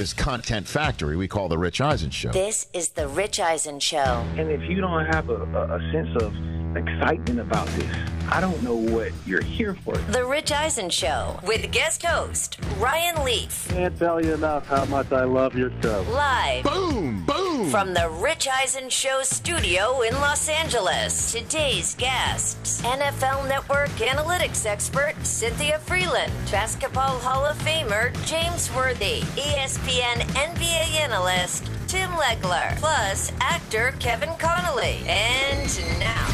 this 0.00 0.14
content 0.14 0.66
factory 0.66 1.14
we 1.14 1.28
call 1.28 1.46
the 1.46 1.58
Rich 1.58 1.82
Eisen 1.82 2.08
Show. 2.08 2.30
This 2.30 2.68
is 2.72 2.88
the 2.88 3.06
Rich 3.06 3.38
Eisen 3.38 3.78
Show. 3.78 4.24
And 4.38 4.50
if 4.50 4.62
you 4.62 4.80
don't 4.80 5.04
have 5.04 5.28
a, 5.28 5.34
a, 5.34 5.76
a 5.76 5.92
sense 5.92 6.16
of 6.22 6.34
excitement 6.74 7.38
about 7.38 7.66
this, 7.66 7.96
I 8.30 8.40
don't 8.40 8.62
know 8.62 8.76
what 8.76 9.12
you're 9.26 9.42
here 9.42 9.74
for. 9.74 9.94
The 9.98 10.24
Rich 10.24 10.52
Eisen 10.52 10.88
Show 10.88 11.38
with 11.42 11.70
guest 11.70 12.02
host 12.02 12.58
Ryan 12.78 13.22
Leaf. 13.26 13.68
Can't 13.68 13.94
tell 13.98 14.24
you 14.24 14.32
enough 14.32 14.66
how 14.66 14.86
much 14.86 15.12
I 15.12 15.24
love 15.24 15.54
your 15.54 15.70
show. 15.82 16.00
Live 16.08 16.64
Boom, 16.64 17.26
boom. 17.26 17.39
From 17.68 17.92
the 17.92 18.08
Rich 18.08 18.48
Eisen 18.48 18.88
Show 18.88 19.20
studio 19.22 20.00
in 20.00 20.14
Los 20.14 20.48
Angeles. 20.48 21.30
Today's 21.32 21.94
guests 21.96 22.80
NFL 22.80 23.48
Network 23.48 23.90
analytics 23.90 24.64
expert 24.64 25.14
Cynthia 25.22 25.78
Frelund, 25.84 26.30
Basketball 26.50 27.18
Hall 27.18 27.44
of 27.44 27.58
Famer 27.58 28.14
James 28.24 28.74
Worthy, 28.74 29.20
ESPN 29.36 30.22
NBA 30.34 31.00
analyst 31.02 31.70
Tim 31.86 32.10
Legler, 32.12 32.76
plus 32.78 33.30
actor 33.40 33.94
Kevin 34.00 34.34
Connolly. 34.38 35.02
And 35.06 36.00
now, 36.00 36.26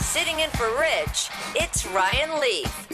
sitting 0.00 0.40
in 0.40 0.48
for 0.50 0.70
Rich, 0.80 1.28
it's 1.54 1.86
Ryan 1.86 2.40
Leaf. 2.40 2.89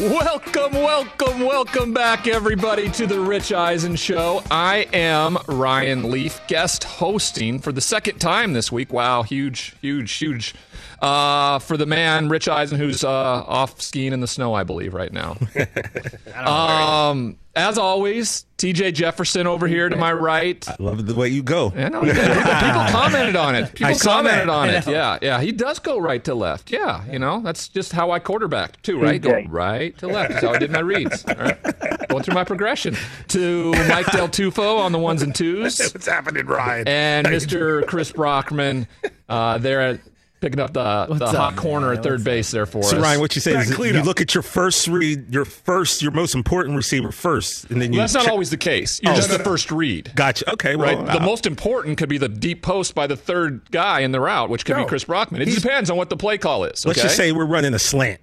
Welcome, 0.00 0.72
welcome, 0.72 1.40
welcome 1.40 1.92
back, 1.92 2.26
everybody, 2.26 2.88
to 2.92 3.06
the 3.06 3.20
Rich 3.20 3.52
Eisen 3.52 3.96
Show. 3.96 4.42
I 4.50 4.88
am 4.94 5.36
Ryan 5.46 6.10
Leaf, 6.10 6.40
guest 6.48 6.84
hosting 6.84 7.58
for 7.58 7.70
the 7.70 7.82
second 7.82 8.18
time 8.18 8.54
this 8.54 8.72
week. 8.72 8.94
Wow, 8.94 9.24
huge, 9.24 9.74
huge, 9.82 10.10
huge. 10.14 10.54
Uh, 11.00 11.58
for 11.60 11.76
the 11.78 11.86
man, 11.86 12.28
Rich 12.28 12.46
Eisen, 12.48 12.78
who's 12.78 13.02
uh, 13.04 13.08
off 13.10 13.80
skiing 13.80 14.12
in 14.12 14.20
the 14.20 14.26
snow, 14.26 14.52
I 14.52 14.64
believe, 14.64 14.92
right 14.92 15.12
now. 15.12 15.36
um, 16.34 17.38
as 17.56 17.78
always, 17.78 18.44
TJ 18.58 18.94
Jefferson 18.94 19.46
over 19.46 19.66
here 19.66 19.88
to 19.88 19.96
my 19.96 20.12
right. 20.12 20.66
I 20.68 20.76
love 20.78 21.04
the 21.06 21.14
way 21.14 21.28
you 21.28 21.42
go. 21.42 21.72
I 21.74 21.88
know, 21.88 22.02
people, 22.02 22.22
people 22.22 22.86
commented 22.90 23.34
on 23.36 23.54
it. 23.54 23.72
People 23.74 23.86
I 23.86 23.94
commented 23.94 24.48
that. 24.48 24.52
on 24.52 24.68
it. 24.70 24.86
Yeah, 24.90 25.18
yeah. 25.22 25.40
He 25.40 25.52
does 25.52 25.78
go 25.78 25.98
right 25.98 26.22
to 26.24 26.34
left. 26.34 26.70
Yeah, 26.70 27.04
you 27.10 27.18
know, 27.18 27.40
that's 27.40 27.68
just 27.68 27.92
how 27.92 28.10
I 28.10 28.18
quarterback 28.18 28.80
too, 28.82 29.00
right? 29.00 29.20
Go 29.20 29.42
right 29.48 29.96
to 29.98 30.06
left. 30.06 30.32
That's 30.32 30.44
how 30.44 30.52
I 30.52 30.58
did 30.58 30.70
my 30.70 30.80
reads. 30.80 31.24
All 31.24 31.34
right. 31.34 32.08
Going 32.08 32.24
through 32.24 32.34
my 32.34 32.44
progression 32.44 32.96
to 33.28 33.72
Mike 33.88 34.06
Del 34.06 34.28
Tufo 34.28 34.78
on 34.78 34.92
the 34.92 34.98
ones 34.98 35.22
and 35.22 35.34
twos, 35.34 35.78
What's 35.94 36.06
happening, 36.06 36.46
Ryan? 36.46 36.88
and 36.88 37.26
Mr. 37.26 37.86
Chris 37.86 38.10
Brockman 38.12 38.86
uh, 39.28 39.58
there 39.58 39.80
at 39.80 40.00
picking 40.40 40.58
up 40.60 40.72
the, 40.72 41.06
the 41.18 41.26
hot 41.28 41.54
corner 41.56 41.92
at 41.92 42.02
third 42.02 42.24
base 42.24 42.50
there 42.50 42.64
for 42.66 42.82
so 42.82 42.88
us. 42.88 42.90
So 42.92 43.00
Ryan, 43.00 43.20
what 43.20 43.34
you 43.34 43.40
say 43.42 43.52
Back 43.52 43.64
is 43.64 43.68
that 43.68 43.74
clean 43.76 43.94
you 43.94 44.00
up. 44.00 44.06
look 44.06 44.20
at 44.20 44.34
your 44.34 44.42
first 44.42 44.88
read, 44.88 45.32
your 45.32 45.44
first, 45.44 46.00
your 46.02 46.12
most 46.12 46.34
important 46.34 46.76
receiver 46.76 47.12
first, 47.12 47.70
and 47.70 47.80
then 47.80 47.92
you. 47.92 47.98
Well, 47.98 48.04
that's 48.04 48.14
not 48.14 48.24
check- 48.24 48.32
always 48.32 48.50
the 48.50 48.56
case. 48.56 49.00
You're 49.02 49.12
Oh. 49.12 49.16
just 49.16 49.28
No, 49.28 49.34
the 49.34 49.38
no, 49.38 49.44
no. 49.44 49.50
first 49.50 49.70
read. 49.70 50.12
Gotcha. 50.14 50.50
Okay. 50.52 50.76
Well, 50.76 50.96
Right. 50.96 51.06
the 51.06 51.22
uh, 51.22 51.26
most 51.26 51.46
important 51.46 51.98
could 51.98 52.08
be 52.08 52.18
the 52.18 52.28
deep 52.28 52.62
post 52.62 52.94
by 52.94 53.06
the 53.06 53.16
third 53.16 53.70
guy 53.70 54.00
in 54.00 54.12
the 54.12 54.20
route, 54.20 54.48
which 54.50 54.64
could 54.64 54.76
be 54.76 54.84
Chris 54.86 55.04
Brockman. 55.04 55.42
It 55.42 55.54
depends 55.54 55.90
on 55.90 55.96
what 55.96 56.08
the 56.10 56.16
play 56.16 56.38
call 56.38 56.64
is. 56.64 56.84
Let's 56.86 57.02
just 57.02 57.16
say 57.16 57.32
we're 57.32 57.44
running 57.44 57.74
a 57.74 57.78
slant. 57.78 58.20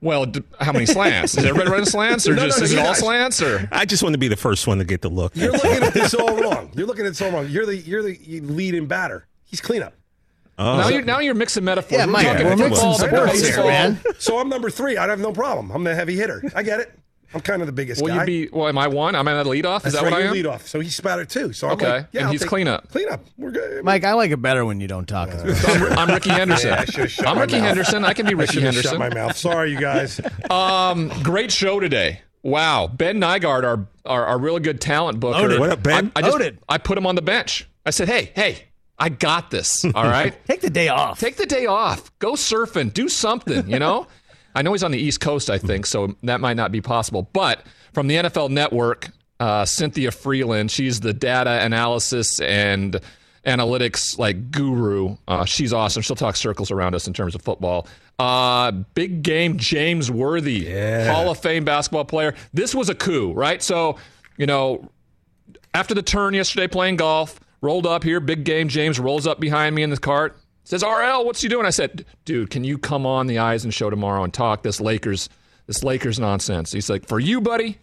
Well, 0.00 0.26
d- 0.26 0.42
how 0.60 0.72
many 0.72 0.86
slants? 0.86 1.36
Is 1.38 1.44
everybody 1.44 1.70
running 1.70 1.86
slants, 1.86 2.26
or 2.28 2.34
No, 2.36 2.46
just 2.46 2.58
no, 2.58 2.64
is 2.64 2.72
it 2.72 2.76
you 2.76 2.80
all 2.80 2.88
guys- 2.88 2.98
slants, 2.98 3.40
or 3.40 3.68
I 3.70 3.84
just 3.84 4.02
want 4.02 4.14
to 4.14 4.18
be 4.18 4.26
the 4.26 4.36
first 4.36 4.66
one 4.66 4.78
to 4.78 4.84
get 4.84 5.00
the 5.00 5.08
look. 5.08 5.36
You're 5.36 5.52
looking 5.52 5.70
at 5.82 5.94
this 5.94 6.12
all 6.14 6.36
wrong. 6.36 6.72
You're 6.74 6.86
looking 6.88 7.04
at 7.06 7.10
this 7.10 7.22
all 7.22 7.30
wrong. 7.30 7.46
You're 7.48 7.66
the 7.66 7.76
you're 7.76 8.02
the 8.02 8.18
lead 8.40 8.74
in 8.74 8.86
batter. 8.86 9.26
He's 9.44 9.60
cleanup. 9.60 9.94
Now 10.58 10.88
you're 10.88 11.02
now 11.02 11.18
you're 11.20 11.34
mixing 11.34 11.64
metaphors. 11.64 11.92
Yeah, 11.98 12.06
We're 12.06 12.12
Mike, 12.12 12.26
talking 12.26 12.46
we're 12.46 12.56
mixing 12.56 12.92
sports 12.94 13.40
here, 13.48 13.56
man. 13.64 13.98
So 14.18 14.38
I'm 14.38 14.48
number 14.48 14.70
three. 14.70 14.96
I'd 14.96 15.10
have 15.10 15.20
no 15.20 15.32
problem. 15.32 15.70
I'm 15.72 15.82
the 15.84 15.94
heavy 15.94 16.14
hitter. 16.16 16.42
I 16.54 16.62
get 16.62 16.80
it. 16.80 16.98
I'm 17.34 17.40
kind 17.40 17.62
of 17.62 17.66
the 17.66 17.72
biggest 17.72 18.02
Will 18.02 18.08
guy. 18.08 18.20
you 18.20 18.26
be? 18.26 18.48
Well, 18.52 18.68
am 18.68 18.76
I 18.76 18.88
one? 18.88 19.14
I'm 19.16 19.26
at 19.26 19.42
the 19.42 19.48
leadoff. 19.48 19.78
Is 19.86 19.94
That's 19.94 19.94
that 19.94 20.02
right, 20.02 20.12
what 20.12 20.22
I 20.22 20.26
am? 20.26 20.32
lead 20.34 20.44
off. 20.44 20.66
So 20.66 20.80
he's 20.80 20.94
spatter 20.94 21.24
too. 21.24 21.54
So 21.54 21.66
I'm 21.68 21.72
Okay, 21.74 21.88
like, 21.88 22.08
yeah, 22.12 22.20
and 22.20 22.26
I'll 22.26 22.32
he's 22.32 22.42
take- 22.42 22.50
cleanup. 22.50 22.90
Cleanup. 22.90 23.24
We're 23.38 23.52
good. 23.52 23.82
Mike, 23.84 24.04
I 24.04 24.12
like 24.12 24.32
it 24.32 24.42
better 24.42 24.66
when 24.66 24.80
you 24.82 24.86
don't 24.86 25.06
talk. 25.08 25.30
as 25.30 25.42
much. 25.42 25.66
I'm, 25.92 25.98
I'm 25.98 26.08
Rickey 26.10 26.28
Henderson. 26.28 26.68
Yeah, 26.70 26.80
I 26.80 26.84
should've 26.84 27.10
shut 27.10 27.26
I'm 27.26 27.36
my 27.36 27.40
Rickey 27.40 27.54
mouth. 27.56 27.64
Henderson. 27.68 28.04
I 28.04 28.12
can 28.12 28.26
be 28.26 28.34
Rickey 28.34 28.52
should 28.52 28.62
Henderson. 28.64 28.90
shut 28.90 28.98
my 28.98 29.08
mouth. 29.08 29.34
Sorry, 29.34 29.70
you 29.72 29.80
guys. 29.80 30.20
Um, 30.50 31.08
great 31.22 31.50
show 31.50 31.80
today. 31.80 32.20
Wow, 32.42 32.86
Ben 32.88 33.18
Nygaard, 33.18 33.64
our 33.64 33.86
our, 34.04 34.26
our 34.26 34.38
really 34.38 34.60
good 34.60 34.80
talent 34.82 35.18
booker. 35.18 35.38
Loaded. 35.40 35.58
What 35.58 35.70
up, 35.70 35.82
Ben? 35.82 36.12
I, 36.14 36.18
I 36.18 36.22
just 36.22 36.32
Loaded. 36.32 36.58
I 36.68 36.76
put 36.76 36.98
him 36.98 37.06
on 37.06 37.14
the 37.14 37.22
bench. 37.22 37.66
I 37.86 37.90
said, 37.90 38.08
hey, 38.08 38.30
hey, 38.34 38.64
I 39.02 39.08
got 39.08 39.50
this. 39.50 39.84
All 39.84 40.04
right. 40.04 40.32
Take 40.46 40.60
the 40.60 40.70
day 40.70 40.86
off. 40.86 41.18
Take 41.18 41.34
the 41.34 41.44
day 41.44 41.66
off. 41.66 42.16
Go 42.20 42.34
surfing. 42.34 42.94
Do 42.94 43.08
something, 43.08 43.68
you 43.68 43.80
know? 43.80 44.06
I 44.54 44.62
know 44.62 44.70
he's 44.70 44.84
on 44.84 44.92
the 44.92 44.98
East 44.98 45.20
Coast, 45.20 45.50
I 45.50 45.58
think, 45.58 45.86
so 45.86 46.14
that 46.22 46.40
might 46.40 46.56
not 46.56 46.70
be 46.70 46.80
possible. 46.80 47.28
But 47.32 47.66
from 47.92 48.06
the 48.06 48.14
NFL 48.14 48.50
Network, 48.50 49.08
uh, 49.40 49.64
Cynthia 49.64 50.10
Frelund, 50.10 50.70
she's 50.70 51.00
the 51.00 51.12
data 51.12 51.64
analysis 51.64 52.38
and 52.40 53.00
analytics 53.44 54.18
like 54.18 54.52
guru. 54.52 55.16
Uh, 55.26 55.46
she's 55.46 55.72
awesome. 55.72 56.02
She'll 56.02 56.14
talk 56.14 56.36
circles 56.36 56.70
around 56.70 56.94
us 56.94 57.08
in 57.08 57.12
terms 57.12 57.34
of 57.34 57.42
football. 57.42 57.88
Uh, 58.20 58.70
big 58.70 59.24
game, 59.24 59.56
James 59.56 60.12
Worthy, 60.12 60.66
Hall 61.06 61.28
of 61.28 61.38
Fame 61.38 61.64
basketball 61.64 62.04
player. 62.04 62.34
This 62.54 62.72
was 62.72 62.88
a 62.88 62.94
coup, 62.94 63.32
right? 63.32 63.60
So, 63.60 63.96
you 64.36 64.46
know, 64.46 64.88
after 65.74 65.92
the 65.92 66.02
turn 66.02 66.34
yesterday 66.34 66.68
playing 66.68 66.96
golf, 66.96 67.40
rolled 67.62 67.86
up 67.86 68.04
here, 68.04 68.20
big 68.20 68.44
game. 68.44 68.68
James 68.68 69.00
rolls 69.00 69.26
up 69.26 69.40
behind 69.40 69.74
me 69.74 69.82
in 69.82 69.88
the 69.88 69.96
cart, 69.96 70.36
says, 70.64 70.82
RL, 70.82 71.24
what's 71.24 71.40
he 71.40 71.48
doing? 71.48 71.64
I 71.64 71.70
said, 71.70 72.04
dude, 72.26 72.50
can 72.50 72.64
you 72.64 72.76
come 72.76 73.06
on 73.06 73.26
the 73.26 73.38
Eisen 73.38 73.70
show 73.70 73.88
tomorrow 73.88 74.22
and 74.24 74.34
talk 74.34 74.62
this 74.62 74.80
Lakers, 74.80 75.30
this 75.66 75.82
Lakers 75.82 76.18
nonsense? 76.18 76.72
He's 76.72 76.90
like, 76.90 77.06
for 77.06 77.18
you, 77.18 77.40
buddy, 77.40 77.78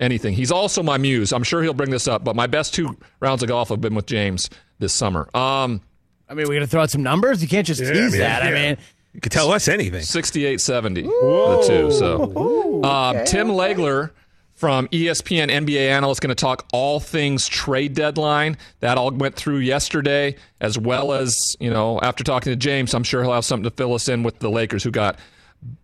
anything. 0.00 0.34
He's 0.34 0.50
also 0.50 0.82
my 0.82 0.96
muse. 0.98 1.32
I'm 1.32 1.44
sure 1.44 1.62
he'll 1.62 1.74
bring 1.74 1.90
this 1.90 2.08
up, 2.08 2.24
but 2.24 2.34
my 2.34 2.46
best 2.46 2.74
two 2.74 2.96
rounds 3.20 3.42
of 3.42 3.48
golf 3.48 3.68
have 3.68 3.80
been 3.80 3.94
with 3.94 4.06
James 4.06 4.50
this 4.78 4.92
summer. 4.92 5.28
Um, 5.34 5.82
I 6.28 6.34
mean, 6.34 6.46
we're 6.46 6.54
gonna 6.54 6.66
throw 6.66 6.82
out 6.82 6.90
some 6.90 7.02
numbers. 7.02 7.40
You 7.42 7.48
can't 7.48 7.66
just 7.66 7.80
tease 7.80 8.12
man, 8.12 8.20
that. 8.20 8.42
I 8.42 8.50
mean, 8.50 8.76
You 9.14 9.20
could 9.20 9.32
tell 9.32 9.50
us 9.52 9.68
anything. 9.68 10.02
68 10.02 10.60
70 10.60 11.02
the 11.02 11.64
two 11.66 11.90
so 11.90 12.84
um, 12.84 13.24
tim 13.24 13.48
legler 13.48 14.10
from 14.58 14.88
espn 14.88 15.48
nba 15.48 15.88
analyst 15.88 16.20
going 16.20 16.28
to 16.28 16.34
talk 16.34 16.66
all 16.72 16.98
things 16.98 17.46
trade 17.46 17.94
deadline. 17.94 18.56
That 18.80 18.98
all 18.98 19.12
went 19.12 19.36
through 19.36 19.58
yesterday 19.58 20.34
as 20.60 20.76
well 20.76 21.12
as 21.12 21.56
you 21.60 21.70
know 21.70 22.00
after 22.00 22.24
talking 22.24 22.50
to 22.50 22.56
james 22.56 22.92
i'm 22.92 23.04
sure 23.04 23.22
he'll 23.22 23.32
have 23.32 23.44
something 23.44 23.70
to 23.70 23.76
fill 23.76 23.94
us 23.94 24.08
in 24.08 24.24
with 24.24 24.40
the 24.40 24.50
lakers 24.50 24.82
who 24.82 24.90
got 24.90 25.16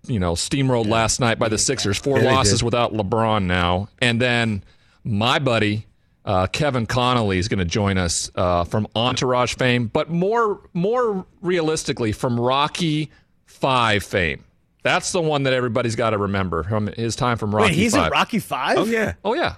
you 0.07 0.19
know 0.19 0.33
steamrolled 0.33 0.89
last 0.89 1.21
night 1.21 1.39
by 1.39 1.49
the 1.49 1.59
sixers. 1.59 1.99
four 1.99 2.19
Yeah, 2.19 2.33
losses 2.33 2.59
did. 2.61 2.65
without 2.65 2.93
lebron 2.93 3.45
now. 3.45 3.89
And 4.01 4.21
then 4.21 4.65
my 5.05 5.39
buddy 5.39 5.87
uh, 6.25 6.47
Kevin 6.47 6.87
Connolly 6.87 7.39
is 7.39 7.49
going 7.49 7.59
to 7.59 7.65
join 7.67 7.99
us 7.99 8.31
uh, 8.35 8.65
from 8.65 8.87
Entourage 8.97 9.55
fame, 9.57 9.89
but 9.89 10.09
more 10.11 10.61
more 10.73 11.27
realistically 11.43 12.13
from 12.13 12.41
Rocky 12.41 13.11
Five 13.47 14.03
fame. 14.03 14.43
That's 14.85 15.11
the 15.13 15.21
one 15.21 15.43
that 15.45 15.53
everybody's 15.53 15.97
got 15.97 16.11
to 16.11 16.19
remember 16.19 16.63
from 16.63 16.87
his 16.89 17.17
time 17.17 17.37
from 17.39 17.53
Rocky 17.55 17.71
wait, 17.71 17.75
he's 17.75 17.95
Five. 17.97 18.07
in 18.07 18.13
Rocky 18.13 18.39
Five 18.39 18.79
Oh 18.79 18.85
yeah, 18.85 19.15
Oh 19.25 19.35
yeah, 19.35 19.57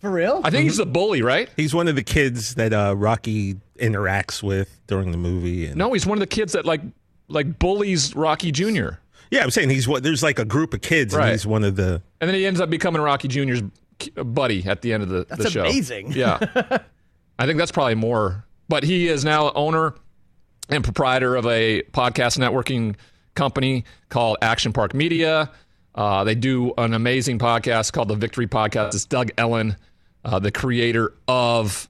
for 0.00 0.10
real. 0.10 0.40
I 0.42 0.50
think 0.50 0.64
he's 0.64 0.78
the 0.78 0.86
bully, 0.86 1.22
right? 1.22 1.48
he's 1.56 1.74
one 1.74 1.86
of 1.88 1.94
the 1.94 2.02
kids 2.02 2.54
that 2.56 2.72
uh, 2.72 2.94
Rocky 2.96 3.56
interacts 3.78 4.42
with 4.42 4.80
during 4.88 5.10
the 5.12 5.18
movie. 5.18 5.66
And 5.66 5.76
No, 5.76 5.92
he's 5.92 6.06
one 6.06 6.16
of 6.18 6.20
the 6.20 6.26
kids 6.26 6.54
that 6.54 6.64
like 6.64 6.80
like 7.28 7.58
bullies 7.58 8.16
Rocky 8.16 8.50
Jr. 8.50 8.88
yeah, 9.30 9.42
I'm 9.42 9.50
saying 9.50 9.70
he's 9.70 9.86
what. 9.86 10.02
There's 10.02 10.22
like 10.22 10.38
a 10.38 10.44
group 10.44 10.72
of 10.74 10.80
kids, 10.80 11.14
Right. 11.14 11.24
and 11.26 11.32
he's 11.32 11.46
one 11.46 11.62
of 11.64 11.76
the. 11.76 12.02
And 12.20 12.28
then 12.28 12.34
he 12.34 12.46
ends 12.46 12.60
up 12.60 12.70
becoming 12.70 13.02
Rocky 13.02 13.28
Jr.'s 13.28 13.62
buddy 14.14 14.64
at 14.66 14.80
the 14.82 14.92
end 14.92 15.02
of 15.02 15.08
the, 15.10 15.24
the 15.24 15.36
That's 15.36 15.50
show. 15.50 15.60
amazing. 15.62 16.12
Yeah. 16.12 16.38
I 17.38 17.44
think 17.46 17.58
that's 17.58 17.72
probably 17.72 17.94
more. 17.94 18.44
But 18.68 18.82
he 18.84 19.08
is 19.08 19.24
now 19.24 19.52
owner 19.52 19.94
and 20.70 20.82
proprietor 20.82 21.36
of 21.36 21.46
a 21.46 21.82
podcast 21.92 22.38
networking 22.38 22.96
company 23.36 23.84
called 24.08 24.38
Action 24.42 24.72
Park 24.72 24.94
Media. 24.94 25.50
Uh, 25.94 26.24
they 26.24 26.34
do 26.34 26.74
an 26.76 26.92
amazing 26.92 27.38
podcast 27.38 27.92
called 27.92 28.08
the 28.08 28.16
Victory 28.16 28.46
Podcast. 28.46 28.94
It's 28.94 29.04
Doug 29.04 29.30
Ellin, 29.38 29.76
uh, 30.24 30.38
the 30.40 30.50
creator 30.50 31.14
of 31.28 31.88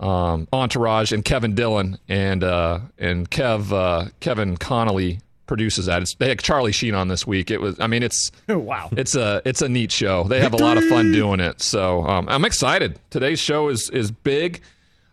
um, 0.00 0.48
Entourage, 0.52 1.12
and 1.12 1.24
Kevin 1.24 1.54
Dillon, 1.54 1.98
and 2.08 2.44
uh, 2.44 2.80
and 2.98 3.30
Kev 3.30 3.72
uh, 3.72 4.10
Kevin 4.20 4.56
Connolly 4.56 5.20
produces 5.46 5.86
that. 5.86 6.02
It's, 6.02 6.14
they 6.14 6.28
had 6.28 6.40
Charlie 6.40 6.72
Sheen 6.72 6.94
on 6.94 7.08
this 7.08 7.26
week. 7.26 7.50
It 7.50 7.60
was, 7.60 7.80
I 7.80 7.86
mean, 7.86 8.02
it's 8.02 8.30
wow. 8.48 8.90
it's 8.92 9.14
a 9.16 9.42
it's 9.44 9.62
a 9.62 9.68
neat 9.68 9.90
show. 9.90 10.24
They 10.24 10.40
have 10.40 10.52
a 10.52 10.58
lot 10.58 10.76
of 10.76 10.84
fun 10.84 11.12
doing 11.12 11.40
it. 11.40 11.62
So 11.62 12.04
um, 12.06 12.28
I'm 12.28 12.44
excited. 12.44 13.00
Today's 13.10 13.40
show 13.40 13.68
is 13.68 13.90
is 13.90 14.10
big. 14.10 14.60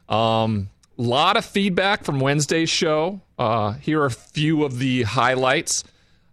Um, 0.10 0.70
lot 1.02 1.38
of 1.38 1.46
feedback 1.46 2.04
from 2.04 2.20
Wednesday's 2.20 2.70
show. 2.70 3.22
Uh, 3.38 3.74
here 3.74 4.02
are 4.02 4.06
a 4.06 4.12
few 4.12 4.64
of 4.64 4.80
the 4.80 5.04
highlights. 5.04 5.84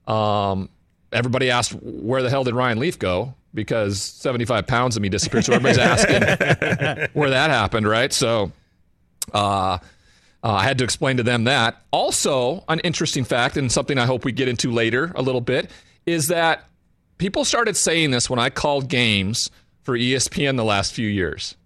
Um, 0.07 0.69
everybody 1.13 1.51
asked 1.51 1.73
where 1.73 2.23
the 2.23 2.31
hell 2.31 2.45
did 2.45 2.55
Ryan 2.55 2.79
Leaf 2.79 2.99
go 2.99 3.35
because 3.55 4.01
75 4.01 4.67
pounds 4.67 4.97
of 4.97 5.03
me 5.03 5.09
disappeared. 5.09 5.45
So 5.45 5.53
everybody's 5.53 5.79
asking 5.79 6.23
where 7.13 7.31
that 7.31 7.51
happened, 7.51 7.87
right? 7.87 8.13
So 8.13 8.53
uh, 9.33 9.79
uh, 10.45 10.53
I 10.53 10.65
had 10.65 10.79
to 10.79 10.85
explain 10.85 11.19
to 11.19 11.23
them 11.23 11.45
that. 11.45 11.83
Also, 11.91 12.65
an 12.69 12.81
interesting 12.81 13.25
fact, 13.25 13.57
and 13.57 13.71
something 13.71 13.99
I 13.99 14.07
hope 14.07 14.25
we 14.25 14.33
get 14.33 14.49
into 14.49 14.71
later 14.71 15.13
a 15.15 15.23
little 15.23 15.41
bit, 15.41 15.71
is 16.07 16.29
that 16.29 16.65
people 17.19 17.45
started 17.45 17.77
saying 17.77 18.11
this 18.11 18.29
when 18.29 18.39
I 18.39 18.51
called 18.51 18.89
games 18.89 19.51
for 19.83 19.97
ESPN 19.97 20.57
the 20.57 20.65
last 20.65 20.93
few 20.93 21.09
years. 21.09 21.57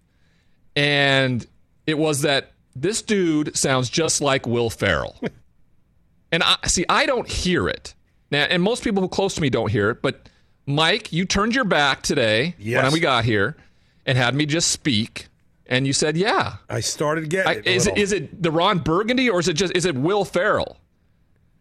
And 0.75 1.45
it 1.87 1.97
was 1.97 2.21
that 2.21 2.51
this 2.81 3.01
dude 3.01 3.55
sounds 3.55 3.89
just 3.89 4.21
like 4.21 4.45
Will 4.47 4.69
Ferrell. 4.69 5.19
and 6.31 6.43
I 6.43 6.57
see 6.67 6.85
I 6.89 7.05
don't 7.05 7.27
hear 7.27 7.67
it. 7.67 7.93
Now, 8.31 8.43
and 8.43 8.61
most 8.61 8.83
people 8.83 9.01
who 9.01 9.07
close 9.09 9.35
to 9.35 9.41
me 9.41 9.49
don't 9.49 9.71
hear 9.71 9.89
it, 9.89 10.01
but 10.01 10.27
Mike, 10.65 11.13
you 11.13 11.25
turned 11.25 11.55
your 11.55 11.63
back 11.63 12.01
today 12.03 12.55
Yes. 12.59 12.83
when 12.83 12.91
we 12.91 12.99
got 12.99 13.23
here 13.23 13.55
and 14.05 14.17
had 14.17 14.35
me 14.35 14.45
just 14.45 14.69
speak 14.71 15.27
and 15.65 15.87
you 15.87 15.93
said, 15.93 16.17
"Yeah." 16.17 16.57
I 16.69 16.81
started 16.81 17.29
getting 17.29 17.49
I, 17.49 17.53
it. 17.59 17.65
a 17.67 17.69
is 17.71 17.87
it 17.87 18.23
it 18.23 18.43
the 18.43 18.51
Ron 18.51 18.79
Burgundy 18.79 19.29
or 19.29 19.39
is 19.39 19.47
it 19.47 19.53
just 19.53 19.75
is 19.75 19.85
it 19.85 19.95
Will 19.95 20.25
Ferrell? 20.25 20.77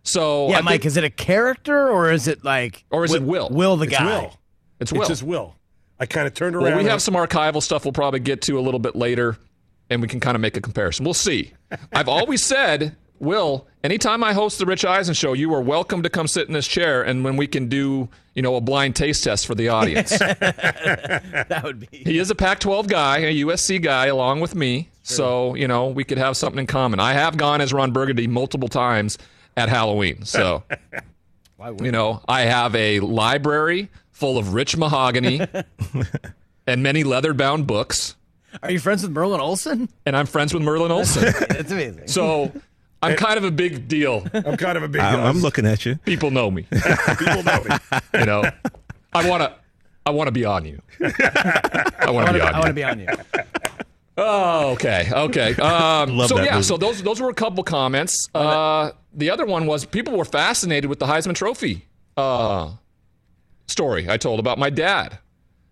So 0.02 0.50
Yeah, 0.50 0.58
I 0.58 0.60
Mike, 0.62 0.72
think- 0.82 0.86
is 0.86 0.96
it 0.96 1.04
a 1.04 1.10
character 1.10 1.88
or 1.88 2.10
is 2.12 2.28
it 2.28 2.44
like 2.44 2.84
or 2.90 3.04
is 3.04 3.14
it 3.14 3.22
Will? 3.22 3.48
Will 3.50 3.76
the 3.76 3.86
guy? 3.86 3.96
It's 3.96 3.98
guy? 4.04 4.20
Will. 4.20 4.24
It's 4.80 4.92
It's 4.92 4.92
Will. 4.92 5.08
just 5.08 5.22
Will. 5.22 5.56
I 5.98 6.06
kind 6.06 6.26
of 6.26 6.34
turned 6.34 6.54
around. 6.54 6.64
Well, 6.64 6.76
we 6.78 6.84
have 6.90 7.00
some 7.00 7.14
archival 7.14 7.62
stuff 7.62 7.84
we'll 7.84 7.92
probably 7.92 8.20
get 8.20 8.42
to 8.42 8.58
a 8.58 8.60
little 8.60 8.78
bit 8.80 8.94
later, 8.96 9.38
and 9.90 10.02
we 10.02 10.08
can 10.08 10.20
kind 10.20 10.34
of 10.34 10.40
make 10.40 10.56
a 10.56 10.60
comparison. 10.60 11.04
We'll 11.04 11.14
see. 11.14 11.52
I've 11.92 12.08
always 12.08 12.42
said, 12.42 12.96
Will, 13.18 13.66
anytime 13.82 14.22
I 14.22 14.34
host 14.34 14.58
the 14.58 14.66
Rich 14.66 14.84
Eisen 14.84 15.14
show, 15.14 15.32
you 15.32 15.52
are 15.54 15.60
welcome 15.62 16.02
to 16.02 16.10
come 16.10 16.26
sit 16.28 16.48
in 16.48 16.52
this 16.52 16.66
chair, 16.66 17.02
and 17.02 17.24
when 17.24 17.36
we 17.36 17.46
can 17.46 17.68
do, 17.68 18.08
you 18.34 18.42
know, 18.42 18.56
a 18.56 18.60
blind 18.60 18.94
taste 18.94 19.24
test 19.24 19.46
for 19.46 19.54
the 19.54 19.68
audience. 19.68 20.10
That 21.48 21.62
would 21.64 21.80
be. 21.80 21.88
he 21.90 22.18
is 22.18 22.30
a 22.30 22.34
Pac-12 22.34 22.88
guy, 22.88 23.18
a 23.18 23.34
USC 23.44 23.80
guy, 23.80 24.06
along 24.06 24.40
with 24.40 24.54
me, 24.54 24.90
so 25.02 25.54
you 25.54 25.68
know 25.68 25.86
we 25.88 26.04
could 26.04 26.18
have 26.18 26.36
something 26.36 26.58
in 26.58 26.66
common. 26.66 27.00
I 27.00 27.12
have 27.12 27.36
gone 27.36 27.60
as 27.60 27.72
Ron 27.72 27.92
Burgundy 27.92 28.26
multiple 28.26 28.68
times 28.68 29.16
at 29.56 29.68
Halloween, 29.68 30.24
so 30.24 30.64
you 31.80 31.92
know 31.92 32.20
I 32.28 32.42
have 32.42 32.74
a 32.74 33.00
library 33.00 33.88
full 34.10 34.36
of 34.38 34.54
rich 34.54 34.76
mahogany 34.76 35.40
and 36.66 36.82
many 36.82 37.04
leather-bound 37.04 37.66
books. 37.66 38.16
Are 38.62 38.70
you 38.70 38.78
friends 38.78 39.02
with 39.02 39.12
Merlin 39.12 39.40
Olsen? 39.40 39.88
and 40.04 40.16
I'm 40.16 40.26
friends 40.26 40.52
with 40.54 40.62
Merlin 40.62 40.90
Olsen. 40.92 41.24
That's 41.48 41.70
amazing. 41.70 42.08
so 42.08 42.52
I'm 43.02 43.16
kind 43.16 43.38
of 43.38 43.44
a 43.44 43.50
big 43.50 43.88
deal. 43.88 44.26
I'm 44.32 44.56
kind 44.56 44.76
of 44.76 44.82
a 44.82 44.88
big. 44.88 45.00
I'm. 45.00 45.20
I'm 45.20 45.38
looking 45.38 45.66
at 45.66 45.84
you. 45.86 45.96
People 45.96 46.30
know 46.30 46.50
me. 46.50 46.62
People 47.18 47.42
know 47.42 47.62
me. 47.64 47.76
You 48.14 48.26
know, 48.26 48.44
I 49.12 49.28
want 49.28 49.42
to. 49.42 49.54
I 50.04 50.10
want 50.10 50.28
to 50.28 50.32
be 50.32 50.44
on 50.44 50.64
you. 50.64 50.80
I 51.00 52.10
want 52.10 52.28
to 52.28 52.32
be 52.32 52.40
on 52.40 52.46
you. 52.48 52.56
I 52.56 52.58
want 52.60 52.66
to 52.68 52.72
be 52.72 52.84
on 52.84 53.00
you. 53.00 53.08
Oh, 54.18 54.70
okay, 54.72 55.10
okay. 55.12 55.54
Um, 55.60 56.16
Love 56.16 56.28
so 56.28 56.36
that 56.36 56.44
yeah, 56.46 56.52
movie. 56.52 56.62
so 56.62 56.76
those 56.76 57.02
those 57.02 57.20
were 57.20 57.28
a 57.28 57.34
couple 57.34 57.62
comments. 57.64 58.28
Uh, 58.34 58.92
the 59.12 59.30
other 59.30 59.44
one 59.44 59.66
was 59.66 59.84
people 59.84 60.16
were 60.16 60.24
fascinated 60.24 60.88
with 60.88 60.98
the 61.00 61.06
Heisman 61.06 61.34
Trophy 61.34 61.86
uh, 62.16 62.70
story 63.66 64.08
I 64.08 64.16
told 64.16 64.40
about 64.40 64.58
my 64.58 64.70
dad. 64.70 65.18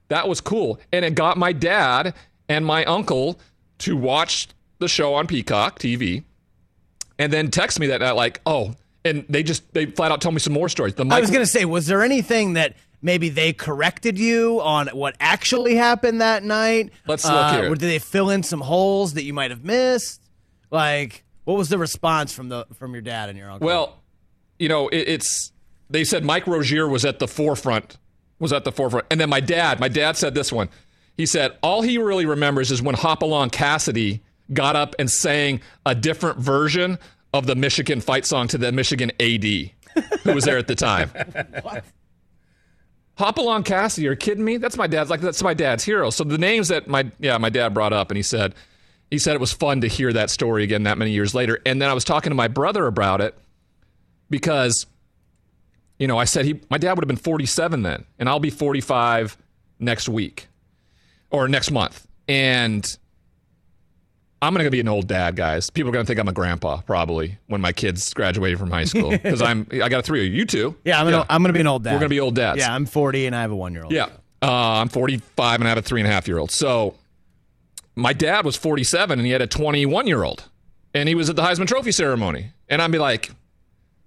That 0.08 0.28
was 0.28 0.40
cool, 0.42 0.78
and 0.92 1.04
it 1.04 1.14
got 1.14 1.38
my 1.38 1.52
dad 1.52 2.14
and 2.48 2.64
my 2.66 2.84
uncle 2.84 3.38
to 3.78 3.96
watch 3.96 4.48
the 4.78 4.88
show 4.88 5.14
on 5.14 5.26
Peacock 5.26 5.78
TV, 5.78 6.24
and 7.18 7.32
then 7.32 7.50
text 7.50 7.78
me 7.80 7.86
that 7.88 8.00
night 8.00 8.12
like, 8.12 8.40
oh, 8.46 8.74
and 9.04 9.24
they 9.28 9.42
just 9.42 9.72
they 9.74 9.86
flat 9.86 10.10
out 10.12 10.20
told 10.20 10.34
me 10.34 10.40
some 10.40 10.52
more 10.52 10.68
stories. 10.68 10.94
The 10.94 11.06
I 11.10 11.20
was 11.20 11.30
gonna 11.30 11.46
say, 11.46 11.64
was 11.64 11.86
there 11.86 12.02
anything 12.02 12.54
that 12.54 12.76
maybe 13.02 13.28
they 13.28 13.52
corrected 13.52 14.18
you 14.18 14.60
on 14.62 14.88
what 14.88 15.14
actually 15.20 15.74
happened 15.76 16.20
that 16.20 16.42
night? 16.42 16.90
Let's 17.06 17.24
look 17.24 17.34
Uh, 17.34 17.52
here. 17.60 17.72
Or 17.72 17.74
did 17.76 17.86
they 17.88 17.98
fill 17.98 18.30
in 18.30 18.42
some 18.42 18.60
holes 18.60 19.14
that 19.14 19.24
you 19.24 19.32
might 19.34 19.50
have 19.50 19.62
missed? 19.64 20.22
Like, 20.70 21.22
what 21.44 21.56
was 21.58 21.68
the 21.68 21.78
response 21.78 22.32
from 22.32 22.48
the 22.48 22.66
from 22.74 22.92
your 22.94 23.02
dad 23.02 23.28
and 23.28 23.38
your 23.38 23.50
uncle? 23.50 23.66
Well, 23.66 24.02
you 24.58 24.68
know, 24.68 24.88
it, 24.88 24.98
it's 25.08 25.52
they 25.90 26.04
said 26.04 26.24
Mike 26.24 26.46
Rozier 26.46 26.88
was 26.88 27.04
at 27.04 27.18
the 27.18 27.28
forefront, 27.28 27.98
was 28.38 28.52
at 28.52 28.64
the 28.64 28.72
forefront, 28.72 29.04
and 29.10 29.20
then 29.20 29.28
my 29.28 29.40
dad, 29.40 29.78
my 29.80 29.88
dad 29.88 30.16
said 30.16 30.34
this 30.34 30.50
one. 30.50 30.68
He 31.16 31.26
said 31.26 31.56
all 31.62 31.82
he 31.82 31.98
really 31.98 32.26
remembers 32.26 32.70
is 32.70 32.82
when 32.82 32.94
Hopalong 32.94 33.50
Cassidy 33.50 34.22
got 34.52 34.76
up 34.76 34.94
and 34.98 35.10
sang 35.10 35.60
a 35.86 35.94
different 35.94 36.38
version 36.38 36.98
of 37.32 37.46
the 37.46 37.54
Michigan 37.54 38.00
fight 38.00 38.26
song 38.26 38.48
to 38.48 38.58
the 38.58 38.72
Michigan 38.72 39.10
AD 39.20 39.44
who 40.22 40.34
was 40.34 40.44
there 40.44 40.58
at 40.58 40.66
the 40.66 40.74
time. 40.74 41.10
Hopalong 43.16 43.62
Cassidy, 43.62 44.08
are 44.08 44.12
you 44.12 44.16
kidding 44.16 44.44
me? 44.44 44.56
That's 44.56 44.76
my 44.76 44.88
dad's 44.88 45.08
like 45.08 45.20
that's 45.20 45.42
my 45.42 45.54
dad's 45.54 45.84
hero. 45.84 46.10
So 46.10 46.24
the 46.24 46.38
names 46.38 46.68
that 46.68 46.88
my 46.88 47.10
yeah 47.20 47.38
my 47.38 47.48
dad 47.48 47.72
brought 47.72 47.92
up, 47.92 48.10
and 48.10 48.16
he 48.16 48.24
said 48.24 48.54
he 49.08 49.18
said 49.18 49.34
it 49.34 49.40
was 49.40 49.52
fun 49.52 49.82
to 49.82 49.86
hear 49.86 50.12
that 50.12 50.30
story 50.30 50.64
again 50.64 50.82
that 50.82 50.98
many 50.98 51.12
years 51.12 51.32
later. 51.32 51.60
And 51.64 51.80
then 51.80 51.88
I 51.88 51.92
was 51.92 52.02
talking 52.02 52.30
to 52.30 52.34
my 52.34 52.48
brother 52.48 52.88
about 52.88 53.20
it 53.20 53.38
because 54.30 54.86
you 55.96 56.08
know 56.08 56.18
I 56.18 56.24
said 56.24 56.44
he 56.44 56.60
my 56.70 56.78
dad 56.78 56.94
would 56.94 57.04
have 57.04 57.08
been 57.08 57.16
47 57.16 57.82
then, 57.82 58.04
and 58.18 58.28
I'll 58.28 58.40
be 58.40 58.50
45 58.50 59.36
next 59.78 60.08
week 60.08 60.48
or 61.34 61.48
next 61.48 61.70
month, 61.70 62.06
and 62.28 62.96
I'm 64.40 64.54
gonna 64.54 64.70
be 64.70 64.80
an 64.80 64.88
old 64.88 65.08
dad, 65.08 65.36
guys. 65.36 65.70
People 65.70 65.90
are 65.90 65.92
gonna 65.92 66.04
think 66.04 66.20
I'm 66.20 66.28
a 66.28 66.32
grandpa 66.32 66.80
probably 66.82 67.38
when 67.46 67.60
my 67.60 67.72
kids 67.72 68.12
graduated 68.12 68.58
from 68.58 68.70
high 68.70 68.84
school 68.84 69.10
because 69.22 69.40
I'm 69.40 69.66
I 69.72 69.88
got 69.88 70.00
a 70.00 70.02
three 70.02 70.26
you, 70.26 70.32
you 70.32 70.44
two. 70.44 70.76
yeah, 70.84 71.00
I'm 71.00 71.10
gonna 71.10 71.26
I'm 71.28 71.42
gonna 71.42 71.54
be 71.54 71.60
an 71.60 71.66
old 71.66 71.84
dad. 71.84 71.94
We're 71.94 72.00
gonna 72.00 72.08
be 72.10 72.20
old 72.20 72.34
dads. 72.34 72.58
Yeah, 72.58 72.74
I'm 72.74 72.86
40 72.86 73.26
and 73.26 73.34
I 73.34 73.42
have 73.42 73.50
a 73.50 73.56
one 73.56 73.72
year 73.72 73.84
old. 73.84 73.92
Yeah. 73.92 74.08
Uh, 74.42 74.80
I'm 74.80 74.90
45 74.90 75.60
and 75.60 75.66
I 75.66 75.70
have 75.70 75.78
a 75.78 75.82
three 75.82 76.02
and 76.02 76.08
a 76.08 76.12
half 76.12 76.28
year 76.28 76.36
old. 76.36 76.50
So 76.50 76.96
my 77.94 78.12
dad 78.12 78.44
was 78.44 78.56
47 78.56 79.18
and 79.18 79.24
he 79.24 79.32
had 79.32 79.40
a 79.40 79.46
21 79.46 80.06
year 80.06 80.22
old. 80.22 80.44
And 80.92 81.08
he 81.08 81.14
was 81.14 81.30
at 81.30 81.36
the 81.36 81.42
Heisman 81.42 81.66
Trophy 81.66 81.92
ceremony. 81.92 82.52
And 82.68 82.82
I'd 82.82 82.92
be 82.92 82.98
like, 82.98 83.30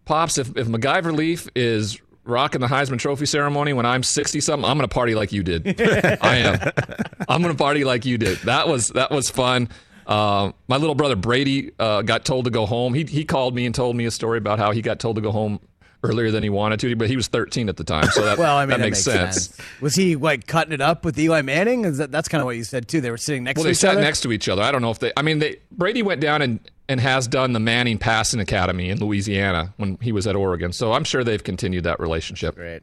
Pops, 0.05 0.37
if, 0.37 0.55
if 0.55 0.67
MacGyver 0.67 1.13
Leaf 1.13 1.49
is 1.55 1.99
rocking 2.27 2.61
the 2.61 2.67
Heisman 2.67 2.99
Trophy 2.99 3.25
ceremony 3.25 3.73
when 3.73 3.85
I'm 3.85 4.03
60 4.03 4.39
something, 4.41 4.69
I'm 4.69 4.77
going 4.77 4.87
to 4.87 4.93
party 4.93 5.15
like 5.15 5.31
you 5.31 5.43
did. 5.43 5.79
I 5.81 6.35
am. 6.37 6.71
I'm 7.29 7.41
going 7.41 7.55
to 7.55 7.57
party 7.57 7.83
like 7.83 8.05
you 8.05 8.17
did. 8.17 8.37
That 8.39 8.67
was, 8.67 8.89
that 8.89 9.11
was 9.11 9.29
fun. 9.29 9.69
Uh, 10.05 10.51
my 10.67 10.77
little 10.77 10.95
brother 10.95 11.15
Brady 11.15 11.71
uh, 11.79 12.01
got 12.01 12.23
told 12.25 12.45
to 12.45 12.51
go 12.51 12.65
home. 12.65 12.93
He, 12.93 13.03
he 13.03 13.25
called 13.25 13.55
me 13.55 13.65
and 13.65 13.75
told 13.75 13.95
me 13.95 14.05
a 14.05 14.11
story 14.11 14.37
about 14.37 14.57
how 14.59 14.71
he 14.71 14.81
got 14.81 14.99
told 14.99 15.15
to 15.17 15.21
go 15.21 15.31
home 15.31 15.59
earlier 16.03 16.31
than 16.31 16.43
he 16.43 16.49
wanted 16.49 16.79
to, 16.81 16.95
but 16.95 17.09
he 17.09 17.15
was 17.15 17.27
13 17.27 17.69
at 17.69 17.77
the 17.77 17.83
time. 17.83 18.05
So 18.11 18.23
that, 18.23 18.37
Well, 18.39 18.55
I 18.55 18.61
mean, 18.61 18.69
that 18.69 18.77
that, 18.77 18.83
makes, 18.83 19.03
sense. 19.03 19.57
Was 19.81 19.95
he 19.95 20.15
like 20.15 20.47
cutting 20.47 20.73
it 20.73 20.81
up 20.81 21.03
with 21.03 21.17
Eli 21.19 21.41
Manning? 21.41 21.85
Is 21.85 21.97
that 21.97 22.11
that's 22.11 22.27
kind 22.27 22.41
of 22.41 22.45
what 22.45 22.55
you 22.55 22.63
said 22.63 22.87
too? 22.87 23.01
They 23.01 23.11
were 23.11 23.17
sitting 23.17 23.43
next 23.43 23.57
Well, 23.57 23.63
to 23.63 23.67
they 23.67 23.71
each 23.71 23.77
sat 23.77 23.91
other. 23.93 24.01
next 24.01 24.21
to 24.21 24.31
each 24.31 24.47
other. 24.49 24.61
I 24.61 24.71
don't 24.71 24.81
know 24.81 24.91
if 24.91 24.99
they. 24.99 25.11
I 25.17 25.21
mean, 25.21 25.39
they 25.39 25.57
Brady 25.71 26.01
went 26.03 26.21
down 26.21 26.41
and 26.41 26.59
and 26.89 27.01
has 27.01 27.27
done 27.27 27.51
the 27.53 27.59
Manning 27.59 27.97
Passing 27.97 28.39
Academy 28.39 28.89
in 28.89 28.99
Louisiana 28.99 29.73
when 29.77 29.97
he 30.01 30.11
was 30.11 30.25
at 30.27 30.35
Oregon. 30.35 30.71
So 30.71 30.93
I'm 30.93 31.03
sure 31.03 31.23
they've 31.23 31.43
continued 31.43 31.83
that 31.83 31.99
relationship. 31.99 32.55
Great. 32.55 32.81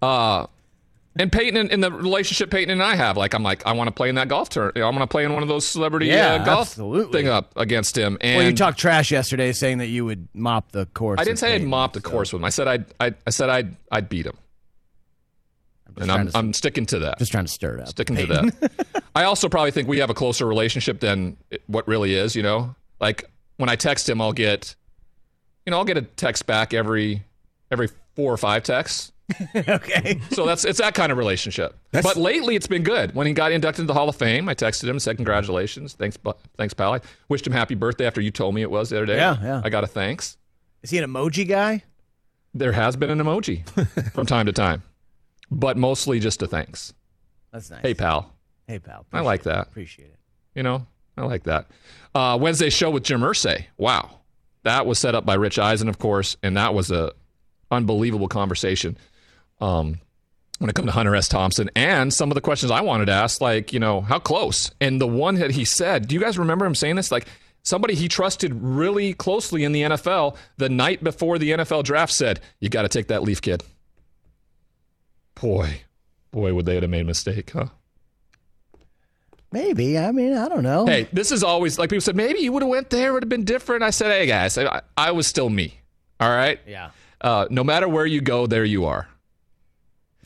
Uh, 0.00 0.46
and 1.16 1.32
Peyton 1.32 1.56
and, 1.56 1.72
and 1.72 1.82
the 1.82 1.90
relationship 1.90 2.50
Peyton 2.50 2.70
and 2.70 2.82
I 2.82 2.94
have, 2.94 3.16
like, 3.16 3.34
I'm 3.34 3.42
like, 3.42 3.66
I 3.66 3.72
want 3.72 3.88
to 3.88 3.92
play 3.92 4.08
in 4.08 4.14
that 4.16 4.28
golf 4.28 4.48
tournament. 4.50 4.76
I 4.78 4.84
want 4.84 4.98
to 5.00 5.06
play 5.06 5.24
in 5.24 5.32
one 5.32 5.42
of 5.42 5.48
those 5.48 5.66
celebrity 5.66 6.06
Yeah, 6.06 6.34
uh, 6.34 6.44
golf 6.44 6.68
absolutely. 6.68 7.20
thing 7.22 7.28
up 7.28 7.52
against 7.56 7.96
him. 7.98 8.18
And 8.20 8.36
Well, 8.38 8.46
you 8.48 8.54
talked 8.54 8.78
trash 8.78 9.10
yesterday, 9.10 9.52
saying 9.52 9.78
that 9.78 9.88
you 9.88 10.04
would 10.04 10.28
mop 10.34 10.70
the 10.72 10.86
course. 10.86 11.18
I 11.20 11.24
didn't 11.24 11.38
say 11.40 11.48
I'd 11.54 11.58
Peyton, 11.58 11.68
mop 11.70 11.92
the 11.92 12.00
so 12.00 12.08
course 12.10 12.32
with 12.32 12.40
him. 12.40 12.44
I 12.44 12.50
said 12.50 12.68
I'd, 12.68 12.84
I, 13.00 13.14
I 13.26 13.30
said 13.30 13.48
I'd, 13.50 13.74
I'd 13.90 14.08
beat 14.08 14.26
him, 14.26 14.36
and 15.96 16.12
I'm, 16.12 16.28
to- 16.28 16.38
I'm 16.38 16.52
sticking 16.52 16.86
to 16.86 16.98
that. 17.00 17.18
Just 17.18 17.32
trying 17.32 17.46
to 17.46 17.50
stir 17.52 17.78
it 17.78 17.80
up. 17.80 17.88
sticking 17.88 18.14
Peyton. 18.16 18.50
to 18.52 18.58
that. 18.60 19.04
I 19.16 19.24
also 19.24 19.48
probably 19.48 19.72
think 19.72 19.88
we 19.88 19.98
have 19.98 20.10
a 20.10 20.14
closer 20.14 20.46
relationship 20.46 21.00
than 21.00 21.36
what 21.66 21.88
really 21.88 22.14
is. 22.14 22.36
You 22.36 22.42
know, 22.44 22.74
like 23.00 23.28
when 23.56 23.68
I 23.68 23.74
text 23.76 24.08
him, 24.08 24.20
I'll 24.20 24.32
get, 24.32 24.76
you 25.66 25.72
know, 25.72 25.78
I'll 25.78 25.84
get 25.84 25.96
a 25.98 26.02
text 26.02 26.46
back 26.46 26.72
every 26.72 27.24
every 27.72 27.88
four 28.14 28.32
or 28.32 28.36
five 28.36 28.62
texts. 28.62 29.10
okay. 29.56 30.20
So 30.30 30.46
that's 30.46 30.64
it's 30.64 30.78
that 30.78 30.94
kind 30.94 31.12
of 31.12 31.18
relationship. 31.18 31.76
but 31.92 32.16
lately, 32.16 32.56
it's 32.56 32.66
been 32.66 32.82
good. 32.82 33.14
When 33.14 33.26
he 33.26 33.32
got 33.32 33.52
inducted 33.52 33.82
into 33.82 33.92
the 33.92 33.98
Hall 33.98 34.08
of 34.08 34.16
Fame, 34.16 34.48
I 34.48 34.54
texted 34.54 34.88
him, 34.88 34.98
said 34.98 35.16
congratulations, 35.16 35.92
thanks, 35.94 36.16
bu- 36.16 36.32
thanks, 36.56 36.72
pal. 36.74 36.94
I 36.94 37.00
wished 37.28 37.46
him 37.46 37.52
happy 37.52 37.74
birthday 37.74 38.06
after 38.06 38.20
you 38.20 38.30
told 38.30 38.54
me 38.54 38.62
it 38.62 38.70
was 38.70 38.90
the 38.90 38.96
other 38.96 39.06
day. 39.06 39.16
Yeah, 39.16 39.36
yeah. 39.42 39.60
I 39.64 39.68
got 39.70 39.84
a 39.84 39.86
thanks. 39.86 40.36
Is 40.82 40.90
he 40.90 40.98
an 40.98 41.04
emoji 41.10 41.46
guy? 41.46 41.84
There 42.54 42.72
has 42.72 42.96
been 42.96 43.10
an 43.10 43.18
emoji 43.18 43.68
from 44.12 44.24
time 44.26 44.46
to 44.46 44.52
time, 44.52 44.82
but 45.50 45.76
mostly 45.76 46.18
just 46.20 46.40
a 46.42 46.46
thanks. 46.46 46.94
That's 47.52 47.70
nice. 47.70 47.82
Hey, 47.82 47.94
pal. 47.94 48.32
hey, 48.66 48.78
pal. 48.78 49.04
I 49.12 49.20
like 49.20 49.42
that. 49.42 49.68
Appreciate 49.68 50.06
it. 50.06 50.18
You 50.54 50.62
know, 50.62 50.86
I 51.16 51.22
like 51.24 51.44
that. 51.44 51.66
Uh, 52.14 52.38
Wednesday 52.40 52.70
show 52.70 52.90
with 52.90 53.04
Jim 53.04 53.20
Irsay. 53.20 53.66
Wow, 53.76 54.20
that 54.62 54.86
was 54.86 54.98
set 54.98 55.14
up 55.14 55.26
by 55.26 55.34
Rich 55.34 55.58
Eisen, 55.58 55.88
of 55.88 55.98
course, 55.98 56.36
and 56.42 56.56
that 56.56 56.72
was 56.72 56.90
a 56.90 57.12
unbelievable 57.70 58.28
conversation. 58.28 58.96
Um, 59.60 60.00
when 60.58 60.68
it 60.68 60.74
comes 60.74 60.86
to 60.86 60.92
Hunter 60.92 61.14
S. 61.14 61.28
Thompson 61.28 61.70
and 61.76 62.12
some 62.12 62.30
of 62.30 62.34
the 62.34 62.40
questions 62.40 62.72
I 62.72 62.80
wanted 62.80 63.06
to 63.06 63.12
ask, 63.12 63.40
like 63.40 63.72
you 63.72 63.78
know, 63.78 64.00
how 64.00 64.18
close? 64.18 64.70
And 64.80 65.00
the 65.00 65.06
one 65.06 65.36
that 65.36 65.52
he 65.52 65.64
said, 65.64 66.08
do 66.08 66.14
you 66.14 66.20
guys 66.20 66.38
remember 66.38 66.66
him 66.66 66.74
saying 66.74 66.96
this? 66.96 67.12
Like 67.12 67.26
somebody 67.62 67.94
he 67.94 68.08
trusted 68.08 68.52
really 68.54 69.14
closely 69.14 69.64
in 69.64 69.72
the 69.72 69.82
NFL 69.82 70.36
the 70.56 70.68
night 70.68 71.04
before 71.04 71.38
the 71.38 71.50
NFL 71.50 71.84
draft 71.84 72.12
said, 72.12 72.40
"You 72.60 72.68
got 72.68 72.82
to 72.82 72.88
take 72.88 73.08
that 73.08 73.22
leaf, 73.22 73.40
kid." 73.40 73.62
Boy, 75.40 75.82
boy, 76.32 76.54
would 76.54 76.66
they 76.66 76.74
have 76.74 76.90
made 76.90 77.02
a 77.02 77.04
mistake, 77.04 77.50
huh? 77.50 77.66
Maybe. 79.50 79.96
I 79.96 80.12
mean, 80.12 80.36
I 80.36 80.48
don't 80.48 80.62
know. 80.62 80.84
Hey, 80.84 81.08
this 81.12 81.32
is 81.32 81.42
always 81.42 81.78
like 81.78 81.90
people 81.90 82.00
said, 82.02 82.16
maybe 82.16 82.40
you 82.40 82.52
would 82.52 82.62
have 82.62 82.68
went 82.68 82.90
there, 82.90 83.10
it 83.10 83.12
would 83.12 83.22
have 83.22 83.30
been 83.30 83.44
different. 83.44 83.82
I 83.82 83.90
said, 83.90 84.10
hey 84.10 84.26
guys, 84.26 84.58
I, 84.58 84.82
I 84.96 85.12
was 85.12 85.26
still 85.26 85.48
me. 85.48 85.80
All 86.20 86.28
right. 86.28 86.60
Yeah. 86.66 86.90
Uh, 87.20 87.46
no 87.50 87.64
matter 87.64 87.88
where 87.88 88.06
you 88.06 88.20
go, 88.20 88.46
there 88.46 88.64
you 88.64 88.84
are. 88.84 89.08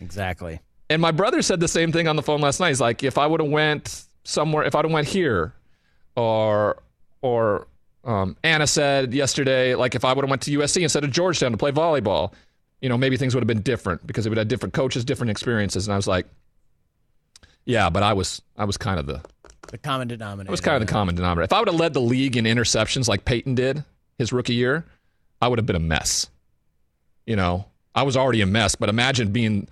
Exactly. 0.02 0.60
And 0.90 1.00
my 1.00 1.10
brother 1.10 1.40
said 1.42 1.60
the 1.60 1.68
same 1.68 1.92
thing 1.92 2.08
on 2.08 2.16
the 2.16 2.22
phone 2.22 2.40
last 2.40 2.60
night. 2.60 2.68
He's 2.68 2.80
like, 2.80 3.02
if 3.02 3.16
I 3.16 3.26
would 3.26 3.40
have 3.40 3.50
went 3.50 4.04
somewhere, 4.24 4.64
if 4.64 4.74
I'd 4.74 4.84
have 4.84 4.92
went 4.92 5.08
here, 5.08 5.54
or 6.16 6.82
or 7.22 7.66
um, 8.04 8.36
Anna 8.44 8.66
said 8.66 9.14
yesterday, 9.14 9.74
like 9.74 9.94
if 9.94 10.04
I 10.04 10.12
would 10.12 10.22
have 10.24 10.30
went 10.30 10.42
to 10.42 10.58
USC 10.58 10.82
instead 10.82 11.04
of 11.04 11.10
Georgetown 11.10 11.52
to 11.52 11.56
play 11.56 11.70
volleyball, 11.70 12.32
you 12.80 12.88
know, 12.88 12.98
maybe 12.98 13.16
things 13.16 13.34
would 13.34 13.42
have 13.42 13.48
been 13.48 13.62
different 13.62 14.06
because 14.06 14.26
it 14.26 14.28
would 14.28 14.38
have 14.38 14.48
different 14.48 14.74
coaches, 14.74 15.04
different 15.04 15.30
experiences. 15.30 15.86
And 15.86 15.94
I 15.94 15.96
was 15.96 16.06
like, 16.08 16.26
yeah, 17.64 17.88
but 17.88 18.02
I 18.02 18.12
was 18.12 18.42
I 18.58 18.64
was 18.64 18.76
kind 18.76 18.98
of 18.98 19.06
the 19.06 19.22
The 19.68 19.78
common 19.78 20.08
denominator. 20.08 20.50
it 20.50 20.50
was 20.50 20.60
kind 20.60 20.76
of 20.82 20.86
the 20.86 20.92
common 20.92 21.14
denominator. 21.14 21.44
If 21.44 21.52
I 21.52 21.60
would 21.60 21.68
have 21.68 21.78
led 21.78 21.94
the 21.94 22.00
league 22.00 22.36
in 22.36 22.44
interceptions 22.44 23.08
like 23.08 23.24
Peyton 23.24 23.54
did 23.54 23.84
his 24.18 24.32
rookie 24.32 24.54
year, 24.54 24.84
I 25.40 25.48
would 25.48 25.58
have 25.58 25.66
been 25.66 25.76
a 25.76 25.80
mess. 25.80 26.28
You 27.24 27.36
know, 27.36 27.66
I 27.94 28.02
was 28.02 28.16
already 28.16 28.40
a 28.40 28.46
mess, 28.46 28.74
but 28.74 28.88
imagine 28.88 29.32
being 29.32 29.68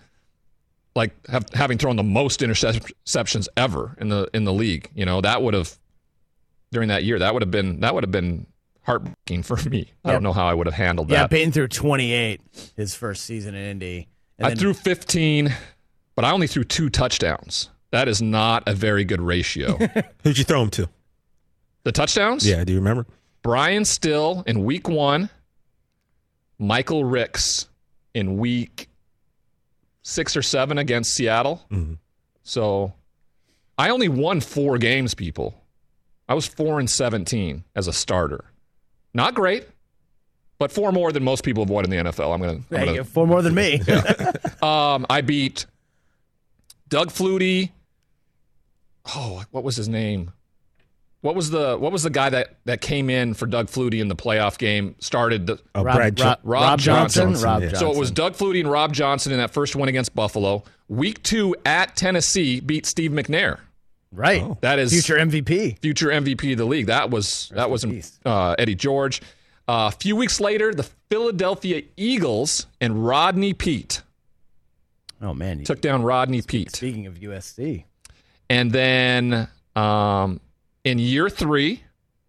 like 1.01 1.27
have, 1.29 1.47
having 1.55 1.79
thrown 1.79 1.97
the 1.97 2.03
most 2.03 2.41
interceptions 2.41 3.49
ever 3.57 3.97
in 4.01 4.09
the 4.09 4.29
in 4.35 4.45
the 4.45 4.53
league. 4.53 4.91
You 4.95 5.07
know, 5.07 5.21
that 5.23 5.43
would 5.43 5.55
have 5.55 5.77
during 6.71 6.89
that 6.89 7.05
year 7.05 7.19
that 7.19 7.33
would 7.33 7.43
have 7.43 7.51
been 7.51 7.81
that 7.81 7.95
would 7.95 8.05
have 8.05 8.11
been 8.11 8.47
heartbreaking 8.83 9.43
for 9.51 9.57
me. 9.69 9.91
I 10.05 10.13
don't 10.13 10.23
know 10.23 10.33
how 10.33 10.47
I 10.47 10.55
would 10.55 10.67
have 10.67 10.75
handled 10.75 11.09
that. 11.09 11.15
Yeah, 11.15 11.23
that. 11.23 11.31
Peyton 11.31 11.53
threw 11.53 11.69
28 11.69 12.41
his 12.77 12.95
first 12.95 13.25
season 13.25 13.55
in 13.55 13.65
Indy. 13.65 14.09
And 14.39 14.47
I 14.47 14.51
then- 14.51 14.59
threw 14.59 14.75
15, 14.75 15.55
but 16.15 16.25
I 16.25 16.33
only 16.33 16.47
threw 16.47 16.65
two 16.65 16.89
touchdowns. 16.91 17.71
That 17.91 18.07
is 18.07 18.23
not 18.23 18.69
a 18.69 18.75
very 18.75 19.05
good 19.05 19.21
ratio. 19.21 19.77
Who'd 20.23 20.39
you 20.39 20.45
throw 20.45 20.63
him 20.63 20.71
to? 20.71 20.89
the 21.83 21.93
touchdowns? 21.93 22.47
Yeah, 22.47 22.63
do 22.65 22.73
you 22.73 22.79
remember? 22.79 23.07
Bryan 23.43 23.87
Still 23.87 24.45
in 24.47 24.65
week 24.65 24.87
one, 24.89 25.31
Mikhael 26.61 27.11
Ricks 27.11 27.69
in 28.13 28.37
week 28.37 28.90
six 30.03 30.37
or 30.37 30.43
seven 30.43 30.79
against 30.79 31.15
Seattle. 31.15 31.63
So 32.43 32.93
I 33.79 33.91
only 33.91 34.09
won 34.09 34.41
four 34.41 34.79
games, 34.79 35.15
people. 35.15 35.55
I 36.29 36.35
was 36.35 36.47
four 36.47 36.79
and 36.79 36.89
17 36.89 37.65
as 37.75 37.89
a 37.89 37.93
starter. 37.93 38.45
Not 39.13 39.35
great, 39.35 39.67
but 40.59 40.71
four 40.71 40.93
more 40.93 41.11
than 41.13 41.25
most 41.25 41.45
people 41.45 41.65
have 41.65 41.71
won 41.71 41.85
in 41.85 41.91
the 41.91 41.97
NFL. 41.97 42.33
I'm 42.35 42.41
going 42.41 42.65
Hey, 42.71 42.97
to. 42.99 43.05
four 43.05 43.27
more 43.27 43.43
than 43.43 43.55
me. 43.55 43.81
Um, 44.63 45.07
I 45.09 45.23
beat 45.23 45.65
Doug 46.89 47.09
Flutie. 47.09 47.71
Oh, 49.15 49.43
what 49.53 49.65
was 49.65 49.75
his 49.77 49.89
name? 49.89 50.33
What 51.23 51.35
was 51.35 51.51
the 51.51 51.77
what 51.77 51.93
was 51.93 52.03
the 52.03 52.09
guy 52.11 52.31
that 52.31 52.57
that 52.65 52.81
came 52.81 53.11
in 53.11 53.35
for 53.35 53.47
Doug 53.47 53.67
Flutie 53.67 54.01
in 54.01 54.09
the 54.09 54.17
playoff 54.17 54.57
game? 54.57 54.95
Started 55.01 55.47
the 55.47 55.59
Oh, 55.75 55.83
Rob, 55.85 55.97
Brad 55.97 56.17
Jo- 56.17 56.25
Rob, 56.25 56.39
Rob 56.45 56.63
Rob 56.63 56.79
Johnson. 56.81 57.29
Johnson. 57.33 57.45
Rob 57.45 57.61
Yeah. 57.63 57.69
Johnson. 57.69 57.89
So 57.89 57.93
it 57.95 57.99
was 57.99 58.11
Doug 58.11 58.35
Flutie 58.35 58.61
and 58.61 58.71
Rob 58.71 58.95
Johnson 58.95 59.33
in 59.33 59.39
that 59.39 59.51
first 59.51 59.77
one 59.77 59.89
against 59.89 60.15
Buffalo. 60.15 60.65
Week 60.89 61.23
two 61.23 61.55
at 61.67 61.95
Tennessee 61.95 62.61
beat 62.61 62.87
Steve 62.87 63.11
McNair. 63.11 63.59
right. 64.13 64.61
That 64.63 64.79
is 64.79 64.93
Future 64.93 65.17
MVP. 65.19 65.79
future 65.83 66.09
MVP 66.09 66.53
of 66.53 66.59
the 66.59 66.65
league. 66.65 66.87
That 66.87 67.11
was 67.11 67.53
that 67.55 67.69
was 67.71 67.85
uh, 68.25 68.55
Eddie 68.59 68.75
George. 68.75 69.21
Uh, 69.69 69.91
a 69.93 69.97
few 69.97 70.17
weeks 70.17 70.41
later, 70.41 70.73
the 70.75 70.89
Philadelphia 71.11 71.83
Eagles 71.99 72.67
and 72.81 73.07
Rodney 73.07 73.53
Peete 73.53 74.03
Oh 75.23 75.35
man. 75.35 75.59
you- 75.61 75.65
took 75.67 75.83
down 75.83 76.03
Rodney 76.03 76.41
Peete. 76.43 76.75
Speaking 76.75 77.07
of 77.07 77.19
USC, 77.21 77.85
And 78.49 78.73
then 78.73 79.49
um, 79.77 80.41
in 80.85 80.99
year 80.99 81.29
three, 81.29 81.83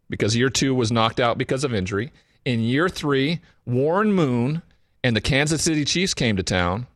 because 0.09 0.35
year 0.35 0.49
two 0.49 0.75
was 0.75 0.91
knocked 0.91 1.19
out 1.19 1.37
because 1.37 1.63
of 1.63 1.73
injury, 1.73 2.11
in 2.45 2.61
year 2.61 2.89
three, 2.89 3.39
Warren 3.65 4.13
Moon 4.13 4.61
and 5.03 5.15
the 5.15 5.21
Kansas 5.21 5.63
City 5.63 5.85
Chiefs 5.85 6.13
came 6.13 6.37
to 6.37 6.43
town, 6.43 6.87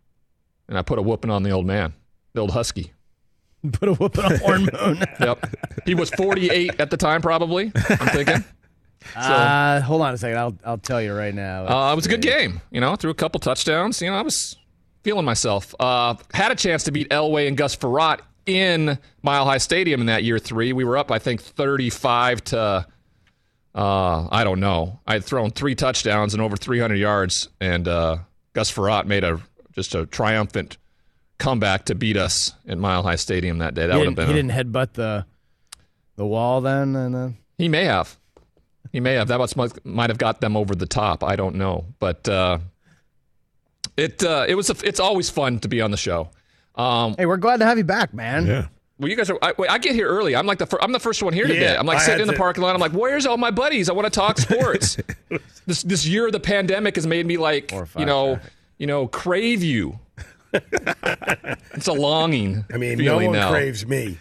and 0.68 0.78
I 0.78 0.82
put 0.82 1.00
a 1.00 1.02
whooping 1.02 1.32
on 1.32 1.44
the 1.44 1.52
old 1.52 1.66
man, 1.66 1.94
the 2.34 2.42
old 2.42 2.52
Husky. 2.52 2.94
put 3.72 3.90
a 3.90 3.94
whooping 3.94 4.24
on 4.24 4.40
Warren 4.42 4.70
Moon. 4.74 5.04
Yep. 5.20 5.46
he 5.86 5.96
was 5.96 6.10
48 6.12 6.80
at 6.80 6.90
the 6.90 6.98
time, 6.98 7.22
probably, 7.22 7.72
I'm 7.76 8.08
thinking. 8.10 8.44
uh, 9.16 9.82
hold 9.82 10.02
on 10.02 10.14
a 10.14 10.18
second. 10.18 10.38
I'll 10.38 10.58
I'll 10.66 10.78
tell 10.78 11.02
you 11.02 11.14
right 11.14 11.34
now. 11.34 11.68
Uh, 11.68 11.94
it 11.94 11.96
was 11.96 12.06
a 12.06 12.10
good 12.10 12.22
game. 12.22 12.62
You 12.72 12.82
know, 12.82 12.96
threw 12.96 13.12
a 13.12 13.16
couple 13.16 13.40
touchdowns. 13.40 14.02
You 14.02 14.10
know, 14.10 14.18
I 14.18 14.22
was 14.22 14.56
feeling 15.04 15.26
myself. 15.26 15.76
Uh, 15.80 16.16
had 16.34 16.52
a 16.52 16.56
chance 16.56 16.84
to 16.86 16.92
beat 16.92 17.10
Elway 17.10 17.48
and 17.48 17.56
Gus 17.56 17.76
Frerotte 17.76 18.22
in 18.46 18.98
Mile 19.22 19.46
High 19.46 19.58
Stadium 19.58 20.02
in 20.02 20.08
that 20.08 20.24
year 20.24 20.40
three. 20.40 20.74
We 20.74 20.84
were 20.84 20.98
up, 20.98 21.12
I 21.12 21.20
think, 21.20 21.42
35 21.42 22.44
to, 22.46 22.86
uh, 23.76 24.28
I 24.32 24.44
don't 24.44 24.60
know. 24.60 25.00
I 25.08 25.14
had 25.14 25.24
thrown 25.24 25.52
three 25.52 25.76
touchdowns 25.76 26.34
and 26.34 26.42
over 26.42 26.56
300 26.56 26.96
yards, 26.96 27.50
and 27.60 27.88
uh, 27.88 28.18
Gus 28.54 28.72
Frerotte 28.72 29.06
made 29.06 29.24
a 29.24 29.42
just 29.74 29.94
a 29.96 30.06
triumphant 30.06 30.78
comeback 31.38 31.86
to 31.86 31.96
beat 31.96 32.16
us 32.18 32.54
at 32.68 32.78
Mile 32.78 33.04
High 33.04 33.16
Stadium 33.18 33.58
that 33.58 33.74
day. 33.74 33.88
That 33.88 33.98
would 33.98 34.06
have 34.06 34.16
been. 34.16 34.28
he 34.28 34.34
a- 34.34 34.36
didn't 34.36 34.52
headbutt 34.52 34.94
the 34.94 35.26
the 36.16 36.26
wall 36.26 36.62
then, 36.62 36.96
and 36.96 37.14
then 37.14 37.38
He 37.58 37.68
may 37.68 37.84
have. 37.84 38.18
He 38.94 39.02
may 39.02 39.16
have. 39.16 39.28
That 39.28 39.40
was, 39.40 39.58
might 39.58 39.86
might 39.86 40.10
have 40.10 40.18
got 40.18 40.40
them 40.40 40.56
over 40.56 40.74
the 40.74 40.86
top. 40.86 41.24
I 41.24 41.36
don't 41.36 41.56
know, 41.56 41.84
but 42.00 42.30
uh, 42.30 42.60
it 43.98 44.24
uh, 44.24 44.46
it 44.48 44.56
was. 44.56 44.70
A, 44.70 44.76
it's 44.88 45.02
always 45.02 45.30
fun 45.30 45.60
to 45.60 45.68
be 45.68 45.82
on 45.82 45.92
the 45.92 45.98
show. 45.98 46.30
Um, 46.76 47.16
hey, 47.18 47.26
we're 47.26 47.38
glad 47.38 47.58
to 47.62 47.66
have 47.66 47.78
you 47.78 47.84
back, 47.84 48.14
man. 48.14 48.46
Yeah. 48.46 48.68
well, 49.00 49.10
you 49.10 49.16
guys 49.16 49.30
are. 49.30 49.38
I, 49.42 49.54
wait, 49.58 49.70
I 49.70 49.78
get 49.78 49.96
here 49.96 50.08
early. 50.08 50.36
I'm 50.36 50.46
like 50.46 50.58
the. 50.60 50.66
Fir- 50.66 50.80
I'm 50.82 50.92
the 50.92 51.00
first 51.00 51.24
one 51.24 51.34
here 51.34 51.48
today. 51.48 51.62
Yeah, 51.62 51.80
I'm 51.80 51.86
like 51.86 52.00
I 52.00 52.02
sitting 52.02 52.22
in 52.22 52.28
the 52.28 52.34
to- 52.34 52.40
parking 52.40 52.64
lot. 52.64 52.76
I'm 52.76 52.82
like, 52.82 52.92
where's 52.94 53.26
all 53.26 53.38
my 53.38 53.52
buddies? 53.52 53.90
I 53.90 53.94
want 53.94 54.06
to 54.06 54.10
talk 54.12 54.38
sports. 54.40 54.98
this 55.66 55.84
this 55.84 56.06
year 56.06 56.26
of 56.28 56.32
the 56.34 56.40
pandemic 56.40 56.96
has 56.96 57.08
made 57.08 57.26
me 57.26 57.38
like 57.38 57.72
five 57.72 57.92
you 57.98 58.06
know 58.06 58.40
you 58.78 58.88
know 58.88 59.08
crave 59.08 59.64
you. 59.64 60.00
it's 60.54 61.88
a 61.88 61.94
longing. 61.94 62.66
I 62.74 62.78
mean, 62.78 62.98
no 63.00 63.18
one 63.18 63.32
now. 63.34 63.52
craves 63.52 63.86
me. 63.86 64.18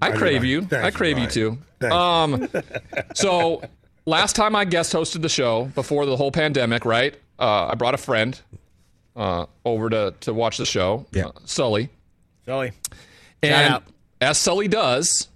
I 0.00 0.10
crave 0.12 0.42
Ryan. 0.42 0.46
you. 0.46 0.60
Thank 0.62 0.84
I 0.84 0.86
you, 0.88 0.92
crave 0.92 1.18
you 1.18 1.26
too. 1.26 1.58
Thank. 1.80 1.92
Um, 1.92 2.48
so 3.14 3.62
last 4.06 4.36
time 4.36 4.54
I 4.54 4.64
guest 4.64 4.92
hosted 4.92 5.22
the 5.22 5.28
show 5.28 5.64
before 5.74 6.06
the 6.06 6.16
whole 6.16 6.30
pandemic, 6.30 6.84
right? 6.84 7.14
Uh, 7.38 7.66
I 7.66 7.74
brought 7.74 7.94
a 7.94 7.98
friend 7.98 8.40
uh, 9.18 9.44
over 9.66 9.90
to 9.90 10.14
to 10.20 10.32
watch 10.32 10.56
the 10.56 10.64
show, 10.64 11.04
Yeah. 11.12 11.26
uh, 11.26 11.32
Sully, 11.44 11.90
Sully. 12.46 12.72
and 13.42 13.82
as 14.22 14.38
Sully 14.38 14.68
does, 14.68 15.28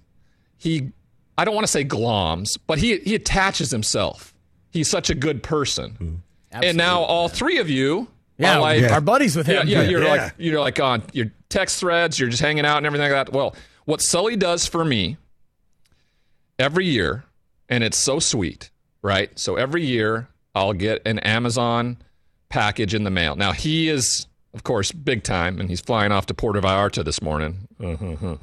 he 0.57 0.89
I 1.37 1.45
don't 1.45 1.53
want 1.55 1.65
to 1.67 1.71
say 1.71 1.83
gloms, 1.85 2.57
but 2.65 2.79
he 2.79 2.97
he 2.99 3.13
attaches 3.13 3.69
himself. 3.69 4.33
He's 4.71 4.89
such 4.89 5.09
a 5.11 5.15
good 5.15 5.43
person, 5.43 6.23
and 6.51 6.77
now 6.77 7.01
all 7.01 7.27
three 7.29 7.59
of 7.59 7.69
you 7.69 8.07
Yeah, 8.37 8.57
are 8.57 8.61
like 8.61 8.83
our 8.91 9.01
buddies 9.01 9.35
with 9.35 9.47
yeah, 9.47 9.61
him. 9.61 9.67
yeah, 9.67 9.81
you're 9.83 10.03
Yeah. 10.03 10.09
like 10.09 10.33
you're 10.39 10.59
like 10.59 10.79
on 10.79 11.03
your 11.13 11.31
text 11.49 11.79
threads, 11.79 12.17
you're 12.19 12.29
just 12.29 12.41
hanging 12.41 12.65
out 12.65 12.77
and 12.77 12.85
everything 12.87 13.11
like 13.11 13.27
that. 13.27 13.33
Well, 13.33 13.55
what 13.85 14.01
Sully 14.01 14.35
does 14.35 14.65
for 14.65 14.83
me 14.85 15.17
every 16.57 16.85
year, 16.85 17.25
and 17.69 17.83
it's 17.83 17.97
so 17.97 18.19
sweet, 18.19 18.69
right? 19.01 19.37
So 19.37 19.55
every 19.55 19.85
year 19.85 20.29
I'll 20.55 20.73
get 20.73 21.01
an 21.05 21.19
Amazon 21.19 21.97
package 22.53 22.93
in 22.93 23.03
the 23.03 23.09
mail. 23.09 23.35
Now 23.35 23.51
he 23.51 23.89
is, 23.89 24.27
of 24.53 24.63
course, 24.63 24.91
big 24.91 25.23
time, 25.23 25.59
and 25.59 25.67
he's 25.67 25.81
flying 25.81 26.11
off 26.11 26.27
to 26.27 26.35
Puerto 26.35 26.61
Vallarta 26.61 27.03
this 27.03 27.19
morning. 27.19 27.67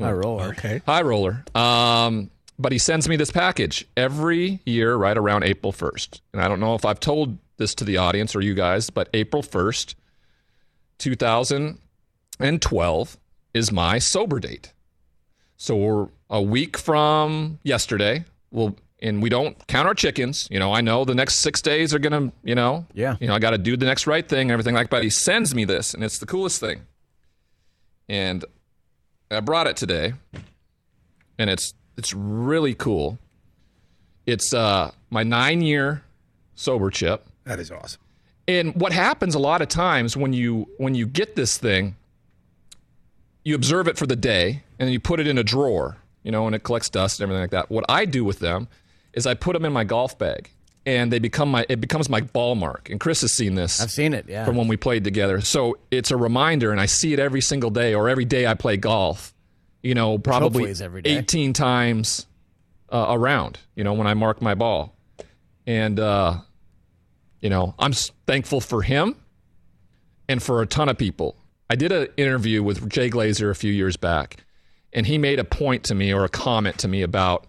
I 0.01 0.11
roller. 0.11 0.49
Okay. 0.49 0.83
High 0.85 1.03
roller. 1.03 1.45
Um, 1.55 2.29
but 2.59 2.73
he 2.73 2.79
sends 2.79 3.09
me 3.09 3.15
this 3.15 3.31
package 3.31 3.87
every 3.97 4.59
year 4.67 4.97
right 4.97 5.17
around 5.17 5.45
April 5.45 5.73
1st. 5.73 6.21
And 6.33 6.43
I 6.43 6.49
don't 6.49 6.59
know 6.59 6.75
if 6.75 6.85
I've 6.85 6.99
told 6.99 7.39
this 7.57 7.73
to 7.77 7.85
the 7.85 7.99
audience 7.99 8.35
or 8.35 8.41
you 8.41 8.55
guys, 8.55 8.91
but 8.91 9.09
April 9.15 9.45
1st, 9.45 9.95
2012 10.99 13.17
is 13.55 13.71
my 13.71 14.01
sober 14.01 14.41
date. 14.41 14.73
So 15.57 15.77
we're 15.77 16.09
a 16.29 16.43
week 16.43 16.77
from 16.77 17.61
yesterday. 17.63 18.25
We'll 18.51 18.75
and 19.03 19.23
we 19.23 19.29
don't 19.29 19.57
count 19.67 19.87
our 19.89 19.95
chickens. 19.95 20.47
You 20.51 20.59
know, 20.59 20.73
I 20.73 20.81
know 20.81 21.05
the 21.05 21.15
next 21.15 21.37
six 21.37 21.61
days 21.63 21.95
are 21.95 21.99
gonna, 21.99 22.33
you 22.45 22.55
know, 22.55 22.87
Yeah. 22.95 23.17
you 23.21 23.27
know, 23.29 23.35
I 23.35 23.39
got 23.39 23.51
to 23.51 23.59
do 23.59 23.77
the 23.77 23.87
next 23.87 24.07
right 24.07 24.27
thing 24.29 24.43
and 24.43 24.51
everything 24.53 24.75
like. 24.75 24.87
that. 24.87 24.91
But 24.97 25.03
he 25.05 25.11
sends 25.11 25.55
me 25.55 25.65
this, 25.65 25.95
and 25.95 26.05
it's 26.05 26.19
the 26.19 26.27
coolest 26.27 26.61
thing. 26.61 26.83
And 28.09 28.45
I 29.31 29.41
brought 29.41 29.67
it 29.67 29.77
today, 29.77 30.15
and 31.39 31.49
it's 31.51 31.75
it's 31.97 32.13
really 32.15 32.75
cool. 32.75 33.19
It's 34.27 34.53
uh 34.53 34.91
my 35.11 35.23
nine 35.23 35.61
year 35.63 36.03
sober 36.55 36.91
chip. 36.91 37.27
That 37.45 37.59
is 37.59 37.71
awesome. 37.71 38.01
And 38.49 38.75
what 38.75 38.93
happens 38.93 39.35
a 39.35 39.39
lot 39.39 39.63
of 39.63 39.69
times 39.69 40.17
when 40.17 40.33
you 40.33 40.69
when 40.79 40.95
you 40.95 41.07
get 41.07 41.37
this 41.37 41.57
thing, 41.57 41.95
you 43.45 43.55
observe 43.55 43.87
it 43.89 43.97
for 43.97 44.07
the 44.07 44.17
day 44.17 44.63
and 44.79 44.87
then 44.87 44.93
you 44.93 45.01
put 45.01 45.21
it 45.21 45.27
in 45.29 45.39
a 45.39 45.45
drawer, 45.45 45.97
you 46.25 46.33
know, 46.33 46.47
and 46.47 46.55
it 46.55 46.63
collects 46.65 46.91
dust 46.91 47.21
and 47.21 47.25
everything 47.25 47.43
like 47.43 47.51
that. 47.51 47.71
What 47.71 47.85
I 47.89 48.05
do 48.05 48.25
with 48.25 48.41
them 48.41 48.67
is 49.13 49.27
I 49.27 49.35
put 49.35 49.55
them 49.55 49.65
in 49.65 49.73
my 49.73 49.85
golf 49.85 50.19
bag 50.19 50.51
and 50.87 51.13
they 51.13 51.19
become 51.19 51.51
my 51.51 51.67
it 51.69 51.81
becomes 51.81 52.09
my 52.09 52.21
ball 52.21 52.55
mark. 52.55 52.91
And 52.91 52.99
Chris 52.99 53.21
has 53.23 53.33
seen 53.33 53.55
this 53.55 53.81
I've 53.81 53.91
seen 53.91 54.15
it. 54.15 54.27
Yeah. 54.29 54.45
from 54.45 54.57
when 54.57 54.69
we 54.69 54.77
played 54.77 55.05
together. 55.05 55.41
So 55.41 55.79
it's 55.91 56.11
a 56.11 56.17
reminder, 56.17 56.73
and 56.73 56.81
I 56.81 56.87
see 56.87 57.13
it 57.13 57.19
every 57.19 57.41
single 57.41 57.71
day 57.71 57.95
or 57.95 58.09
every 58.09 58.25
day 58.25 58.47
I 58.47 58.55
play 58.55 58.77
golf. 58.77 59.35
You 59.83 59.95
know, 59.95 60.19
probably 60.19 60.75
every 60.83 61.01
day. 61.01 61.17
18 61.17 61.55
times 61.55 62.27
uh, 62.91 63.07
around. 63.09 63.59
You 63.75 63.85
know, 63.85 63.95
when 63.95 64.07
I 64.07 64.13
mark 64.13 64.43
my 64.43 64.55
ball, 64.55 64.95
and 65.67 65.99
uh, 65.99 66.39
you 67.41 67.49
know, 67.49 67.75
I'm 67.79 67.93
thankful 68.27 68.61
for 68.61 68.83
him 68.83 69.17
and 70.29 70.43
for 70.43 70.61
a 70.61 70.67
ton 70.67 70.89
of 70.89 70.99
people 70.99 71.37
I 71.71 71.77
did 71.77 71.93
an 71.93 72.09
interview 72.17 72.65
with 72.65 72.91
Jay 72.91 73.09
Glazer 73.09 73.49
a 73.49 73.55
few 73.55 73.73
years 73.73 73.97
back, 73.97 74.45
and 74.93 75.07
he 75.07 75.19
made 75.19 75.39
a 75.39 75.45
point 75.45 75.85
to 75.85 75.95
me 75.95 76.13
or 76.13 76.25
a 76.25 76.29
comment 76.29 76.79
to 76.79 76.89
me 76.89 77.03
about 77.03 77.47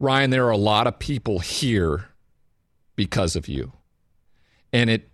Ryan, 0.00 0.30
there 0.30 0.46
are 0.46 0.50
a 0.50 0.56
lot 0.56 0.86
of 0.86 0.98
people 0.98 1.38
here 1.38 2.06
because 2.96 3.36
of 3.36 3.46
you. 3.46 3.72
And 4.72 4.90
it 4.90 5.08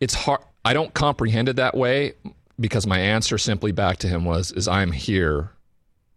it's 0.00 0.14
hard 0.14 0.40
I 0.64 0.72
don't 0.72 0.92
comprehend 0.92 1.48
it 1.48 1.56
that 1.56 1.76
way 1.76 2.14
because 2.58 2.86
my 2.86 2.98
answer 2.98 3.38
simply 3.38 3.70
back 3.70 3.98
to 3.98 4.08
him 4.08 4.24
was 4.24 4.50
is 4.52 4.66
I'm 4.66 4.90
here 4.90 5.50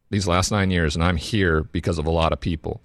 these 0.09 0.27
last 0.27 0.51
9 0.51 0.71
years 0.71 0.95
and 0.95 1.03
I'm 1.03 1.17
here 1.17 1.63
because 1.63 1.99
of 1.99 2.07
a 2.07 2.11
lot 2.11 2.33
of 2.33 2.41
people. 2.41 2.81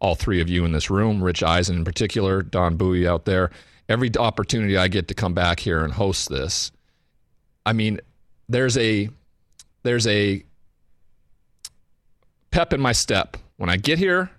All 0.00 0.14
three 0.14 0.40
of 0.40 0.48
you 0.48 0.64
in 0.64 0.72
this 0.72 0.90
room, 0.90 1.22
Rich 1.22 1.42
Eisen 1.42 1.78
in 1.78 1.84
particular, 1.84 2.42
Don 2.42 2.76
Bowie 2.76 3.06
out 3.06 3.24
there. 3.24 3.50
Every 3.88 4.10
opportunity 4.16 4.76
I 4.76 4.86
get 4.86 5.08
to 5.08 5.14
come 5.14 5.34
back 5.34 5.58
here 5.58 5.84
and 5.84 5.92
host 5.92 6.28
this. 6.28 6.70
I 7.66 7.72
mean, 7.72 8.00
there's 8.48 8.78
a 8.78 9.10
there's 9.82 10.06
a 10.06 10.44
pep 12.52 12.72
in 12.72 12.80
my 12.80 12.92
step. 12.92 13.36
When 13.56 13.68
I 13.68 13.76
get 13.76 13.98
here, 13.98 14.30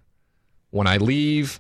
when 0.70 0.88
I 0.88 0.98
leave, 0.98 1.60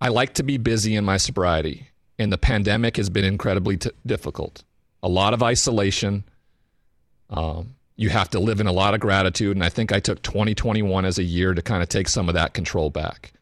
I 0.00 0.08
like 0.08 0.34
to 0.34 0.42
be 0.42 0.58
busy 0.58 0.94
in 0.94 1.04
my 1.04 1.16
sobriety. 1.16 1.88
And 2.18 2.32
the 2.32 2.38
pandemic 2.38 2.96
has 2.96 3.10
been 3.10 3.24
incredibly 3.24 3.76
t- 3.76 3.90
difficult. 4.06 4.62
A 5.02 5.08
lot 5.08 5.34
of 5.34 5.42
isolation. 5.42 6.24
Um, 7.28 7.74
you 7.96 8.10
have 8.10 8.30
to 8.30 8.38
live 8.40 8.60
in 8.60 8.66
a 8.66 8.72
lot 8.72 8.94
of 8.94 9.00
gratitude. 9.00 9.56
And 9.56 9.64
I 9.64 9.68
think 9.68 9.92
I 9.92 10.00
took 10.00 10.22
2021 10.22 11.04
as 11.04 11.18
a 11.18 11.22
year 11.22 11.54
to 11.54 11.62
kind 11.62 11.82
of 11.82 11.88
take 11.88 12.08
some 12.08 12.28
of 12.28 12.34
that 12.34 12.54
control 12.54 12.90
back. 12.90 13.32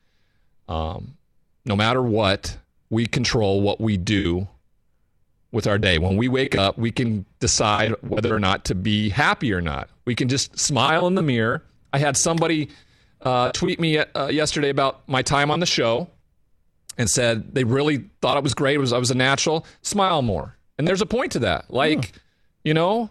Um, 0.69 1.17
no 1.65 1.77
matter 1.77 2.03
what, 2.03 2.57
we 2.91 3.07
control 3.07 3.61
what 3.61 3.81
we 3.81 3.97
do 3.97 4.49
with 5.53 5.67
our 5.67 5.79
day. 5.79 5.99
When 5.99 6.17
we 6.17 6.29
wake 6.29 6.57
up, 6.57 6.79
we 6.79 6.91
can 6.91 7.25
decide 7.39 7.95
whether 8.03 8.35
or 8.35 8.41
not 8.41 8.65
to 8.67 8.75
be 8.75 9.09
happy 9.09 9.53
or 9.53 9.61
not. 9.61 9.89
We 10.05 10.15
can 10.15 10.29
just 10.29 10.59
smile 10.59 11.07
in 11.07 11.15
the 11.15 11.23
mirror. 11.23 11.65
I 11.93 11.99
had 11.99 12.17
somebody 12.17 12.71
uh, 13.23 13.53
tweet 13.53 13.81
me 13.81 13.99
uh, 13.99 14.29
yesterday 14.29 14.69
about 14.69 15.09
my 15.09 15.23
time 15.23 15.51
on 15.51 15.61
the 15.61 15.67
show 15.67 16.09
and 16.99 17.09
said 17.09 17.55
they 17.55 17.65
really 17.65 18.09
thought 18.21 18.37
it 18.37 18.43
was 18.43 18.55
great. 18.55 18.77
It 18.77 18.79
was 18.79 18.93
I 18.93 18.99
was 18.99 19.11
a 19.11 19.15
natural. 19.17 19.67
Smile 19.83 20.23
more, 20.23 20.57
and 20.79 20.87
there's 20.87 21.01
a 21.01 21.07
point 21.07 21.33
to 21.33 21.41
that. 21.41 21.73
Like, 21.73 22.13
you 22.65 22.75
know, 22.75 23.11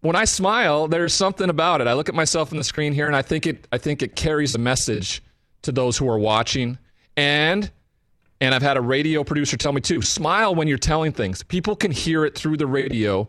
when 0.00 0.16
I 0.16 0.24
smile, 0.24 0.88
there's 0.88 1.12
something 1.12 1.50
about 1.50 1.80
it. 1.80 1.86
I 1.86 1.92
look 1.94 2.08
at 2.08 2.14
myself 2.14 2.52
in 2.52 2.58
the 2.58 2.64
screen 2.64 2.92
here, 2.92 3.06
and 3.06 3.16
I 3.16 3.22
think 3.22 3.46
it 3.46 3.66
I 3.72 3.78
think 3.78 4.02
it 4.02 4.16
carries 4.16 4.54
a 4.54 4.58
message 4.58 5.22
to 5.62 5.72
those 5.72 5.96
who 5.98 6.08
are 6.08 6.18
watching, 6.18 6.78
and 7.16 7.70
and 8.40 8.54
I've 8.54 8.62
had 8.62 8.76
a 8.76 8.80
radio 8.80 9.24
producer 9.24 9.56
tell 9.56 9.72
me 9.72 9.80
too, 9.80 10.00
smile 10.02 10.54
when 10.54 10.68
you're 10.68 10.78
telling 10.78 11.12
things. 11.12 11.42
People 11.42 11.74
can 11.74 11.90
hear 11.90 12.24
it 12.24 12.36
through 12.36 12.56
the 12.56 12.66
radio 12.66 13.28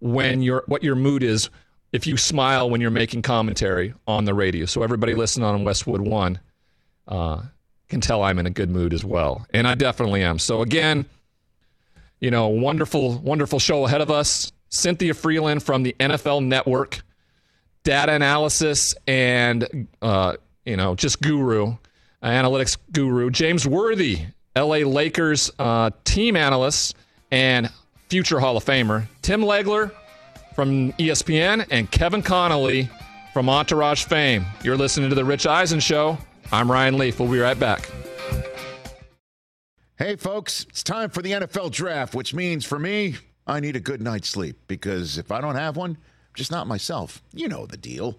when 0.00 0.42
your 0.42 0.64
what 0.66 0.82
your 0.82 0.94
mood 0.94 1.22
is 1.22 1.50
if 1.92 2.06
you 2.06 2.16
smile 2.16 2.68
when 2.68 2.80
you're 2.80 2.90
making 2.90 3.22
commentary 3.22 3.94
on 4.06 4.24
the 4.24 4.34
radio. 4.34 4.66
So 4.66 4.82
everybody 4.82 5.14
listening 5.14 5.46
on 5.46 5.64
Westwood 5.64 6.00
One 6.00 6.38
uh, 7.06 7.42
can 7.88 8.00
tell 8.00 8.22
I'm 8.22 8.38
in 8.38 8.46
a 8.46 8.50
good 8.50 8.70
mood 8.70 8.92
as 8.92 9.04
well, 9.04 9.46
and 9.52 9.66
I 9.66 9.74
definitely 9.74 10.22
am. 10.22 10.38
So 10.38 10.62
again, 10.62 11.06
you 12.20 12.30
know, 12.30 12.48
wonderful, 12.48 13.18
wonderful 13.18 13.58
show 13.58 13.86
ahead 13.86 14.00
of 14.00 14.10
us. 14.10 14.52
Cynthia 14.70 15.14
Frelund 15.14 15.62
from 15.62 15.82
the 15.82 15.96
NFL 15.98 16.44
Network, 16.44 17.00
data 17.84 18.12
analysis 18.12 18.94
and 19.06 19.88
uh, 20.02 20.34
you 20.66 20.76
know 20.76 20.94
just 20.94 21.22
guru, 21.22 21.76
analytics 22.22 22.76
guru. 22.92 23.30
James 23.30 23.66
Worthy, 23.66 24.26
L.A. 24.54 24.84
Lakers 24.84 25.50
uh, 25.58 25.90
team 26.04 26.36
analyst 26.36 26.96
and 27.30 27.70
future 28.08 28.40
Hall 28.40 28.58
of 28.58 28.64
Famer. 28.64 29.06
Tim 29.22 29.40
Legler 29.40 29.90
from 30.58 30.92
ESPN 30.94 31.64
and 31.70 31.88
Kevin 31.88 32.20
Connolly 32.20 32.90
from 33.32 33.48
Entourage 33.48 34.06
fame. 34.06 34.44
You're 34.64 34.76
listening 34.76 35.08
to 35.08 35.14
The 35.14 35.24
Rich 35.24 35.46
Eisen 35.46 35.78
Show. 35.78 36.18
I'm 36.50 36.68
Ryan 36.68 36.98
Leaf. 36.98 37.20
We'll 37.20 37.30
be 37.30 37.38
right 37.38 37.56
back. 37.56 37.88
Hey, 39.96 40.16
folks, 40.16 40.66
it's 40.68 40.82
time 40.82 41.10
for 41.10 41.22
the 41.22 41.30
NFL 41.30 41.70
draft, 41.70 42.12
which 42.12 42.34
means 42.34 42.64
for 42.64 42.76
me, 42.76 43.18
I 43.46 43.60
need 43.60 43.76
a 43.76 43.80
good 43.80 44.02
night's 44.02 44.30
sleep 44.30 44.58
because 44.66 45.16
if 45.16 45.30
I 45.30 45.40
don't 45.40 45.54
have 45.54 45.76
one, 45.76 45.92
I'm 45.92 46.34
just 46.34 46.50
not 46.50 46.66
myself. 46.66 47.22
You 47.32 47.46
know 47.46 47.64
the 47.64 47.76
deal. 47.76 48.18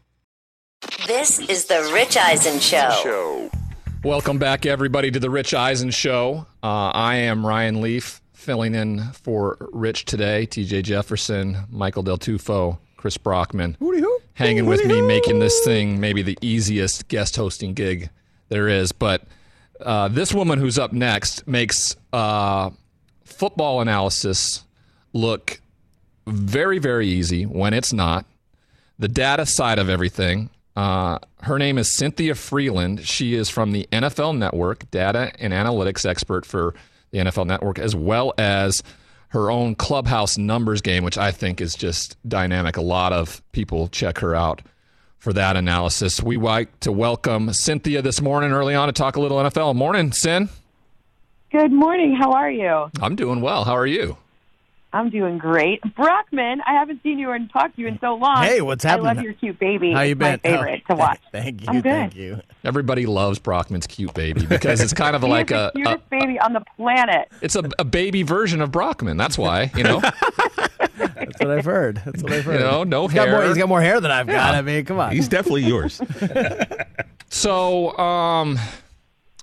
This 1.05 1.37
is 1.39 1.65
the 1.65 1.91
Rich 1.93 2.17
Eisen 2.17 2.59
Show. 2.59 3.49
Welcome 4.03 4.39
back, 4.39 4.65
everybody, 4.65 5.11
to 5.11 5.19
the 5.19 5.29
Rich 5.29 5.53
Eisen 5.53 5.91
Show. 5.91 6.47
Uh, 6.63 6.89
I 6.89 7.15
am 7.17 7.45
Ryan 7.45 7.81
Leaf, 7.81 8.19
filling 8.33 8.73
in 8.73 9.11
for 9.11 9.57
Rich 9.71 10.05
today. 10.05 10.47
TJ 10.47 10.81
Jefferson, 10.83 11.65
Michael 11.69 12.01
Del 12.01 12.17
Tufo, 12.17 12.79
Chris 12.97 13.15
Brockman, 13.17 13.77
hanging 14.33 14.65
with 14.65 14.83
me, 14.85 15.01
making 15.01 15.37
this 15.37 15.63
thing 15.63 15.99
maybe 15.99 16.23
the 16.23 16.37
easiest 16.41 17.07
guest 17.07 17.35
hosting 17.35 17.75
gig 17.75 18.09
there 18.49 18.67
is. 18.67 18.91
But 18.91 19.23
uh, 19.81 20.07
this 20.07 20.33
woman 20.33 20.57
who's 20.57 20.79
up 20.79 20.93
next 20.93 21.47
makes 21.47 21.95
uh, 22.11 22.71
football 23.23 23.81
analysis 23.81 24.63
look 25.13 25.61
very, 26.25 26.79
very 26.79 27.07
easy 27.07 27.45
when 27.45 27.73
it's 27.75 27.93
not. 27.93 28.25
The 28.97 29.07
data 29.07 29.45
side 29.45 29.77
of 29.77 29.87
everything. 29.87 30.49
Uh, 30.75 31.19
her 31.41 31.59
name 31.59 31.77
is 31.77 31.91
Cynthia 31.91 32.33
Frelund. 32.33 33.01
She 33.05 33.35
is 33.35 33.49
from 33.49 33.71
the 33.71 33.87
NFL 33.91 34.37
Network, 34.37 34.89
data 34.91 35.31
and 35.39 35.53
analytics 35.53 36.05
expert 36.05 36.45
for 36.45 36.73
the 37.11 37.19
NFL 37.19 37.45
Network, 37.45 37.77
as 37.77 37.95
well 37.95 38.33
as 38.37 38.81
her 39.29 39.51
own 39.51 39.75
clubhouse 39.75 40.37
numbers 40.37 40.81
game, 40.81 41.03
which 41.03 41.17
I 41.17 41.31
think 41.31 41.61
is 41.61 41.75
just 41.75 42.17
dynamic. 42.27 42.77
A 42.77 42.81
lot 42.81 43.13
of 43.13 43.41
people 43.51 43.87
check 43.87 44.19
her 44.19 44.35
out 44.35 44.61
for 45.19 45.33
that 45.33 45.55
analysis. 45.55 46.21
We 46.21 46.37
like 46.37 46.79
to 46.81 46.91
welcome 46.91 47.53
Cynthia 47.53 48.01
this 48.01 48.21
morning 48.21 48.51
early 48.51 48.75
on 48.75 48.87
to 48.87 48.93
talk 48.93 49.15
a 49.15 49.21
little 49.21 49.37
NFL. 49.37 49.75
Morning, 49.75 50.11
Sin. 50.11 50.49
Good 51.51 51.71
morning. 51.71 52.15
How 52.15 52.31
are 52.31 52.49
you? 52.49 52.89
I'm 53.01 53.15
doing 53.15 53.41
well. 53.41 53.65
How 53.65 53.73
are 53.73 53.85
you? 53.85 54.17
I'm 54.93 55.09
doing 55.09 55.37
great. 55.37 55.81
Brockman, 55.95 56.61
I 56.67 56.73
haven't 56.73 57.01
seen 57.03 57.17
you 57.17 57.31
and 57.31 57.49
talked 57.51 57.75
to 57.75 57.81
you 57.81 57.87
in 57.87 57.97
so 57.99 58.15
long. 58.15 58.43
Hey, 58.43 58.61
what's 58.61 58.83
happening? 58.83 59.07
I 59.07 59.13
love 59.13 59.23
your 59.23 59.33
cute 59.33 59.57
baby. 59.57 59.93
How 59.93 60.01
you 60.01 60.11
it's 60.11 60.19
been? 60.19 60.31
my 60.31 60.37
favorite 60.37 60.81
Oh, 60.89 60.93
to 60.93 60.99
watch. 60.99 61.19
Thank 61.31 61.61
you. 61.61 61.67
I'm 61.69 61.75
good. 61.75 61.83
Thank 61.83 62.15
you. 62.15 62.41
Everybody 62.63 63.05
loves 63.05 63.39
Brockman's 63.39 63.87
cute 63.87 64.13
baby 64.13 64.45
because 64.45 64.81
it's 64.81 64.93
kind 64.93 65.15
of 65.15 65.23
like 65.37 65.51
a, 65.51 65.71
the 65.73 65.93
a 65.93 65.97
baby 66.09 66.39
on 66.39 66.53
the 66.53 66.61
planet. 66.75 67.29
it's 67.41 67.55
a, 67.55 67.63
a 67.79 67.85
baby 67.85 68.23
version 68.23 68.61
of 68.61 68.71
Brockman. 68.71 69.15
That's 69.17 69.37
why, 69.37 69.71
you 69.75 69.83
know. 69.83 70.01
That's 70.97 71.39
what 71.39 71.51
I've 71.51 71.65
heard. 71.65 72.01
That's 72.05 72.21
what 72.21 72.33
I've 72.33 72.43
heard. 72.45 72.59
You 72.59 72.65
know, 72.65 72.83
no 72.83 73.07
he's 73.07 73.15
Got 73.15 73.29
more, 73.29 73.39
hair. 73.39 73.47
he's 73.47 73.57
got 73.57 73.69
more 73.69 73.81
hair 73.81 74.01
than 74.01 74.11
I've 74.11 74.27
got. 74.27 74.55
I 74.55 74.61
mean, 74.61 74.83
come 74.85 74.99
on. 74.99 75.11
He's 75.11 75.27
definitely 75.27 75.63
yours. 75.63 76.01
So, 77.29 77.97
um, 77.97 78.59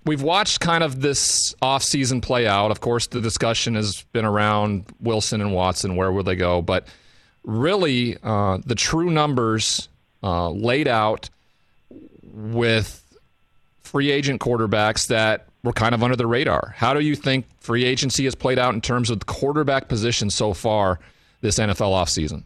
we've 0.09 0.23
watched 0.23 0.61
kind 0.61 0.83
of 0.83 1.01
this 1.01 1.55
offseason 1.63 2.23
play 2.23 2.47
out. 2.47 2.71
Of 2.71 2.81
course, 2.81 3.07
the 3.07 3.21
discussion 3.21 3.75
has 3.75 4.03
been 4.13 4.25
around 4.25 4.87
Wilson 5.01 5.41
and 5.41 5.53
Watson. 5.53 5.95
Where 5.95 6.11
will 6.11 6.25
they 6.25 6.35
go? 6.35 6.63
But 6.63 6.89
really, 7.45 8.17
uh, 8.23 8.59
the 8.65 8.75
true 8.75 9.11
numbers 9.11 9.89
uh, 10.23 10.51
laid 10.51 10.89
out 10.89 11.29
with 12.23 13.05
free 13.83 14.11
agent 14.11 14.41
quarterbacks 14.41 15.09
that 15.09 15.47
were 15.63 15.73
kind 15.73 15.95
of 15.95 16.03
under 16.03 16.17
the 16.17 16.27
radar. 16.27 16.75
How 16.77 16.95
do 16.95 17.01
you 17.01 17.15
think 17.15 17.47
free 17.61 17.85
agency 17.85 18.25
has 18.25 18.35
played 18.35 18.59
out 18.59 18.75
in 18.75 18.81
terms 18.81 19.11
of 19.11 19.21
the 19.21 19.27
quarterback 19.27 19.89
position 19.89 20.31
so 20.31 20.55
far 20.55 20.99
this 21.43 21.59
NFL 21.59 21.93
offseason? 21.93 22.45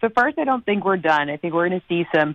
So 0.00 0.08
first, 0.08 0.38
I 0.38 0.44
don't 0.44 0.64
think 0.64 0.84
we're 0.84 0.96
done. 0.96 1.30
I 1.30 1.36
think 1.36 1.54
we're 1.54 1.68
going 1.68 1.80
to 1.80 1.86
see 1.88 2.06
some. 2.12 2.34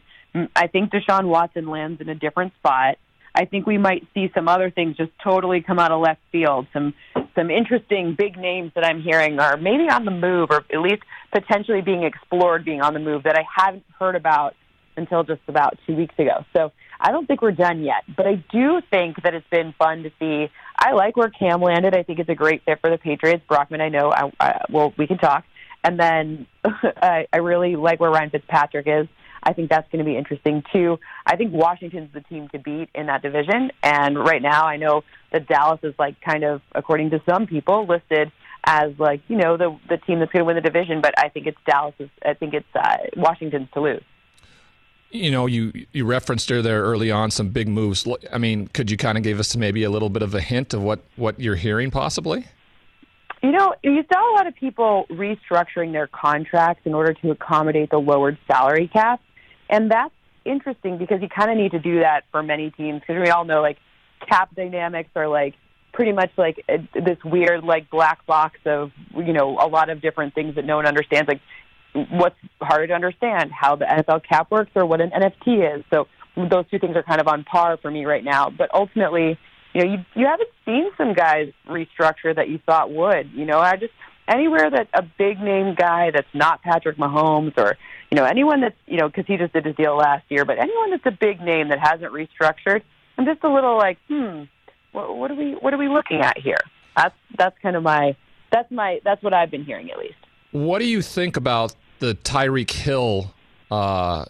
I 0.56 0.67
think 0.67 0.91
Deshaun 0.91 1.26
Watson 1.26 1.67
lands 1.67 2.00
in 2.00 2.08
a 2.08 2.15
different 2.15 2.54
spot. 2.56 2.98
I 3.38 3.45
think 3.45 3.67
we 3.67 3.78
might 3.78 4.04
see 4.15 4.32
some 4.34 4.47
other 4.47 4.71
things 4.71 4.97
just 4.97 5.12
totally 5.23 5.62
come 5.62 5.78
out 5.78 5.91
of 5.91 6.02
left 6.02 6.21
field. 6.32 6.65
Some 6.73 6.95
some 7.36 7.52
interesting 7.52 8.15
big 8.15 8.36
names 8.36 8.71
that 8.73 8.84
I'm 8.84 9.00
hearing 9.00 9.39
are 9.39 9.58
maybe 9.58 9.88
on 9.89 10.06
the 10.06 10.12
move, 10.12 10.50
or 10.50 10.65
at 10.73 10.82
least 10.82 11.04
potentially 11.32 11.82
being 11.82 12.02
explored, 12.02 12.65
being 12.65 12.82
on 12.82 12.95
the 12.95 13.00
move 13.00 13.23
that 13.23 13.38
I 13.38 13.45
haven't 13.56 13.86
heard 14.00 14.15
about 14.15 14.56
until 14.95 15.23
just 15.23 15.41
about 15.47 15.78
two 15.86 15.95
weeks 15.95 16.15
ago. 16.17 16.45
So 16.52 16.71
I 17.00 17.12
don't 17.12 17.28
think 17.28 17.43
we're 17.43 17.52
done 17.52 17.84
yet, 17.84 18.04
but 18.15 18.26
I 18.26 18.43
do 18.52 18.82
think 18.89 19.21
that 19.21 19.36
it's 19.36 19.47
been 19.52 19.71
fun 19.78 20.02
to 20.02 20.12
see. 20.17 20.50
I 20.76 20.93
like 20.93 21.15
where 21.15 21.30
Cam 21.30 21.62
landed. 21.62 21.95
I 21.95 22.02
think 22.02 22.17
it's 22.17 22.30
a 22.30 22.36
great 22.36 22.63
fit 22.65 22.82
for 22.82 22.89
the 22.89 22.97
Patriots. 22.97 23.43
Brockman, 23.47 23.82
I 23.82 23.89
know. 23.89 24.12
I, 24.12 24.32
I, 24.39 24.62
well, 24.71 24.95
we 24.97 25.06
can 25.06 25.19
talk. 25.19 25.45
And 25.84 26.00
then 26.00 26.47
I, 26.63 27.28
I 27.32 27.38
really 27.38 27.76
like 27.76 28.00
where 28.00 28.10
Ryan 28.10 28.32
Fitzpatrick 28.32 28.88
is. 28.88 29.08
I 29.43 29.54
think 29.54 29.69
that's 29.69 29.89
going 29.91 30.04
to 30.04 30.10
be 30.10 30.17
interesting 30.17 30.63
too. 30.73 31.00
I 31.26 31.36
think 31.36 31.54
Washington's 31.54 32.13
the 32.13 32.21
team 32.21 32.50
to 32.50 32.60
beat 32.60 32.89
in 32.93 33.08
that 33.08 33.21
division. 33.21 33.71
And 33.84 34.17
right 34.17 34.41
now, 34.41 34.65
I 34.65 34.78
know 34.78 35.04
that 35.32 35.47
Dallas 35.47 35.80
is 35.84 35.93
like 35.97 36.19
kind 36.21 36.43
of, 36.43 36.62
according 36.73 37.12
to 37.12 37.21
some 37.30 37.47
people, 37.47 37.86
listed 37.86 38.32
as 38.65 38.91
like 39.00 39.21
you 39.28 39.38
know 39.38 39.56
the 39.56 39.78
the 39.89 39.97
team 39.97 40.19
that's 40.19 40.32
going 40.32 40.41
to 40.41 40.45
win 40.45 40.56
the 40.56 40.62
division. 40.62 41.02
But 41.02 41.13
I 41.17 41.30
think 41.30 41.47
it's 41.47 41.58
Dallas. 41.65 41.93
I 42.26 42.34
think 42.34 42.54
it's 42.54 42.76
uh, 42.76 42.97
Washington's 43.15 43.69
to 43.73 43.82
lose. 43.82 44.04
you 45.12 45.32
know, 45.32 45.45
you 45.45 45.71
you 45.93 46.06
referenced 46.06 46.50
her 46.50 46.62
there 46.62 46.84
early 46.84 47.12
on 47.12 47.32
some 47.32 47.50
big 47.50 47.67
moves. 47.67 48.08
I 48.32 48.38
mean, 48.38 48.67
could 48.67 48.91
you 48.91 48.97
kind 48.97 49.17
of 49.17 49.23
give 49.23 49.39
us 49.39 49.56
maybe 49.56 49.84
a 49.84 49.89
little 49.89 50.10
bit 50.10 50.21
of 50.21 50.36
a 50.36 50.41
hint 50.41 50.73
of 50.73 50.82
what 50.84 51.00
what 51.15 51.39
you're 51.39 51.56
hearing 51.56 51.91
possibly? 51.91 52.45
You 53.43 53.52
know, 53.52 53.73
you 53.84 54.04
saw 54.12 54.34
a 54.34 54.36
lot 54.36 54.47
of 54.47 54.56
people 54.56 55.06
restructuring 55.12 55.91
their 55.91 56.08
contracts 56.08 56.82
in 56.86 56.93
order 56.93 57.13
to 57.13 57.32
accommodate 57.32 57.91
the 57.91 58.00
lowered 58.00 58.38
salary 58.47 58.89
cap. 58.91 59.21
And 59.69 59.91
that's 59.91 60.13
interesting 60.45 60.97
because 60.97 61.21
you 61.21 61.30
kind 61.30 61.51
of 61.51 61.58
need 61.58 61.71
to 61.71 61.80
do 61.80 61.99
that 61.99 62.23
for 62.32 62.41
many 62.41 62.71
teams 62.71 63.01
because 63.01 63.21
we 63.21 63.30
all 63.30 63.45
know 63.45 63.62
like 63.62 63.77
cap 64.27 64.56
dynamics 64.56 65.10
are 65.15 65.27
like 65.27 65.56
pretty 65.93 66.12
much 66.12 66.32
like 66.38 66.63
a, 66.69 66.77
this 66.93 67.17
weird 67.25 67.63
like 67.63 67.89
black 67.89 68.25
box 68.25 68.60
of, 68.65 68.91
you 69.15 69.34
know, 69.34 69.58
a 69.60 69.67
lot 69.67 69.89
of 69.89 70.01
different 70.01 70.34
things 70.34 70.56
that 70.56 70.65
no 70.65 70.77
one 70.77 70.86
understands. 70.86 71.27
Like 71.27 71.41
what's 72.12 72.36
harder 72.62 72.88
to 72.88 72.93
understand, 72.93 73.51
how 73.51 73.75
the 73.75 73.86
NFL 73.86 74.23
cap 74.23 74.51
works 74.51 74.71
or 74.75 74.86
what 74.86 75.01
an 75.01 75.12
NFT 75.12 75.77
is. 75.77 75.84
So 75.91 76.08
those 76.36 76.65
two 76.69 76.80
things 76.80 76.95
are 76.95 77.03
kind 77.03 77.19
of 77.19 77.27
on 77.27 77.43
par 77.43 77.77
for 77.77 77.89
me 77.89 78.06
right 78.06 78.23
now. 78.23 78.49
But 78.49 78.69
ultimately, 78.73 79.39
you 79.73 79.84
know, 79.84 79.91
you 79.91 80.06
you 80.15 80.27
haven't 80.27 80.49
seen 80.65 80.89
some 80.97 81.13
guys 81.13 81.51
restructure 81.67 82.36
that 82.36 82.49
you 82.49 82.60
thought 82.65 82.91
would. 82.91 83.32
You 83.32 83.45
know, 83.45 83.60
I 83.60 83.75
just 83.75 83.93
anywhere 84.27 84.69
that 84.69 84.88
a 84.93 85.01
big 85.01 85.39
name 85.39 85.75
guy 85.75 86.12
that's 86.12 86.27
not 86.34 86.62
Patrick 86.62 86.97
Mahomes 86.97 87.58
or 87.58 87.77
you 88.12 88.15
know 88.15 88.26
anyone 88.26 88.62
that's 88.62 88.78
you 88.86 88.98
know 88.98 89.08
because 89.08 89.26
he 89.26 89.38
just 89.38 89.54
did 89.54 89.65
his 89.65 89.76
deal 89.76 89.96
last 89.96 90.26
year, 90.30 90.46
but 90.46 90.58
anyone 90.60 90.91
that's 90.91 91.06
a 91.06 91.12
big 91.12 91.41
name 91.41 91.70
that 91.70 91.80
hasn't 91.80 92.12
restructured, 92.13 92.82
I'm 93.17 93.26
just 93.26 93.43
a 93.43 93.52
little 93.52 93.78
like, 93.78 93.98
hmm, 94.08 94.43
what, 94.91 95.15
what 95.15 95.32
are 95.32 95.36
we 95.36 95.54
what 95.54 95.74
are 95.74 95.78
we 95.78 95.88
looking 95.89 96.22
at 96.22 96.38
here? 96.38 96.60
That's 96.96 97.15
that's 97.38 97.58
kind 97.60 97.76
of 97.76 97.84
my 97.84 98.15
that's 98.52 98.72
my 98.72 99.02
that's 99.04 99.22
what 99.24 99.34
I've 99.34 99.52
been 99.52 99.63
hearing 99.63 99.91
at 99.91 99.98
least. 99.98 100.15
What 100.52 100.80
do 100.80 100.86
you 100.86 101.02
think 101.02 101.38
about 101.38 101.76
the 102.00 102.15
Tyreek 102.15 102.72
Hill 102.72 103.34
uh, 103.70 104.26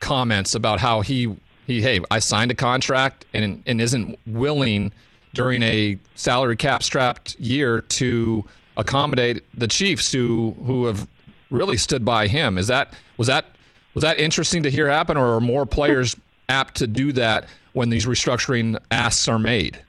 comments 0.00 0.54
about 0.54 0.80
how 0.80 1.00
he 1.00 1.34
he 1.66 1.80
hey 1.80 2.00
I 2.10 2.18
signed 2.18 2.50
a 2.50 2.54
contract 2.54 3.24
and 3.32 3.62
and 3.66 3.80
isn't 3.80 4.18
willing 4.26 4.92
during 5.34 5.62
a 5.62 5.98
salary 6.14 6.56
cap 6.56 6.82
strapped 6.82 7.38
year 7.38 7.80
to 7.82 8.44
accommodate 8.76 9.44
the 9.54 9.68
Chiefs 9.68 10.12
who 10.12 10.54
who 10.64 10.86
have 10.86 11.08
really 11.50 11.76
stood 11.76 12.04
by 12.04 12.26
him. 12.26 12.58
Is 12.58 12.66
that 12.66 12.94
was 13.16 13.26
that 13.28 13.46
was 13.94 14.02
that 14.02 14.18
interesting 14.18 14.62
to 14.64 14.70
hear 14.70 14.88
happen, 14.88 15.16
or 15.16 15.36
are 15.36 15.40
more 15.40 15.66
players 15.66 16.16
apt 16.48 16.76
to 16.76 16.86
do 16.86 17.12
that 17.12 17.48
when 17.72 17.88
these 17.88 18.06
restructuring 18.06 18.78
asks 18.90 19.26
are 19.28 19.38
made? 19.38 19.80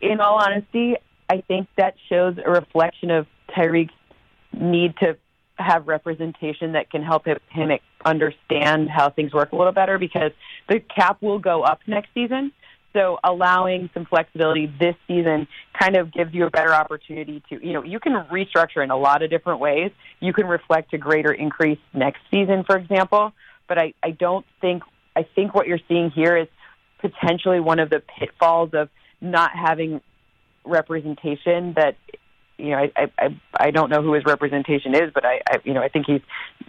in 0.00 0.20
all 0.20 0.36
honesty, 0.36 0.96
I 1.28 1.42
think 1.42 1.68
that 1.76 1.94
shows 2.08 2.36
a 2.44 2.50
reflection 2.50 3.10
of 3.10 3.26
Tyreek's 3.50 3.92
need 4.52 4.96
to 4.98 5.16
have 5.56 5.88
representation 5.88 6.72
that 6.72 6.90
can 6.90 7.02
help 7.02 7.26
him, 7.26 7.38
him 7.50 7.70
understand 8.04 8.88
how 8.88 9.10
things 9.10 9.32
work 9.32 9.52
a 9.52 9.56
little 9.56 9.72
better 9.72 9.98
because 9.98 10.30
the 10.68 10.80
cap 10.80 11.20
will 11.20 11.40
go 11.40 11.62
up 11.62 11.80
next 11.86 12.10
season. 12.14 12.52
So 12.98 13.18
allowing 13.22 13.90
some 13.94 14.06
flexibility 14.06 14.66
this 14.66 14.96
season 15.06 15.46
kind 15.78 15.96
of 15.96 16.12
gives 16.12 16.34
you 16.34 16.46
a 16.46 16.50
better 16.50 16.74
opportunity 16.74 17.42
to, 17.48 17.64
you 17.64 17.72
know, 17.72 17.84
you 17.84 18.00
can 18.00 18.14
restructure 18.32 18.82
in 18.82 18.90
a 18.90 18.96
lot 18.96 19.22
of 19.22 19.30
different 19.30 19.60
ways. 19.60 19.92
You 20.18 20.32
can 20.32 20.46
reflect 20.46 20.92
a 20.94 20.98
greater 20.98 21.32
increase 21.32 21.78
next 21.94 22.18
season, 22.28 22.64
for 22.64 22.76
example. 22.76 23.32
But 23.68 23.78
I, 23.78 23.94
I 24.02 24.10
don't 24.10 24.44
think, 24.60 24.82
I 25.14 25.22
think 25.22 25.54
what 25.54 25.68
you're 25.68 25.78
seeing 25.86 26.10
here 26.10 26.36
is 26.36 26.48
potentially 27.00 27.60
one 27.60 27.78
of 27.78 27.88
the 27.88 28.02
pitfalls 28.18 28.70
of 28.72 28.88
not 29.20 29.52
having 29.54 30.00
representation 30.64 31.74
that 31.74 31.96
you 32.56 32.70
know 32.70 32.78
I, 32.96 33.10
I 33.16 33.36
I 33.54 33.70
don't 33.70 33.88
know 33.88 34.02
who 34.02 34.14
his 34.14 34.24
representation 34.24 34.94
is, 34.94 35.12
but 35.14 35.24
I, 35.24 35.40
I 35.48 35.58
you 35.64 35.74
know 35.74 35.80
I 35.80 35.88
think 35.88 36.06
he's 36.06 36.20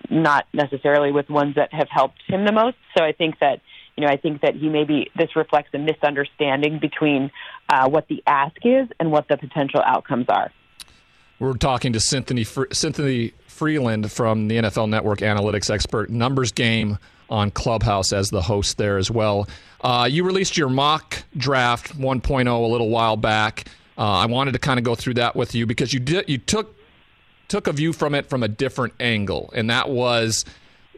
not 0.09 0.45
necessarily 0.53 1.11
with 1.11 1.29
ones 1.29 1.55
that 1.55 1.73
have 1.73 1.87
helped 1.89 2.21
him 2.27 2.45
the 2.45 2.51
most. 2.51 2.77
So 2.95 3.03
I 3.03 3.11
think 3.11 3.39
that 3.39 3.61
you 3.99 4.05
know 4.05 4.11
I 4.11 4.15
think 4.15 4.41
that 4.43 4.55
he 4.55 4.69
maybe 4.69 5.11
this 5.17 5.35
reflects 5.35 5.71
a 5.73 5.77
misunderstanding 5.77 6.79
between 6.79 7.31
uh, 7.67 7.89
what 7.89 8.07
the 8.07 8.23
ask 8.25 8.55
is 8.63 8.87
and 8.97 9.11
what 9.11 9.27
the 9.27 9.35
potential 9.35 9.81
outcomes 9.85 10.27
are. 10.29 10.53
We're 11.37 11.57
talking 11.57 11.91
to 11.91 11.99
Cynthia, 11.99 12.45
Cynthia 12.71 13.31
Frelund 13.49 14.09
from 14.09 14.47
the 14.47 14.55
NFL 14.55 14.87
Network 14.87 15.19
analytics 15.19 15.69
expert, 15.69 16.09
Numbers 16.09 16.53
Game 16.53 16.97
on 17.29 17.51
Clubhouse 17.51 18.13
as 18.13 18.29
the 18.29 18.41
host 18.41 18.77
there 18.77 18.97
as 18.97 19.11
well. 19.11 19.49
Uh, 19.81 20.07
you 20.09 20.23
released 20.23 20.57
your 20.57 20.69
mock 20.69 21.21
draft 21.35 21.97
1.0 21.97 22.47
a 22.47 22.67
little 22.67 22.89
while 22.89 23.17
back. 23.17 23.65
Uh, 23.97 24.03
I 24.03 24.27
wanted 24.27 24.53
to 24.53 24.59
kind 24.59 24.79
of 24.79 24.85
go 24.85 24.95
through 24.95 25.15
that 25.15 25.35
with 25.35 25.53
you 25.53 25.65
because 25.65 25.93
you 25.93 25.99
did 25.99 26.29
you 26.29 26.37
took 26.37 26.73
took 27.49 27.67
a 27.67 27.73
view 27.73 27.91
from 27.91 28.15
it 28.15 28.27
from 28.27 28.43
a 28.43 28.47
different 28.47 28.93
angle, 29.01 29.51
and 29.53 29.69
that 29.69 29.89
was 29.89 30.45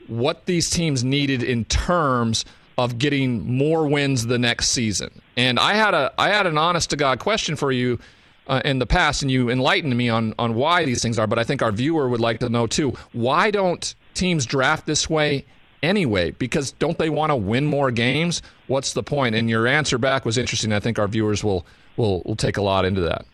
what 0.05 0.45
these 0.45 0.69
teams 0.69 1.03
needed 1.03 1.41
in 1.41 1.65
terms 1.65 2.45
of 2.83 2.97
getting 2.97 3.57
more 3.57 3.87
wins 3.87 4.27
the 4.27 4.37
next 4.37 4.69
season. 4.69 5.21
And 5.37 5.59
I 5.59 5.73
had 5.73 5.93
a 5.93 6.13
I 6.17 6.29
had 6.29 6.47
an 6.47 6.57
honest 6.57 6.89
to 6.91 6.95
god 6.95 7.19
question 7.19 7.55
for 7.55 7.71
you 7.71 7.99
uh, 8.47 8.61
in 8.65 8.79
the 8.79 8.85
past, 8.85 9.21
and 9.21 9.31
you 9.31 9.49
enlightened 9.49 9.95
me 9.95 10.09
on 10.09 10.33
on 10.37 10.55
why 10.55 10.85
these 10.85 11.01
things 11.01 11.17
are. 11.17 11.27
But 11.27 11.39
I 11.39 11.43
think 11.43 11.61
our 11.61 11.71
viewer 11.71 12.09
would 12.09 12.19
like 12.19 12.39
to 12.39 12.49
know 12.49 12.67
too. 12.67 12.93
Why 13.13 13.51
don't 13.51 13.95
teams 14.13 14.45
draft 14.45 14.85
this 14.85 15.09
way 15.09 15.45
anyway? 15.81 16.31
Because 16.31 16.71
don't 16.73 16.97
they 16.97 17.09
want 17.09 17.31
to 17.31 17.35
win 17.35 17.65
more 17.65 17.91
games? 17.91 18.41
What's 18.67 18.93
the 18.93 19.03
point? 19.03 19.35
And 19.35 19.49
your 19.49 19.67
answer 19.67 19.97
back 19.97 20.25
was 20.25 20.37
interesting. 20.37 20.73
I 20.73 20.79
think 20.79 20.99
our 20.99 21.07
viewers 21.07 21.43
will 21.43 21.65
will 21.97 22.21
will 22.25 22.35
take 22.35 22.57
a 22.57 22.61
lot 22.61 22.85
into 22.85 23.01
that. 23.01 23.25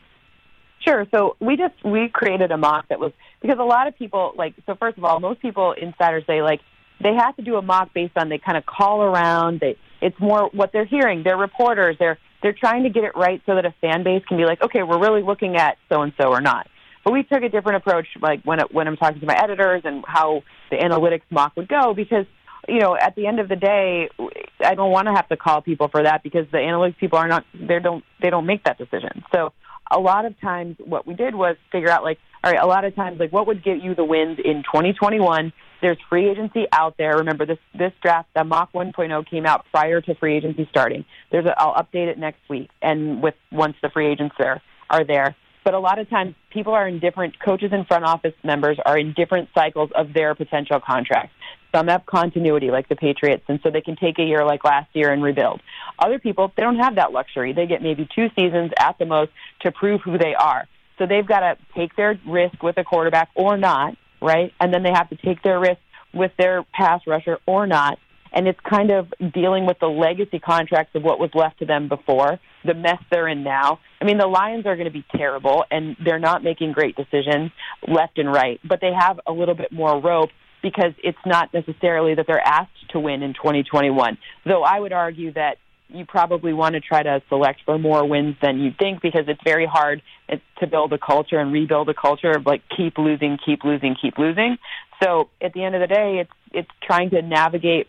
Sure. 0.80 1.06
So 1.14 1.36
we 1.40 1.58
just 1.58 1.74
we 1.84 2.10
created 2.10 2.52
a 2.52 2.58
mock 2.58 2.88
that 2.90 3.00
was 3.00 3.12
because 3.42 3.58
a 3.60 3.64
lot 3.64 3.88
of 3.88 3.98
people 3.98 4.34
like 4.38 4.54
so 4.66 4.76
first 4.76 4.98
of 4.98 5.04
all, 5.04 5.20
most 5.20 5.42
people 5.42 5.74
insiders 5.74 6.24
say 6.26 6.42
like 6.42 6.62
they 7.02 7.14
have 7.14 7.36
to 7.38 7.42
do 7.42 7.56
a 7.56 7.62
mock 7.62 7.94
based 7.94 8.18
on 8.18 8.30
they 8.30 8.38
kind 8.38 8.58
of 8.58 8.66
call 8.66 9.02
around. 9.02 9.60
They 9.60 9.78
it's 10.02 10.20
more 10.20 10.50
what 10.54 10.72
they're 10.72 10.86
hearing. 10.86 11.24
They're 11.24 11.38
reporters. 11.38 11.96
They're 12.00 12.18
they're 12.42 12.54
trying 12.54 12.84
to 12.84 12.90
get 12.90 13.04
it 13.04 13.16
right 13.16 13.42
so 13.46 13.56
that 13.56 13.66
a 13.66 13.74
fan 13.82 14.04
base 14.04 14.24
can 14.28 14.38
be 14.38 14.46
like, 14.46 14.62
okay, 14.62 14.84
we're 14.84 15.00
really 15.00 15.24
looking 15.24 15.56
at 15.56 15.78
so 15.90 16.02
and 16.02 16.14
so 16.20 16.30
or 16.30 16.42
not. 16.42 16.68
But 17.04 17.14
we 17.14 17.24
took 17.24 17.42
a 17.42 17.50
different 17.50 17.78
approach, 17.78 18.08
like 18.22 18.42
when 18.44 18.60
it, 18.60 18.74
when 18.74 18.88
I'm 18.88 18.98
talking 18.98 19.22
to 19.22 19.26
my 19.26 19.36
editors 19.36 19.84
and 19.86 20.04
how 20.06 20.44
the 20.70 20.78
analytics 20.78 21.22
mock 21.30 21.56
would 21.56 21.68
go, 21.68 21.94
because 21.94 22.26
you 22.68 22.80
know 22.80 22.96
at 22.96 23.16
the 23.16 23.28
end 23.28 23.40
of 23.40 23.48
the 23.48 23.56
day, 23.56 24.10
I 24.60 24.76
don't 24.76 24.92
want 24.92 25.08
to 25.08 25.14
have 25.14 25.28
to 25.30 25.38
call 25.38 25.62
people 25.62 25.88
for 25.88 26.04
that 26.04 26.22
because 26.22 26.46
the 26.52 26.58
analytics 26.58 26.98
people 26.98 27.18
are 27.18 27.28
not 27.28 27.46
they 27.54 27.80
don't 27.80 28.04
they 28.22 28.30
don't 28.30 28.46
make 28.46 28.64
that 28.66 28.78
decision. 28.78 29.24
So 29.34 29.54
a 29.90 30.00
lot 30.00 30.26
of 30.26 30.40
times 30.42 30.76
what 30.84 31.08
we 31.08 31.14
did 31.14 31.34
was 31.34 31.56
figure 31.72 31.90
out 31.90 32.04
like 32.04 32.20
all 32.44 32.52
right, 32.52 32.62
a 32.62 32.68
lot 32.68 32.86
of 32.86 32.94
times 32.96 33.20
like 33.20 33.32
what 33.32 33.48
would 33.48 33.64
get 33.64 33.82
you 33.82 33.96
the 33.96 34.04
wins 34.04 34.38
in 34.44 34.64
2021. 34.64 35.54
There's 35.82 35.98
free 36.10 36.30
agency 36.30 36.66
out 36.72 36.98
there. 36.98 37.18
Remember 37.18 37.46
this 37.46 37.60
this 37.74 37.94
draft, 38.02 38.30
the 38.36 38.44
mock 38.44 38.74
1.0 38.74 39.30
came 39.30 39.46
out 39.46 39.66
prior 39.72 40.02
to 40.02 40.16
free 40.16 40.36
agency 40.36 40.68
starting. 40.70 41.06
There's 41.32 41.46
a, 41.46 41.60
I'll 41.60 41.76
update 41.76 42.08
it 42.08 42.18
next 42.18 42.40
week 42.50 42.70
and 42.82 43.22
with 43.22 43.36
once 43.52 43.76
the 43.82 43.90
free 43.90 44.08
agents 44.08 44.36
are 44.40 44.62
are 44.90 45.04
there. 45.04 45.36
But 45.64 45.74
a 45.74 45.80
lot 45.80 46.00
of 46.00 46.10
times 46.10 46.34
people 46.50 46.74
are 46.74 46.88
in 46.88 47.00
different 47.00 47.40
coaches 47.40 47.72
and 47.74 47.86
front 47.86 48.06
office 48.06 48.34
members 48.42 48.78
are 48.86 48.98
in 48.98 49.12
different 49.12 49.50
cycles 49.54 49.90
of 49.94 50.14
their 50.14 50.34
potential 50.34 50.80
contracts. 50.80 51.34
Some 51.76 51.90
have 51.90 52.06
continuity 52.06 52.72
like 52.72 52.88
the 52.88 52.96
Patriots 52.96 53.44
and 53.50 53.60
so 53.62 53.70
they 53.70 53.82
can 53.82 53.98
take 53.98 54.18
a 54.18 54.24
year 54.24 54.46
like 54.46 54.64
last 54.64 54.90
year 54.94 55.12
and 55.12 55.22
rebuild. 55.22 55.62
Other 56.00 56.20
people, 56.20 56.54
they 56.56 56.64
don't 56.64 56.80
have 56.80 56.96
that 56.96 57.12
luxury. 57.12 57.52
They 57.52 57.68
get 57.68 57.82
maybe 57.82 58.08
two 58.16 58.30
seasons 58.38 58.72
at 58.80 58.98
the 58.98 59.06
most 59.06 59.32
to 59.62 59.72
prove 59.74 60.02
who 60.02 60.18
they 60.18 60.34
are. 60.36 60.68
So 60.98 61.06
they've 61.06 61.28
got 61.28 61.42
to 61.42 61.58
take 61.76 61.96
their 61.96 62.18
risk 62.26 62.64
with 62.64 62.78
a 62.78 62.84
quarterback 62.84 63.30
or 63.36 63.58
not, 63.58 63.96
right? 64.22 64.54
And 64.60 64.74
then 64.74 64.84
they 64.84 64.92
have 64.94 65.10
to 65.10 65.16
take 65.16 65.42
their 65.44 65.60
risk 65.60 65.80
with 66.14 66.32
their 66.38 66.64
pass 66.74 67.02
rusher 67.08 67.38
or 67.46 67.68
not. 67.68 67.98
And 68.34 68.48
it's 68.48 68.60
kind 68.60 68.92
of 68.92 69.14
dealing 69.34 69.66
with 69.66 69.80
the 69.80 69.88
legacy 69.88 70.40
contracts 70.40 70.96
of 70.96 71.04
what 71.04 71.20
was 71.20 71.30
left 71.34 71.60
to 71.60 71.66
them 71.66 71.88
before, 71.88 72.40
the 72.66 72.74
mess 72.74 73.00
they're 73.10 73.28
in 73.28 73.44
now. 73.44 73.80
I 74.02 74.06
mean, 74.06 74.18
the 74.18 74.28
Lions 74.28 74.66
are 74.66 74.76
going 74.76 74.86
to 74.86 74.92
be 74.92 75.06
terrible, 75.16 75.64
and 75.72 75.96
they're 76.04 76.20
not 76.20 76.44
making 76.44 76.74
great 76.74 76.96
decisions 76.96 77.52
left 77.88 78.18
and 78.18 78.32
right, 78.32 78.60
but 78.68 78.82
they 78.82 78.92
have 78.98 79.20
a 79.26 79.32
little 79.32 79.56
bit 79.56 79.72
more 79.72 80.00
rope 80.00 80.30
because 80.62 80.94
it's 81.04 81.18
not 81.26 81.54
necessarily 81.54 82.16
that 82.16 82.26
they're 82.28 82.46
asked 82.46 82.90
to 82.90 83.00
win 83.00 83.24
in 83.24 83.34
2021. 83.34 84.18
Though 84.46 84.64
I 84.64 84.80
would 84.80 84.94
argue 84.94 85.32
that 85.34 85.58
you 85.90 86.06
probably 86.06 86.54
want 86.54 86.74
to 86.74 86.82
try 86.82 87.02
to 87.02 87.22
select 87.30 87.62
for 87.66 87.80
more 87.80 88.06
wins 88.08 88.36
than 88.42 88.60
you 88.60 88.72
think 88.78 89.02
because 89.02 89.26
it's 89.28 89.42
very 89.44 89.66
hard 89.66 90.02
to 90.60 90.68
build 90.68 90.92
a 90.94 90.98
culture 90.98 91.40
and 91.40 91.54
rebuild 91.54 91.90
a 91.90 91.94
culture 91.94 92.32
of 92.32 92.46
like 92.46 92.62
keep 92.76 92.98
losing, 92.98 93.38
keep 93.44 93.64
losing, 93.64 93.96
keep 94.00 94.18
losing. 94.18 94.58
So 95.02 95.30
at 95.42 95.54
the 95.54 95.64
end 95.64 95.76
of 95.76 95.82
the 95.82 95.88
day, 95.88 96.20
it's 96.20 96.32
it's 96.52 96.70
trying 96.82 97.12
to 97.12 97.22
navigate 97.22 97.88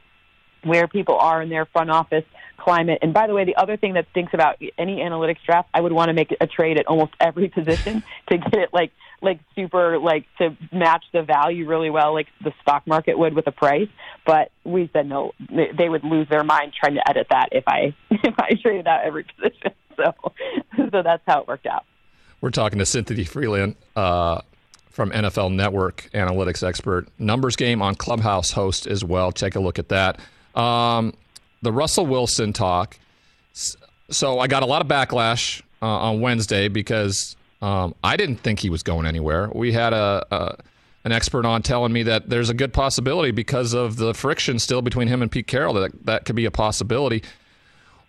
where 0.64 0.88
people 0.88 1.16
are 1.16 1.40
in 1.42 1.48
their 1.48 1.66
front 1.66 1.90
office 1.90 2.24
climate. 2.56 2.98
And 3.02 3.14
by 3.14 3.26
the 3.26 3.34
way, 3.34 3.44
the 3.44 3.56
other 3.56 3.76
thing 3.76 3.94
that 3.94 4.06
thinks 4.12 4.34
about 4.34 4.56
any 4.76 4.96
analytics 4.96 5.38
draft, 5.46 5.68
I 5.72 5.80
would 5.80 5.92
want 5.92 6.08
to 6.08 6.12
make 6.12 6.34
a 6.40 6.46
trade 6.46 6.78
at 6.78 6.86
almost 6.86 7.12
every 7.20 7.48
position 7.58 8.02
to 8.30 8.38
get 8.38 8.54
it 8.54 8.68
like 8.72 8.92
like 9.20 9.40
super 9.54 9.98
like 9.98 10.26
to 10.38 10.56
match 10.72 11.04
the 11.12 11.22
value 11.22 11.66
really 11.66 11.90
well, 11.90 12.12
like 12.14 12.28
the 12.42 12.52
stock 12.62 12.86
market 12.86 13.18
would 13.18 13.34
with 13.34 13.46
a 13.46 13.52
price. 13.52 13.88
But 14.26 14.50
we 14.64 14.88
said 14.92 15.08
no, 15.08 15.32
they 15.50 15.88
would 15.88 16.04
lose 16.04 16.28
their 16.28 16.44
mind 16.44 16.72
trying 16.78 16.94
to 16.94 17.08
edit 17.08 17.28
that 17.30 17.48
if 17.52 17.64
I 17.66 17.94
if 18.10 18.34
I 18.38 18.50
traded 18.60 18.86
out 18.86 19.04
every 19.04 19.24
position. 19.24 19.72
So 19.96 20.14
so 20.92 21.02
that's 21.02 21.24
how 21.26 21.40
it 21.40 21.48
worked 21.48 21.66
out. 21.66 21.84
We're 22.40 22.50
talking 22.50 22.78
to 22.78 22.86
Cynthia 22.86 23.24
Frelund 23.24 23.74
Uh, 23.96 24.42
from 24.90 25.10
NFL 25.10 25.52
Network 25.52 26.08
analytics 26.14 26.62
expert, 26.62 27.08
numbers 27.18 27.56
game 27.56 27.82
on 27.82 27.96
Clubhouse 27.96 28.52
host 28.52 28.86
as 28.86 29.02
well. 29.02 29.32
Take 29.32 29.56
a 29.56 29.60
look 29.60 29.80
at 29.80 29.88
that. 29.88 30.20
Um, 30.54 31.14
the 31.62 31.72
Russell 31.72 32.06
Wilson 32.06 32.52
talk. 32.52 32.98
So 34.10 34.38
I 34.38 34.46
got 34.46 34.62
a 34.62 34.66
lot 34.66 34.82
of 34.82 34.88
backlash 34.88 35.62
uh, 35.82 35.86
on 35.86 36.20
Wednesday 36.20 36.68
because 36.68 37.36
um, 37.60 37.94
I 38.02 38.16
didn't 38.16 38.36
think 38.36 38.60
he 38.60 38.70
was 38.70 38.82
going 38.82 39.06
anywhere. 39.06 39.50
We 39.54 39.72
had 39.72 39.92
a, 39.92 40.26
a, 40.30 40.56
an 41.04 41.12
expert 41.12 41.44
on 41.44 41.62
telling 41.62 41.92
me 41.92 42.04
that 42.04 42.28
there's 42.28 42.50
a 42.50 42.54
good 42.54 42.72
possibility 42.72 43.30
because 43.30 43.74
of 43.74 43.96
the 43.96 44.14
friction 44.14 44.58
still 44.58 44.82
between 44.82 45.08
him 45.08 45.22
and 45.22 45.30
Pete 45.30 45.46
Carroll 45.46 45.74
that 45.74 46.06
that 46.06 46.24
could 46.24 46.36
be 46.36 46.44
a 46.44 46.50
possibility. 46.50 47.22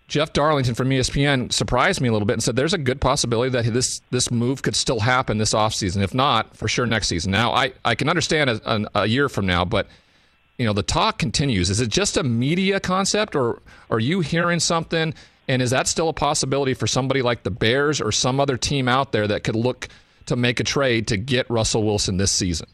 Jeff 0.08 0.32
Darlington 0.32 0.74
from 0.74 0.88
ESPN 0.90 1.52
surprised 1.52 2.00
me 2.00 2.08
a 2.08 2.12
little 2.12 2.26
bit 2.26 2.32
and 2.32 2.42
said 2.42 2.56
there's 2.56 2.74
a 2.74 2.78
good 2.78 3.00
possibility 3.00 3.50
that 3.50 3.64
this 3.72 4.02
this 4.10 4.30
move 4.30 4.62
could 4.62 4.74
still 4.74 5.00
happen 5.00 5.38
this 5.38 5.54
offseason. 5.54 6.02
If 6.02 6.14
not, 6.14 6.56
for 6.56 6.66
sure 6.66 6.86
next 6.86 7.06
season. 7.08 7.30
Now, 7.30 7.52
I, 7.52 7.72
I 7.84 7.94
can 7.94 8.08
understand 8.08 8.50
a, 8.50 8.60
a, 8.64 9.02
a 9.02 9.06
year 9.06 9.28
from 9.28 9.46
now, 9.46 9.64
but– 9.64 9.86
you 10.60 10.66
know 10.66 10.74
the 10.74 10.82
talk 10.82 11.16
continues. 11.16 11.70
Is 11.70 11.80
it 11.80 11.88
just 11.88 12.18
a 12.18 12.22
media 12.22 12.80
concept, 12.80 13.34
or 13.34 13.62
are 13.90 13.98
you 13.98 14.20
hearing 14.20 14.60
something? 14.60 15.14
And 15.50 15.60
is 15.60 15.70
that 15.70 15.88
still 15.88 16.08
a 16.08 16.12
possibility 16.12 16.74
for 16.74 16.86
somebody 16.86 17.22
like 17.22 17.42
the 17.42 17.50
Bears 17.50 18.00
or 18.00 18.12
some 18.12 18.38
other 18.38 18.56
team 18.56 18.86
out 18.86 19.10
there 19.10 19.26
that 19.26 19.42
could 19.42 19.56
look 19.56 19.88
to 20.26 20.36
make 20.36 20.60
a 20.60 20.64
trade 20.64 21.08
to 21.08 21.16
get 21.16 21.50
Russell 21.50 21.82
Wilson 21.82 22.18
this 22.18 22.30
season? 22.30 22.68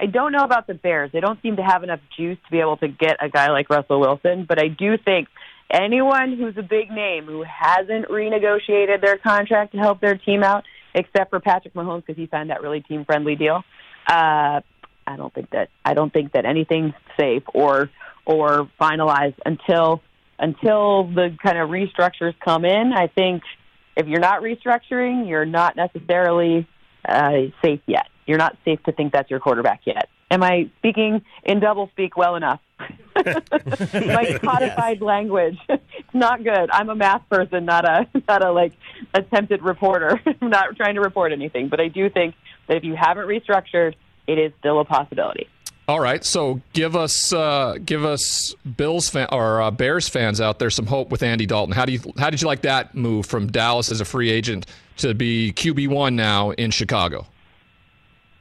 I 0.00 0.06
don't 0.06 0.32
know 0.32 0.42
about 0.42 0.66
the 0.66 0.72
Bears. 0.72 1.10
They 1.12 1.20
don't 1.20 1.38
seem 1.42 1.56
to 1.56 1.62
have 1.62 1.82
enough 1.82 2.00
juice 2.16 2.38
to 2.46 2.50
be 2.50 2.60
able 2.60 2.78
to 2.78 2.88
get 2.88 3.18
a 3.20 3.28
guy 3.28 3.50
like 3.50 3.68
Russell 3.68 4.00
Wilson, 4.00 4.46
but 4.48 4.58
I 4.58 4.68
do 4.68 4.96
think 4.96 5.28
anyone 5.70 6.38
who's 6.38 6.56
a 6.56 6.62
big 6.62 6.90
name 6.90 7.26
who 7.26 7.42
hasn't 7.42 8.08
renegotiated 8.08 9.02
their 9.02 9.18
contract 9.18 9.72
to 9.72 9.78
help 9.78 10.00
their 10.00 10.16
team 10.16 10.42
out, 10.42 10.64
except 10.94 11.28
for 11.28 11.40
Patrick 11.40 11.74
Mahomes 11.74 12.06
because 12.06 12.16
he 12.16 12.26
signed 12.30 12.48
that 12.48 12.62
really 12.62 12.80
team 12.80 13.04
friendly 13.04 13.36
deal, 13.36 13.64
uh, 14.06 14.62
I 15.06 15.16
don't 15.18 15.34
think 15.34 15.50
that 15.50 15.68
I 15.84 15.92
don't 15.92 16.10
think 16.10 16.32
that 16.32 16.46
anything's 16.46 16.94
safe 17.20 17.42
or 17.52 17.90
or 18.24 18.70
finalized 18.80 19.36
until 19.44 20.00
until 20.38 21.04
the 21.04 21.36
kind 21.42 21.58
of 21.58 21.70
restructures 21.70 22.34
come 22.44 22.64
in. 22.64 22.92
I 22.92 23.06
think 23.06 23.42
if 23.96 24.06
you're 24.06 24.20
not 24.20 24.42
restructuring, 24.42 25.28
you're 25.28 25.46
not 25.46 25.76
necessarily 25.76 26.66
uh, 27.08 27.32
safe 27.62 27.80
yet. 27.86 28.08
You're 28.26 28.38
not 28.38 28.56
safe 28.64 28.82
to 28.84 28.92
think 28.92 29.12
that's 29.12 29.30
your 29.30 29.40
quarterback 29.40 29.82
yet. 29.84 30.08
Am 30.30 30.42
I 30.42 30.68
speaking 30.78 31.22
in 31.44 31.60
double 31.60 31.88
speak 31.92 32.16
well 32.16 32.34
enough? 32.34 32.60
My 33.14 34.38
codified 34.42 35.00
language. 35.00 35.56
It's 35.68 36.14
not 36.14 36.42
good. 36.42 36.68
I'm 36.70 36.90
a 36.90 36.96
math 36.96 37.28
person, 37.30 37.64
not 37.64 37.84
a 37.84 38.06
not 38.28 38.44
a 38.44 38.52
like 38.52 38.72
attempted 39.14 39.62
reporter. 39.62 40.20
I'm 40.40 40.50
not 40.50 40.76
trying 40.76 40.96
to 40.96 41.00
report 41.00 41.32
anything, 41.32 41.68
but 41.68 41.80
I 41.80 41.88
do 41.88 42.10
think 42.10 42.34
that 42.68 42.76
if 42.76 42.84
you 42.84 42.96
haven't 42.96 43.26
restructured, 43.26 43.94
it 44.26 44.38
is 44.38 44.52
still 44.58 44.80
a 44.80 44.84
possibility. 44.84 45.48
All 45.88 46.00
right, 46.00 46.24
so 46.24 46.60
give 46.72 46.96
us 46.96 47.32
uh, 47.32 47.76
give 47.84 48.04
us 48.04 48.56
Bills 48.76 49.08
fan 49.08 49.28
or 49.30 49.62
uh, 49.62 49.70
Bears 49.70 50.08
fans 50.08 50.40
out 50.40 50.58
there 50.58 50.68
some 50.68 50.86
hope 50.86 51.10
with 51.10 51.22
Andy 51.22 51.46
Dalton. 51.46 51.72
How 51.72 51.84
do 51.84 51.92
you 51.92 52.00
how 52.18 52.28
did 52.28 52.42
you 52.42 52.48
like 52.48 52.62
that 52.62 52.96
move 52.96 53.24
from 53.24 53.46
Dallas 53.46 53.92
as 53.92 54.00
a 54.00 54.04
free 54.04 54.28
agent 54.28 54.66
to 54.96 55.14
be 55.14 55.52
QB 55.52 55.86
one 55.88 56.16
now 56.16 56.50
in 56.50 56.72
Chicago? 56.72 57.26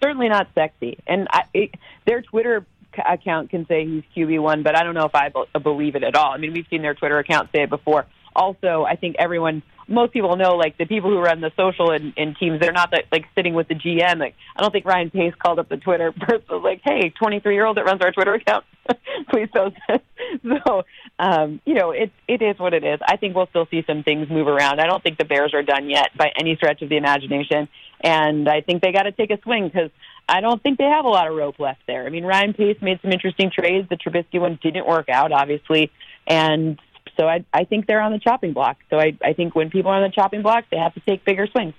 Certainly 0.01 0.29
not 0.29 0.47
sexy, 0.55 0.97
and 1.05 1.27
I, 1.29 1.43
it, 1.53 1.75
their 2.07 2.23
Twitter 2.23 2.65
account 2.97 3.51
can 3.51 3.67
say 3.67 3.85
he's 3.85 4.03
QB 4.15 4.41
one, 4.41 4.63
but 4.63 4.75
I 4.75 4.83
don't 4.83 4.95
know 4.95 5.05
if 5.05 5.13
I 5.13 5.29
be- 5.29 5.59
believe 5.59 5.95
it 5.95 6.03
at 6.03 6.15
all. 6.15 6.31
I 6.31 6.37
mean, 6.37 6.51
we've 6.51 6.67
seen 6.69 6.81
their 6.81 6.95
Twitter 6.95 7.19
account 7.19 7.49
say 7.53 7.63
it 7.63 7.69
before. 7.69 8.07
Also, 8.35 8.83
I 8.83 8.95
think 8.95 9.15
everyone 9.17 9.63
most 9.87 10.13
people 10.13 10.35
know, 10.35 10.55
like 10.55 10.77
the 10.77 10.85
people 10.85 11.09
who 11.09 11.19
run 11.19 11.41
the 11.41 11.51
social 11.55 11.91
in 11.91 12.35
teams, 12.39 12.59
they're 12.59 12.71
not 12.71 12.91
that, 12.91 13.05
like 13.11 13.25
sitting 13.35 13.53
with 13.53 13.67
the 13.67 13.75
GM. 13.75 14.19
Like 14.19 14.35
I 14.55 14.61
don't 14.61 14.71
think 14.71 14.85
Ryan 14.85 15.11
Pace 15.11 15.33
called 15.37 15.59
up 15.59 15.69
the 15.69 15.77
Twitter 15.77 16.11
person 16.19 16.63
like, 16.63 16.81
"Hey, 16.83 17.09
23 17.09 17.53
year 17.53 17.65
old 17.65 17.77
that 17.77 17.85
runs 17.85 18.01
our 18.01 18.11
Twitter 18.11 18.33
account, 18.33 18.65
please 19.29 19.49
post 19.53 19.75
This. 19.87 19.99
so, 20.65 20.83
um, 21.19 21.61
you 21.65 21.75
know, 21.75 21.91
it 21.91 22.11
it 22.27 22.41
is 22.41 22.57
what 22.57 22.73
it 22.73 22.83
is. 22.83 22.99
I 23.07 23.17
think 23.17 23.35
we'll 23.35 23.47
still 23.47 23.67
see 23.69 23.83
some 23.85 24.03
things 24.03 24.29
move 24.29 24.47
around. 24.47 24.79
I 24.79 24.87
don't 24.87 25.03
think 25.03 25.17
the 25.17 25.25
Bears 25.25 25.53
are 25.53 25.63
done 25.63 25.89
yet 25.89 26.09
by 26.17 26.31
any 26.37 26.55
stretch 26.55 26.81
of 26.81 26.89
the 26.89 26.97
imagination, 26.97 27.67
and 28.01 28.49
I 28.49 28.61
think 28.61 28.81
they 28.81 28.91
got 28.91 29.03
to 29.03 29.11
take 29.11 29.31
a 29.31 29.39
swing 29.41 29.67
because. 29.67 29.91
I 30.27 30.41
don't 30.41 30.59
think 30.63 30.79
they 30.79 30.85
have 30.85 31.05
a 31.05 31.09
lot 31.09 31.27
of 31.27 31.35
rope 31.35 31.59
left 31.59 31.81
there. 31.85 32.07
I 32.07 32.09
mean, 32.09 32.25
Ryan 32.25 32.55
Pace 32.55 32.77
made 32.81 32.99
some 33.03 33.11
interesting 33.11 33.51
trades. 33.51 33.87
The 33.89 33.95
Trubisky 33.95 34.41
one 34.41 34.57
didn't 34.59 34.87
work 34.87 35.07
out, 35.07 35.31
obviously, 35.31 35.91
and 36.25 36.79
so 37.17 37.27
I, 37.27 37.45
I 37.53 37.63
think 37.63 37.87
they're 37.87 38.01
on 38.01 38.11
the 38.11 38.19
chopping 38.19 38.53
block. 38.53 38.77
So 38.89 38.99
I, 38.99 39.17
I 39.23 39.33
think 39.33 39.55
when 39.55 39.69
people 39.69 39.91
are 39.91 39.95
on 39.95 40.03
the 40.03 40.09
chopping 40.09 40.41
block, 40.41 40.65
they 40.71 40.77
have 40.77 40.93
to 40.93 40.99
take 41.01 41.25
bigger 41.25 41.47
swings. 41.47 41.73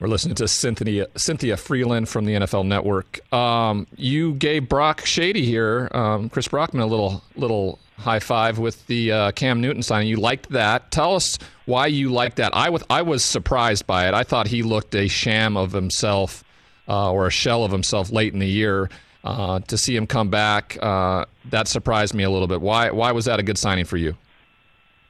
We're 0.00 0.08
listening 0.08 0.36
to 0.36 0.46
Cynthia 0.46 1.08
Cynthia 1.16 1.56
Frelund 1.56 2.06
from 2.06 2.24
the 2.24 2.34
NFL 2.34 2.64
Network. 2.66 3.20
Um, 3.32 3.88
you 3.96 4.34
gave 4.34 4.68
Brock 4.68 5.04
Shady 5.04 5.44
here, 5.44 5.88
um, 5.90 6.28
Chris 6.28 6.46
Brockman, 6.46 6.82
a 6.82 6.86
little 6.86 7.24
little 7.34 7.80
high 7.96 8.20
five 8.20 8.60
with 8.60 8.86
the 8.86 9.10
uh, 9.10 9.30
Cam 9.32 9.60
Newton 9.60 9.82
signing. 9.82 10.06
You 10.06 10.16
liked 10.16 10.50
that. 10.50 10.92
Tell 10.92 11.16
us 11.16 11.36
why 11.66 11.88
you 11.88 12.10
liked 12.10 12.36
that. 12.36 12.54
I 12.54 12.70
was 12.70 12.84
I 12.88 13.02
was 13.02 13.24
surprised 13.24 13.88
by 13.88 14.06
it. 14.06 14.14
I 14.14 14.22
thought 14.22 14.46
he 14.46 14.62
looked 14.62 14.94
a 14.94 15.08
sham 15.08 15.56
of 15.56 15.72
himself 15.72 16.44
uh, 16.88 17.10
or 17.10 17.26
a 17.26 17.30
shell 17.30 17.64
of 17.64 17.72
himself 17.72 18.12
late 18.12 18.32
in 18.32 18.38
the 18.38 18.46
year. 18.46 18.90
Uh, 19.24 19.58
to 19.66 19.76
see 19.76 19.96
him 19.96 20.06
come 20.06 20.30
back, 20.30 20.78
uh, 20.80 21.24
that 21.46 21.66
surprised 21.66 22.14
me 22.14 22.22
a 22.22 22.30
little 22.30 22.46
bit. 22.46 22.60
Why 22.60 22.92
why 22.92 23.10
was 23.10 23.24
that 23.24 23.40
a 23.40 23.42
good 23.42 23.58
signing 23.58 23.84
for 23.84 23.96
you? 23.96 24.16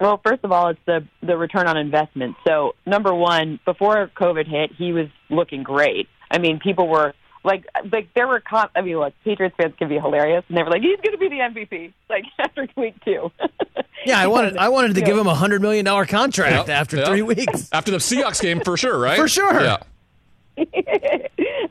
Well, 0.00 0.20
first 0.24 0.44
of 0.44 0.52
all, 0.52 0.68
it's 0.68 0.80
the 0.86 1.06
the 1.22 1.36
return 1.36 1.66
on 1.66 1.76
investment. 1.76 2.36
So, 2.46 2.74
number 2.86 3.12
one, 3.14 3.58
before 3.64 4.10
COVID 4.16 4.46
hit, 4.46 4.70
he 4.76 4.92
was 4.92 5.08
looking 5.28 5.62
great. 5.62 6.08
I 6.30 6.38
mean, 6.38 6.60
people 6.60 6.86
were 6.88 7.14
like, 7.44 7.64
like 7.90 8.08
there 8.14 8.28
were. 8.28 8.40
Com- 8.40 8.68
I 8.76 8.82
mean, 8.82 8.98
look, 8.98 9.14
Patriots 9.24 9.56
fans 9.60 9.74
can 9.78 9.88
be 9.88 9.96
hilarious, 9.98 10.44
and 10.48 10.56
they 10.56 10.62
were 10.62 10.70
like, 10.70 10.82
"He's 10.82 11.00
going 11.00 11.12
to 11.12 11.18
be 11.18 11.28
the 11.28 11.40
MVP." 11.40 11.92
Like 12.10 12.24
after 12.38 12.66
week 12.76 12.94
two, 13.04 13.30
Yeah, 14.06 14.18
I 14.18 14.28
wanted 14.28 14.56
I 14.56 14.70
wanted 14.70 14.94
to 14.94 15.02
give 15.02 15.18
him 15.18 15.26
a 15.26 15.34
hundred 15.34 15.60
million 15.60 15.84
dollar 15.84 16.06
contract 16.06 16.68
Yep, 16.68 16.68
after 16.70 16.96
yep. 16.96 17.06
three 17.06 17.20
weeks. 17.22 17.68
After 17.72 17.90
the 17.90 17.98
Seahawks 17.98 18.40
game, 18.40 18.60
for 18.60 18.76
sure, 18.78 18.98
right? 18.98 19.18
For 19.18 19.28
sure. 19.28 19.60
Yeah. 19.60 19.78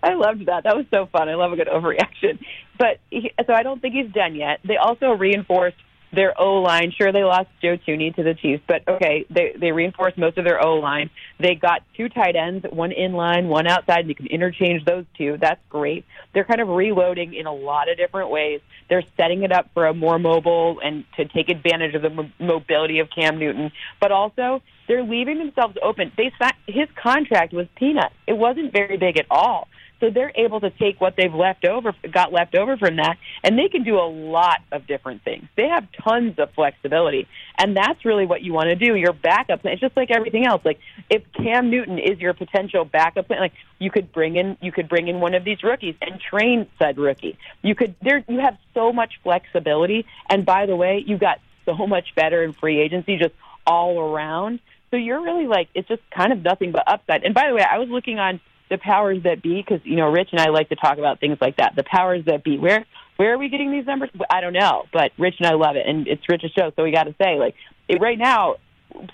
I 0.04 0.14
loved 0.14 0.46
that. 0.46 0.64
That 0.64 0.78
was 0.78 0.86
so 0.94 1.08
fun. 1.08 1.28
I 1.28 1.36
love 1.36 1.52
a 1.54 1.56
good 1.56 1.68
overreaction. 1.68 2.40
But 2.78 3.00
he, 3.10 3.32
so 3.46 3.54
I 3.54 3.64
don't 3.64 3.82
think 3.82 3.96
he's 3.96 4.12
done 4.12 4.36
yet. 4.36 4.60
They 4.64 4.78
also 4.78 5.12
reinforced 5.12 5.78
their 6.12 6.40
O 6.40 6.62
line. 6.62 6.92
Sure, 6.98 7.12
they 7.12 7.24
lost 7.24 7.50
Joe 7.62 7.78
Thuney 7.78 8.16
to 8.16 8.24
the 8.24 8.34
Chiefs, 8.34 8.64
but 8.68 8.88
okay, 8.88 9.26
they 9.30 9.54
they 9.60 9.72
reinforced 9.72 10.18
most 10.18 10.38
of 10.38 10.46
their 10.46 10.64
O 10.64 10.76
line. 10.76 11.10
They 11.40 11.56
got 11.56 11.84
two 11.96 12.10
tight 12.10 12.36
ends, 12.36 12.66
one 12.70 12.92
in 12.92 13.14
line, 13.14 13.48
one 13.48 13.68
outside. 13.68 14.00
And 14.00 14.10
you 14.10 14.16
can 14.16 14.28
interchange 14.28 14.86
those 14.86 15.06
two. 15.18 15.38
That's 15.40 15.62
great. 15.70 16.06
They're 16.34 16.46
kind 16.46 16.62
of 16.62 16.70
reloading 16.70 17.34
in 17.34 17.46
a 17.46 17.54
lot 17.54 17.90
of 17.90 17.98
different 17.98 18.30
ways. 18.30 18.62
They're 18.90 19.04
setting 19.18 19.44
it 19.44 19.52
up 19.52 19.70
for 19.74 19.88
a 19.88 19.94
more 19.94 20.20
mobile 20.20 20.80
and 20.84 21.04
to 21.18 21.26
take 21.26 21.50
advantage 21.50 21.96
of 21.96 22.02
the 22.02 22.10
mo- 22.10 22.32
mobility 22.40 23.00
of 23.00 23.10
Cam 23.10 23.38
Newton, 23.38 23.72
but 24.00 24.12
also 24.12 24.62
they're 24.88 25.04
leaving 25.04 25.38
themselves 25.40 25.78
open. 25.82 26.12
They 26.16 26.32
his 26.68 26.88
contract 26.96 27.54
was 27.54 27.68
peanuts. 27.76 28.16
It 28.26 28.34
wasn't 28.34 28.72
very 28.72 28.98
big 28.98 29.18
at 29.18 29.26
all. 29.30 29.68
So 30.00 30.12
they're 30.12 30.32
able 30.36 30.60
to 30.60 30.70
take 30.70 31.02
what 31.02 31.16
they've 31.16 31.34
left 31.34 31.66
over, 31.66 31.94
got 32.12 32.32
left 32.32 32.56
over 32.56 32.78
from 32.78 32.98
that, 32.98 33.18
and 33.44 33.58
they 33.58 33.68
can 33.68 33.84
do 33.84 33.98
a 33.98 34.06
lot 34.08 34.62
of 34.72 34.86
different 34.86 35.24
things. 35.24 35.48
They 35.56 35.68
have 35.68 35.88
tons 36.04 36.38
of 36.38 36.52
flexibility, 36.52 37.28
and 37.58 37.76
that's 37.76 38.06
really 38.06 38.26
what 38.26 38.44
you 38.44 38.54
want 38.54 38.68
to 38.70 38.76
do. 38.76 38.96
Your 38.96 39.14
backup 39.14 39.62
plan. 39.62 39.74
It's 39.74 39.82
just 39.82 39.98
like 39.98 40.12
everything 40.12 40.46
else. 40.46 40.64
Like 40.64 40.80
if 41.10 41.24
Cam 41.34 41.72
Newton 41.72 41.98
is 41.98 42.20
your 42.20 42.34
potential 42.34 42.86
backup 42.86 43.28
plan, 43.28 43.40
like 43.40 43.54
you 43.80 43.90
could 43.90 44.12
bring 44.12 44.36
in, 44.36 44.58
you 44.62 44.72
could 44.72 44.88
bring 44.88 45.08
in 45.08 45.20
one 45.20 45.34
of 45.34 45.44
these 45.44 45.64
rookies 45.64 45.96
and 46.02 46.20
train 46.20 46.68
said 46.78 46.98
rookie. 46.98 47.38
You 47.64 47.74
could 47.74 47.96
there. 48.02 48.24
You 48.28 48.40
have 48.40 48.58
so 48.76 48.94
much 48.94 49.20
flexibility, 49.24 50.06
and 50.30 50.46
by 50.46 50.68
the 50.68 50.76
way, 50.76 51.04
you 51.06 51.18
got 51.18 51.40
so 51.66 51.88
much 51.88 52.14
better 52.16 52.44
in 52.44 52.54
free 52.54 52.80
agency 52.80 53.18
just 53.18 53.34
all 53.66 54.00
around. 54.00 54.60
So 54.92 54.98
you're 54.98 55.22
really 55.22 55.48
like 55.48 55.70
it's 55.74 55.88
just 55.88 56.02
kind 56.12 56.32
of 56.32 56.44
nothing 56.44 56.72
but 56.72 56.84
upside. 56.88 57.24
And 57.24 57.34
by 57.34 57.48
the 57.50 57.56
way, 57.56 57.64
I 57.64 57.80
was 57.80 57.90
looking 57.90 58.20
on 58.20 58.40
the 58.70 58.78
powers 58.78 59.24
that 59.24 59.42
be 59.42 59.56
because 59.56 59.82
you 59.84 59.96
know 59.96 60.10
Rich 60.10 60.30
and 60.32 60.42
I 60.42 60.50
like 60.50 60.70
to 60.70 60.76
talk 60.76 60.98
about 60.98 61.20
things 61.20 61.38
like 61.40 61.58
that. 61.58 61.76
The 61.76 61.84
powers 61.84 62.26
that 62.26 62.44
be. 62.44 62.58
Where 62.58 62.86
where 63.18 63.34
are 63.34 63.38
we 63.38 63.50
getting 63.50 63.72
these 63.72 63.86
numbers? 63.86 64.10
I 64.30 64.42
don't 64.42 64.54
know, 64.54 64.86
but 64.94 65.12
Rich 65.18 65.36
and 65.40 65.48
I 65.48 65.54
love 65.54 65.76
it, 65.76 65.88
and 65.88 66.08
it's 66.08 66.28
Rich's 66.30 66.52
show, 66.52 66.72
so 66.76 66.84
we 66.84 66.92
got 66.92 67.06
to 67.06 67.16
say 67.22 67.38
like 67.40 67.56
it, 67.88 68.02
right 68.02 68.18
now. 68.18 68.56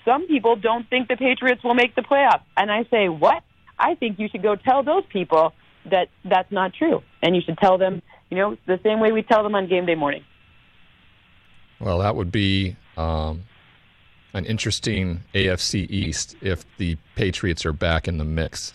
Some 0.04 0.28
people 0.28 0.54
don't 0.56 0.88
think 0.88 1.08
the 1.08 1.16
Patriots 1.16 1.62
will 1.64 1.74
make 1.74 1.94
the 1.94 2.02
playoffs, 2.02 2.42
and 2.56 2.70
I 2.70 2.84
say 2.90 3.08
what? 3.08 3.42
I 3.78 3.96
think 3.96 4.18
you 4.18 4.28
should 4.28 4.42
go 4.42 4.54
tell 4.54 4.82
those 4.82 5.02
people 5.12 5.52
that 5.90 6.08
that's 6.24 6.50
not 6.52 6.72
true, 6.74 7.02
and 7.22 7.34
you 7.34 7.42
should 7.42 7.58
tell 7.58 7.76
them, 7.76 8.00
you 8.30 8.36
know, 8.36 8.56
the 8.66 8.78
same 8.82 9.00
way 9.00 9.10
we 9.12 9.22
tell 9.22 9.42
them 9.42 9.54
on 9.54 9.68
game 9.68 9.84
day 9.84 9.96
morning. 9.96 10.24
Well, 11.80 11.98
that 11.98 12.14
would 12.14 12.30
be 12.30 12.76
um, 12.96 13.42
an 14.32 14.46
interesting 14.46 15.22
AFC 15.34 15.90
East 15.90 16.36
if 16.40 16.64
the 16.76 16.96
Patriots 17.16 17.66
are 17.66 17.72
back 17.72 18.06
in 18.06 18.18
the 18.18 18.24
mix 18.24 18.72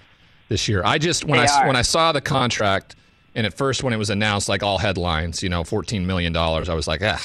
this 0.50 0.68
year. 0.68 0.82
I 0.84 0.98
just 0.98 1.24
when 1.24 1.40
They 1.40 1.48
I 1.48 1.62
are. 1.62 1.68
when 1.68 1.76
I 1.76 1.82
saw 1.82 2.12
the 2.12 2.22
contract 2.22 2.96
and 3.36 3.46
at 3.46 3.54
first 3.54 3.84
when 3.84 3.94
it 3.94 3.98
was 3.98 4.10
announced, 4.10 4.50
like 4.50 4.64
all 4.64 4.78
headlines, 4.78 5.42
you 5.42 5.50
know, 5.50 5.64
fourteen 5.64 6.06
million 6.06 6.34
dollars, 6.34 6.68
I 6.68 6.74
was 6.74 6.88
like, 6.88 7.02
ah, 7.04 7.24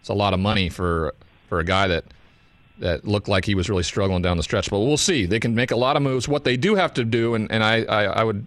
it's 0.00 0.08
a 0.08 0.14
lot 0.14 0.34
of 0.34 0.40
money 0.40 0.68
for 0.68 1.14
for 1.48 1.60
a 1.60 1.64
guy 1.64 1.86
that 1.88 2.04
that 2.78 3.06
looked 3.06 3.28
like 3.28 3.44
he 3.44 3.54
was 3.54 3.68
really 3.68 3.82
struggling 3.84 4.22
down 4.22 4.36
the 4.36 4.42
stretch. 4.42 4.68
But 4.70 4.80
we'll 4.80 4.96
see. 4.96 5.26
They 5.26 5.38
can 5.38 5.54
make 5.54 5.70
a 5.70 5.76
lot 5.76 5.96
of 5.96 6.02
moves. 6.02 6.26
What 6.26 6.42
they 6.42 6.56
do 6.56 6.74
have 6.74 6.92
to 6.94 7.04
do, 7.04 7.34
and, 7.34 7.52
and 7.52 7.62
I, 7.62 7.84
I, 7.84 8.04
I 8.04 8.24
would 8.24 8.44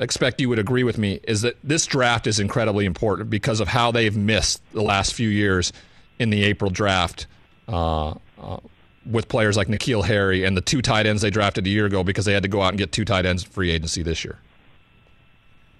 expect 0.00 0.40
you 0.40 0.48
would 0.48 0.58
agree 0.58 0.82
with 0.82 0.98
me, 0.98 1.20
is 1.28 1.42
that 1.42 1.56
this 1.62 1.86
draft 1.86 2.26
is 2.26 2.40
incredibly 2.40 2.84
important 2.84 3.30
because 3.30 3.60
of 3.60 3.68
how 3.68 3.92
they've 3.92 4.16
missed 4.16 4.60
the 4.72 4.82
last 4.82 5.14
few 5.14 5.28
years 5.28 5.72
in 6.18 6.30
the 6.30 6.42
April 6.42 6.70
draft 6.70 7.26
uh, 7.68 8.14
uh, 8.42 8.56
with 9.06 9.28
players 9.28 9.56
like 9.56 9.68
N'Keal 9.68 10.04
Harry 10.04 10.44
and 10.44 10.56
the 10.56 10.60
two 10.60 10.82
tight 10.82 11.06
ends 11.06 11.22
they 11.22 11.30
drafted 11.30 11.66
a 11.66 11.70
year 11.70 11.86
ago 11.86 12.04
because 12.04 12.24
they 12.24 12.32
had 12.32 12.42
to 12.42 12.48
go 12.48 12.62
out 12.62 12.70
and 12.70 12.78
get 12.78 12.92
two 12.92 13.04
tight 13.04 13.26
ends 13.26 13.44
in 13.44 13.50
free 13.50 13.70
agency 13.70 14.02
this 14.02 14.24
year. 14.24 14.38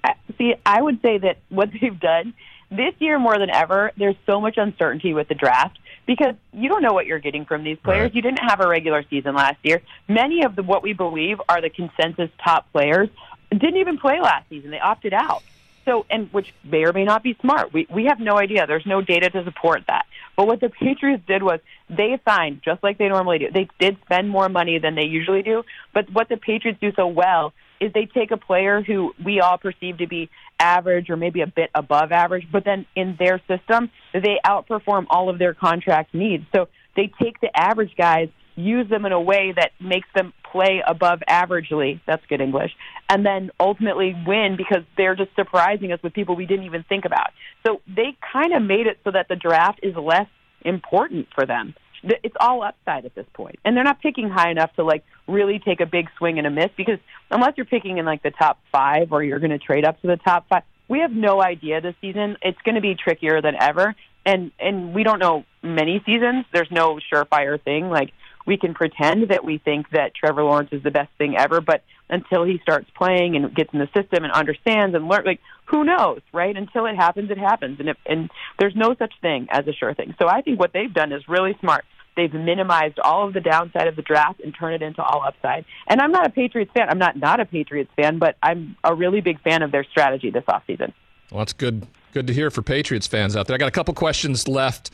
Uh, 0.03 0.15
see, 0.39 0.55
I 0.65 0.81
would 0.81 1.01
say 1.03 1.19
that 1.19 1.39
what 1.51 1.71
they've 1.81 1.99
done 1.99 2.35
this 2.71 2.95
year 2.99 3.19
more 3.19 3.39
than 3.39 3.51
ever, 3.51 3.93
there's 3.97 4.17
so 4.27 4.41
much 4.41 4.57
uncertainty 4.57 5.13
with 5.13 5.29
the 5.29 5.35
draft 5.35 5.79
because 6.07 6.35
you 6.53 6.69
don't 6.69 6.83
know 6.83 6.93
what 6.93 7.07
you're 7.07 7.19
getting 7.19 7.45
from 7.45 7.65
these 7.65 7.79
players. 7.79 8.05
Right. 8.05 8.15
You 8.15 8.23
didn't 8.23 8.39
have 8.49 8.61
a 8.61 8.69
regular 8.69 9.05
season 9.11 9.35
last 9.35 9.59
year. 9.63 9.83
Many 10.09 10.45
of 10.45 10.57
the 10.57 10.63
what 10.63 10.83
we 10.83 10.93
believe 10.93 11.41
are 11.49 11.61
the 11.61 11.71
consensus 11.71 12.31
top 12.43 12.71
players 12.73 13.09
didn't 13.51 13.77
even 13.77 13.99
play 13.99 14.21
last 14.21 14.49
season. 14.49 14.71
They 14.71 14.79
opted 14.79 15.13
out. 15.13 15.43
So, 15.85 16.07
and 16.11 16.33
which 16.33 16.53
may 16.63 16.85
or 16.85 16.93
may 16.93 17.05
not 17.05 17.23
be 17.23 17.37
smart. 17.41 17.73
We 17.73 17.87
we 17.91 18.05
have 18.05 18.21
no 18.21 18.39
idea. 18.39 18.67
There's 18.67 18.87
no 18.87 19.01
data 19.01 19.31
to 19.31 19.45
support 19.45 19.85
that. 19.89 20.07
But 20.41 20.47
what 20.47 20.61
the 20.61 20.71
Patriots 20.71 21.23
did 21.29 21.43
was 21.43 21.61
they 21.91 22.19
signed 22.27 22.63
just 22.65 22.83
like 22.83 22.97
they 22.97 23.09
normally 23.09 23.41
do. 23.41 23.51
They 23.53 23.69
did 23.79 23.99
spend 24.07 24.31
more 24.31 24.49
money 24.49 24.79
than 24.79 24.95
they 24.95 25.05
usually 25.05 25.43
do. 25.43 25.65
But 25.93 26.11
what 26.11 26.31
the 26.31 26.39
Patriots 26.39 26.81
do 26.81 26.93
so 26.97 27.09
well 27.09 27.53
is 27.79 27.93
they 27.93 28.07
take 28.07 28.31
a 28.31 28.39
player 28.39 28.81
who 28.81 29.13
we 29.23 29.41
all 29.41 29.59
perceive 29.59 29.99
to 29.99 30.07
be 30.07 30.31
average 30.59 31.11
or 31.11 31.19
maybe 31.19 31.43
a 31.43 31.47
bit 31.47 31.69
above 31.75 32.11
average, 32.11 32.47
but 32.51 32.65
then 32.65 32.87
in 32.97 33.17
their 33.19 33.39
system, 33.47 33.91
they 34.15 34.39
outperform 34.47 35.05
all 35.11 35.29
of 35.29 35.39
their 35.39 35.53
contract 35.53 36.15
needs. 36.15 36.47
So 36.55 36.69
they 36.97 37.13
take 37.23 37.39
the 37.43 37.55
average 37.55 37.95
guys, 37.99 38.31
use 38.57 38.89
them 38.89 39.05
in 39.05 39.13
a 39.13 39.21
way 39.21 39.53
that 39.55 39.73
makes 39.79 40.09
them 40.15 40.33
play 40.51 40.83
above 40.87 41.21
averagely. 41.29 42.01
That's 42.07 42.25
good 42.27 42.41
English. 42.41 42.73
And 43.09 43.25
then 43.25 43.51
ultimately 43.59 44.15
win 44.27 44.57
because 44.57 44.85
they're 44.97 45.15
just 45.15 45.35
surprising 45.35 45.93
us 45.93 46.03
with 46.03 46.13
people 46.13 46.37
we 46.37 46.47
didn't 46.47 46.67
even 46.67 46.85
think 46.89 47.05
about. 47.05 47.31
So 47.67 47.81
they 47.87 48.17
kind 48.33 48.53
of 48.55 48.63
made 48.63 48.87
it 48.87 48.99
so 49.05 49.11
that 49.13 49.29
the 49.29 49.37
draft 49.37 49.81
is 49.83 49.95
less 49.97 50.29
important 50.63 51.29
for 51.35 51.47
them. 51.47 51.75
It's 52.03 52.37
all 52.41 52.63
upside 52.63 53.05
at 53.05 53.15
this 53.15 53.27
point. 53.35 53.59
And 53.65 53.77
they're 53.77 53.85
not 53.85 54.01
picking 54.01 54.31
high 54.31 54.51
enough 54.51 54.75
to 54.77 54.85
like 54.85 55.05
really 55.29 55.59
take 55.59 55.81
a 55.81 55.87
big 55.87 56.09
swing 56.17 56.39
and 56.39 56.47
a 56.47 56.51
miss 56.51 56.71
because 56.77 56.99
unless 57.31 57.55
you're 57.57 57.67
picking 57.67 57.99
in 57.99 58.07
like 58.07 58.23
the 58.23 58.31
top 58.31 58.59
5 58.73 59.13
or 59.13 59.23
you're 59.23 59.39
going 59.39 59.51
to 59.51 59.59
trade 59.59 59.85
up 59.85 60.01
to 60.01 60.07
the 60.07 60.17
top 60.17 60.49
5, 60.49 60.63
we 60.89 61.01
have 61.01 61.13
no 61.13 61.43
idea 61.43 61.81
this 61.81 61.95
season. 62.01 62.37
It's 62.43 62.59
going 62.65 62.75
to 62.75 62.81
be 62.81 62.95
trickier 62.95 63.43
than 63.43 63.55
ever. 63.59 63.95
And 64.25 64.51
and 64.59 64.95
we 64.95 65.03
don't 65.03 65.19
know 65.19 65.45
many 65.63 66.03
seasons. 66.05 66.45
There's 66.53 66.71
no 66.71 66.99
surefire 67.13 67.63
thing 67.63 67.89
like 67.89 68.13
we 68.51 68.57
can 68.57 68.75
pretend 68.75 69.29
that 69.29 69.45
we 69.45 69.59
think 69.59 69.89
that 69.91 70.13
Trevor 70.13 70.43
Lawrence 70.43 70.71
is 70.73 70.83
the 70.83 70.91
best 70.91 71.09
thing 71.19 71.37
ever, 71.39 71.61
but 71.61 71.85
until 72.09 72.43
he 72.43 72.59
starts 72.59 72.91
playing 72.97 73.37
and 73.37 73.55
gets 73.55 73.73
in 73.73 73.79
the 73.79 73.89
system 73.95 74.25
and 74.25 74.33
understands 74.33 74.93
and 74.97 75.07
learn, 75.07 75.23
like 75.25 75.39
who 75.67 75.85
knows, 75.85 76.21
right? 76.33 76.57
Until 76.57 76.87
it 76.87 76.97
happens, 76.97 77.31
it 77.31 77.39
happens, 77.39 77.79
and 77.79 77.91
if, 77.91 77.97
and 78.07 78.29
there's 78.59 78.75
no 78.75 78.97
such 78.99 79.15
thing 79.23 79.47
as 79.53 79.69
a 79.69 79.73
sure 79.73 79.95
thing. 79.95 80.17
So 80.21 80.27
I 80.29 80.41
think 80.41 80.59
what 80.59 80.73
they've 80.73 80.93
done 80.93 81.13
is 81.13 81.29
really 81.29 81.57
smart. 81.61 81.85
They've 82.17 82.35
minimized 82.35 82.99
all 82.99 83.29
of 83.29 83.35
the 83.35 83.41
downside 83.41 83.87
of 83.87 83.95
the 83.95 84.03
draft 84.03 84.41
and 84.41 84.53
turned 84.53 84.75
it 84.75 84.85
into 84.85 85.01
all 85.01 85.23
upside. 85.25 85.65
And 85.87 86.01
I'm 86.01 86.11
not 86.11 86.27
a 86.27 86.31
Patriots 86.31 86.73
fan. 86.75 86.89
I'm 86.89 86.99
not 86.99 87.17
not 87.17 87.39
a 87.39 87.45
Patriots 87.45 87.93
fan, 87.95 88.19
but 88.19 88.35
I'm 88.43 88.77
a 88.83 88.97
really 88.97 89.21
big 89.21 89.41
fan 89.43 89.63
of 89.63 89.71
their 89.71 89.85
strategy 89.85 90.31
this 90.31 90.43
offseason. 90.49 90.93
Well, 91.31 91.39
that's 91.39 91.53
good. 91.53 91.87
Good 92.13 92.27
to 92.27 92.35
hear 92.35 92.51
for 92.51 92.63
Patriots 92.63 93.07
fans 93.07 93.37
out 93.37 93.47
there. 93.47 93.55
I 93.55 93.59
got 93.59 93.69
a 93.69 93.71
couple 93.71 93.95
questions 93.95 94.49
left 94.49 94.91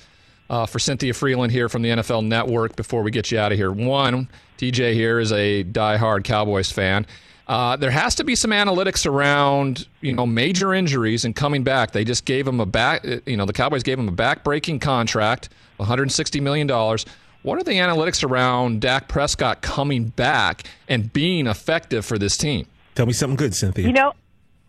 uh, 0.51 0.67
for 0.67 0.79
Cynthia 0.79 1.13
Frelund 1.13 1.51
here 1.51 1.69
from 1.69 1.83
the 1.83 1.91
NFL 1.91 2.27
Network 2.27 2.77
before 2.77 3.03
we 3.03 3.11
get 3.11 3.31
you 3.31 3.39
out 3.39 3.53
of 3.53 3.59
here. 3.59 3.73
One, 3.73 4.29
TJ 4.59 4.95
here 4.95 5.19
is 5.19 5.33
a 5.33 5.65
diehard 5.65 6.25
Cowboys 6.25 6.71
fan. 6.71 7.07
Uh, 7.49 7.77
there 7.77 7.93
has 7.93 8.17
to 8.17 8.25
be 8.25 8.35
some 8.35 8.51
analytics 8.51 9.07
around, 9.07 9.87
you 10.01 10.13
know, 10.13 10.27
major 10.27 10.75
injuries 10.75 11.25
and 11.25 11.37
coming 11.37 11.63
back. 11.63 11.93
They 11.93 12.05
just 12.05 12.25
gave 12.25 12.47
him 12.47 12.59
a 12.59 12.67
back, 12.67 13.05
you 13.25 13.37
know, 13.37 13.45
the 13.45 13.53
Cowboys 13.53 13.85
gave 13.85 13.99
him 13.99 14.09
a 14.09 14.13
back-breaking 14.13 14.81
contract, 14.81 15.49
160 15.77 16.41
million 16.41 16.67
dollars. 16.67 17.07
What 17.43 17.61
are 17.61 17.63
the 17.63 17.73
analytics 17.75 18.29
around 18.29 18.81
Dak 18.81 19.07
Prescott 19.07 19.63
coming 19.63 20.07
back 20.09 20.65
and 20.89 21.13
being 21.13 21.47
effective 21.47 22.05
for 22.05 22.19
this 22.19 22.37
team? 22.37 22.67
Tell 22.97 23.07
me 23.07 23.13
something 23.13 23.37
good, 23.37 23.55
Cynthia. 23.55 23.87
You 23.87 23.93
know, 23.93 24.15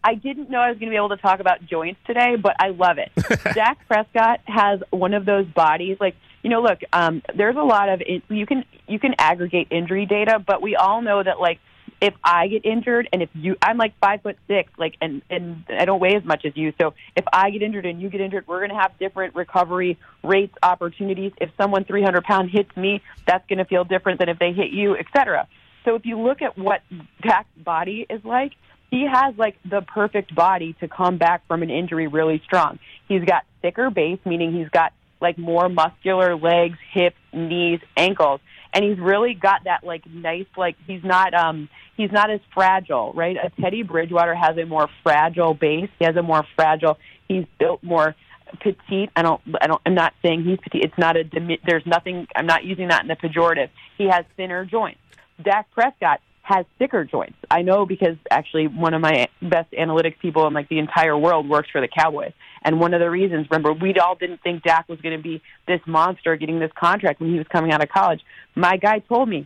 I 0.07 0.13
didn't 0.13 0.49
know 0.49 0.59
I 0.59 0.69
was 0.69 0.79
going 0.79 0.89
to 0.89 0.93
be 0.93 0.95
able 0.95 1.09
to 1.09 1.17
talk 1.17 1.41
about 1.41 1.65
joints 1.65 1.99
today, 2.07 2.37
but 2.37 2.55
I 2.61 2.69
love 2.69 2.97
it. 2.97 3.11
Dak 3.53 3.85
Prescott 3.89 4.39
has 4.45 4.79
one 4.89 5.13
of 5.13 5.25
those 5.25 5.45
bodies. 5.47 5.97
Like, 5.99 6.15
you 6.43 6.49
know, 6.49 6.61
look, 6.61 6.79
um, 6.93 7.21
there's 7.35 7.57
a 7.57 7.61
lot 7.61 7.89
of 7.89 8.01
you 8.29 8.45
can 8.45 8.63
you 8.87 8.99
can 8.99 9.15
aggregate 9.19 9.67
injury 9.69 10.05
data, 10.05 10.39
but 10.39 10.61
we 10.61 10.77
all 10.77 11.01
know 11.01 11.21
that 11.21 11.41
like 11.41 11.59
if 11.99 12.13
I 12.23 12.47
get 12.47 12.63
injured 12.63 13.09
and 13.11 13.21
if 13.21 13.29
you, 13.33 13.57
I'm 13.61 13.75
like 13.75 13.99
five 13.99 14.21
foot 14.21 14.37
six, 14.47 14.71
like, 14.77 14.95
and 15.01 15.23
and 15.29 15.65
I 15.69 15.83
don't 15.83 15.99
weigh 15.99 16.15
as 16.15 16.23
much 16.23 16.45
as 16.45 16.55
you. 16.55 16.71
So 16.79 16.93
if 17.17 17.25
I 17.33 17.49
get 17.49 17.61
injured 17.61 17.85
and 17.85 18.01
you 18.01 18.09
get 18.09 18.21
injured, 18.21 18.47
we're 18.47 18.59
going 18.59 18.69
to 18.69 18.77
have 18.77 18.97
different 18.99 19.35
recovery 19.35 19.99
rates, 20.23 20.55
opportunities. 20.63 21.33
If 21.41 21.49
someone 21.57 21.83
300 21.83 22.23
pound 22.23 22.49
hits 22.49 22.73
me, 22.77 23.01
that's 23.27 23.45
going 23.49 23.59
to 23.59 23.65
feel 23.65 23.83
different 23.83 24.19
than 24.19 24.29
if 24.29 24.39
they 24.39 24.53
hit 24.53 24.69
you, 24.69 24.95
et 24.95 25.07
cetera. 25.13 25.49
So 25.83 25.95
if 25.95 26.05
you 26.05 26.17
look 26.17 26.41
at 26.41 26.57
what 26.57 26.81
Dak's 27.21 27.49
body 27.57 28.05
is 28.09 28.23
like, 28.23 28.53
he 28.89 29.05
has 29.05 29.35
like 29.37 29.57
the 29.69 29.81
perfect 29.81 30.33
body 30.33 30.73
to 30.79 30.87
come 30.87 31.17
back 31.17 31.45
from 31.47 31.63
an 31.63 31.69
injury 31.69 32.07
really 32.07 32.41
strong. 32.45 32.79
He's 33.07 33.23
got 33.23 33.43
thicker 33.61 33.89
base, 33.89 34.19
meaning 34.25 34.53
he's 34.53 34.69
got 34.69 34.93
like 35.19 35.37
more 35.37 35.67
muscular 35.67 36.35
legs, 36.35 36.77
hips, 36.93 37.17
knees, 37.33 37.79
ankles, 37.95 38.39
and 38.73 38.85
he's 38.85 38.99
really 38.99 39.33
got 39.33 39.63
that 39.65 39.83
like 39.83 40.05
nice 40.05 40.45
like 40.55 40.75
he's 40.85 41.03
not 41.03 41.33
um 41.33 41.69
he's 41.95 42.11
not 42.11 42.29
as 42.29 42.39
fragile, 42.53 43.13
right? 43.13 43.35
A 43.35 43.49
Teddy 43.61 43.83
Bridgewater 43.83 44.35
has 44.35 44.57
a 44.57 44.65
more 44.65 44.89
fragile 45.03 45.53
base. 45.53 45.89
He 45.99 46.05
has 46.05 46.15
a 46.15 46.23
more 46.23 46.45
fragile. 46.55 46.97
He's 47.27 47.45
built 47.59 47.83
more 47.83 48.15
petite. 48.61 49.09
I 49.15 49.21
don't. 49.21 49.41
I 49.61 49.67
don't. 49.67 49.81
I'm 49.85 49.95
not 49.95 50.13
saying 50.21 50.43
he's 50.43 50.59
petite. 50.59 50.83
It's 50.83 50.97
not 50.97 51.17
a. 51.17 51.23
There's 51.65 51.85
nothing. 51.85 52.27
I'm 52.35 52.45
not 52.45 52.63
using 52.63 52.87
that 52.89 53.01
in 53.01 53.07
the 53.07 53.15
pejorative. 53.15 53.69
He 53.97 54.05
has 54.05 54.25
thinner 54.35 54.65
joints. 54.65 54.99
Dak 55.41 55.69
Prescott 55.71 56.21
has 56.47 56.65
thicker 56.79 57.03
joints. 57.03 57.35
I 57.51 57.61
know 57.61 57.85
because 57.85 58.15
actually 58.31 58.67
one 58.67 58.93
of 58.93 59.01
my 59.01 59.27
best 59.41 59.69
analytics 59.73 60.17
people 60.19 60.47
in 60.47 60.53
like 60.53 60.69
the 60.69 60.79
entire 60.79 61.17
world 61.17 61.49
works 61.49 61.67
for 61.69 61.81
the 61.81 61.89
Cowboys. 61.89 62.31
And 62.63 62.79
one 62.79 62.93
of 62.93 63.01
the 63.01 63.09
reasons, 63.09 63.47
remember, 63.51 63.73
we 63.73 63.93
all 63.99 64.15
didn't 64.15 64.41
think 64.41 64.63
Dak 64.63 64.87
was 64.87 65.01
going 65.01 65.17
to 65.17 65.21
be 65.21 65.41
this 65.67 65.81
monster 65.85 66.37
getting 66.37 66.59
this 66.59 66.71
contract 66.73 67.19
when 67.19 67.31
he 67.31 67.37
was 67.37 67.47
coming 67.47 67.73
out 67.73 67.83
of 67.83 67.89
college. 67.89 68.21
My 68.55 68.77
guy 68.77 68.99
told 68.99 69.27
me 69.27 69.45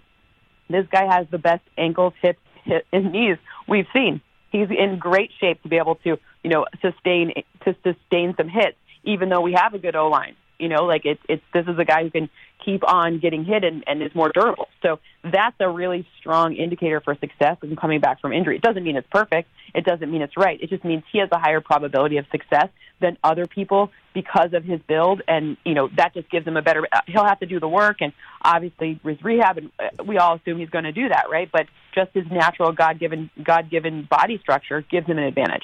this 0.69 0.85
guy 0.91 1.11
has 1.11 1.25
the 1.31 1.39
best 1.39 1.63
ankles, 1.75 2.13
hips, 2.21 2.39
hip, 2.65 2.85
and 2.93 3.11
knees 3.11 3.37
we've 3.67 3.87
seen. 3.93 4.21
He's 4.51 4.67
in 4.69 4.99
great 4.99 5.31
shape 5.39 5.63
to 5.63 5.69
be 5.69 5.77
able 5.77 5.95
to, 5.95 6.19
you 6.43 6.49
know, 6.51 6.67
sustain 6.83 7.33
to 7.65 7.75
sustain 7.83 8.35
some 8.37 8.47
hits, 8.47 8.77
even 9.03 9.29
though 9.29 9.41
we 9.41 9.53
have 9.53 9.73
a 9.73 9.79
good 9.79 9.95
O 9.95 10.07
line. 10.07 10.35
You 10.61 10.69
know, 10.69 10.85
like 10.85 11.05
it's 11.05 11.21
it's 11.27 11.43
this 11.53 11.65
is 11.67 11.77
a 11.79 11.85
guy 11.85 12.03
who 12.03 12.11
can 12.11 12.29
keep 12.63 12.87
on 12.87 13.19
getting 13.19 13.43
hit 13.43 13.63
and, 13.63 13.83
and 13.87 14.01
is 14.01 14.13
more 14.13 14.29
durable. 14.29 14.67
So 14.81 14.99
that's 15.23 15.55
a 15.59 15.67
really 15.67 16.07
strong 16.19 16.55
indicator 16.55 17.01
for 17.01 17.15
success 17.15 17.57
in 17.63 17.75
coming 17.75 17.99
back 17.99 18.21
from 18.21 18.33
injury. 18.33 18.57
It 18.57 18.61
doesn't 18.61 18.83
mean 18.83 18.95
it's 18.95 19.07
perfect. 19.11 19.49
It 19.73 19.85
doesn't 19.85 20.11
mean 20.11 20.21
it's 20.21 20.37
right. 20.37 20.61
It 20.61 20.69
just 20.69 20.83
means 20.83 21.03
he 21.11 21.19
has 21.19 21.29
a 21.31 21.39
higher 21.39 21.61
probability 21.61 22.17
of 22.17 22.25
success 22.31 22.69
than 22.99 23.17
other 23.23 23.47
people 23.47 23.91
because 24.13 24.53
of 24.53 24.63
his 24.63 24.79
build, 24.87 25.21
and 25.27 25.57
you 25.65 25.73
know 25.73 25.89
that 25.97 26.13
just 26.13 26.29
gives 26.29 26.45
him 26.45 26.57
a 26.57 26.61
better. 26.61 26.87
He'll 27.07 27.25
have 27.25 27.39
to 27.39 27.45
do 27.45 27.59
the 27.59 27.67
work, 27.67 27.97
and 28.01 28.13
obviously 28.41 28.99
his 29.03 29.23
rehab, 29.23 29.57
and 29.57 29.71
uh, 29.79 30.03
we 30.03 30.17
all 30.17 30.35
assume 30.35 30.59
he's 30.59 30.69
going 30.69 30.83
to 30.83 30.91
do 30.91 31.09
that, 31.09 31.25
right? 31.29 31.49
But 31.51 31.67
just 31.95 32.11
his 32.13 32.25
natural 32.29 32.71
God 32.71 32.99
given 32.99 33.29
God 33.43 33.69
given 33.69 34.07
body 34.09 34.37
structure 34.37 34.81
gives 34.81 35.07
him 35.07 35.17
an 35.17 35.23
advantage. 35.23 35.63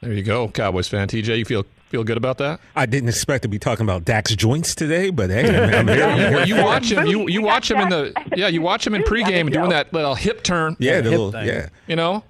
There 0.00 0.12
you 0.12 0.22
go, 0.22 0.48
Cowboys 0.48 0.88
fan. 0.88 1.08
TJ, 1.08 1.38
you 1.38 1.44
feel 1.44 1.64
feel 1.94 2.02
good 2.02 2.16
about 2.16 2.38
that? 2.38 2.58
I 2.74 2.86
didn't 2.86 3.08
expect 3.08 3.42
to 3.42 3.48
be 3.48 3.60
talking 3.60 3.84
about 3.86 4.04
Dak's 4.04 4.34
joints 4.34 4.74
today, 4.74 5.10
but 5.10 5.30
hey, 5.30 5.46
I'm, 5.46 5.74
I'm 5.74 5.86
here. 5.96 6.04
I'm 6.04 6.18
here. 6.18 6.44
You 6.44 6.56
watch 6.56 6.90
him. 6.90 7.06
You 7.06 7.28
you 7.28 7.40
watch 7.52 7.70
him 7.70 7.78
in 7.78 7.88
the 7.88 8.12
yeah. 8.34 8.48
You 8.48 8.62
watch 8.62 8.84
him 8.84 8.96
in 8.96 9.02
pregame 9.02 9.52
doing 9.52 9.70
that 9.70 9.92
little 9.92 10.16
hip 10.16 10.42
turn. 10.42 10.76
Yeah, 10.80 11.00
the 11.00 11.02
hip 11.02 11.10
little, 11.10 11.30
thing. 11.30 11.46
yeah. 11.46 11.68
You 11.86 11.94
know. 11.94 12.24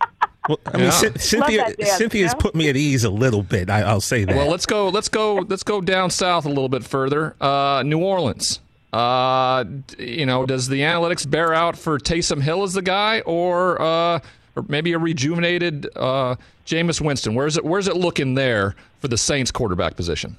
Well, 0.47 0.61
I 0.67 0.77
mean, 0.77 0.85
Yeah. 0.85 0.91
Cynthia, 0.91 1.65
that 1.65 1.79
dance, 1.79 1.93
Cynthia's 1.93 2.33
you 2.33 2.37
know? 2.37 2.41
put 2.41 2.55
me 2.55 2.69
at 2.69 2.77
ease 2.77 3.05
a 3.05 3.09
little 3.11 3.43
bit. 3.43 3.71
I, 3.71 3.81
I'll 3.81 4.03
say 4.03 4.25
that. 4.25 4.37
Well, 4.37 4.51
let's 4.51 4.67
go. 4.67 4.91
Let's 4.91 5.09
go. 5.09 5.37
Let's 5.37 5.63
go 5.63 5.81
down 5.81 6.11
south 6.11 6.45
a 6.45 6.51
little 6.51 6.69
bit 6.69 6.85
further. 6.85 7.35
Uh, 7.41 7.83
New 7.87 8.01
Orleans. 8.05 8.61
Uh, 8.93 9.65
you 9.99 10.27
know, 10.27 10.45
does 10.45 10.69
the 10.69 10.83
analytics 10.83 11.29
bear 11.29 11.55
out 11.55 11.79
for 11.79 11.99
Taysom 11.99 12.43
Hill 12.43 12.65
as 12.65 12.75
the 12.75 12.83
guy, 12.83 13.21
or 13.21 13.81
uh, 13.81 14.21
or 14.57 14.67
maybe 14.69 14.93
a 14.93 14.99
rejuvenated 14.99 15.89
uh, 15.97 16.37
Jameis 16.67 17.01
Winston? 17.01 17.35
Where's 17.35 17.57
it? 17.57 17.65
Where's 17.65 17.89
it 17.89 17.97
looking 17.97 18.35
there 18.35 18.77
for 19.05 19.09
the 19.09 19.19
Saints 19.19 19.51
quarterback 19.51 19.97
position? 19.97 20.39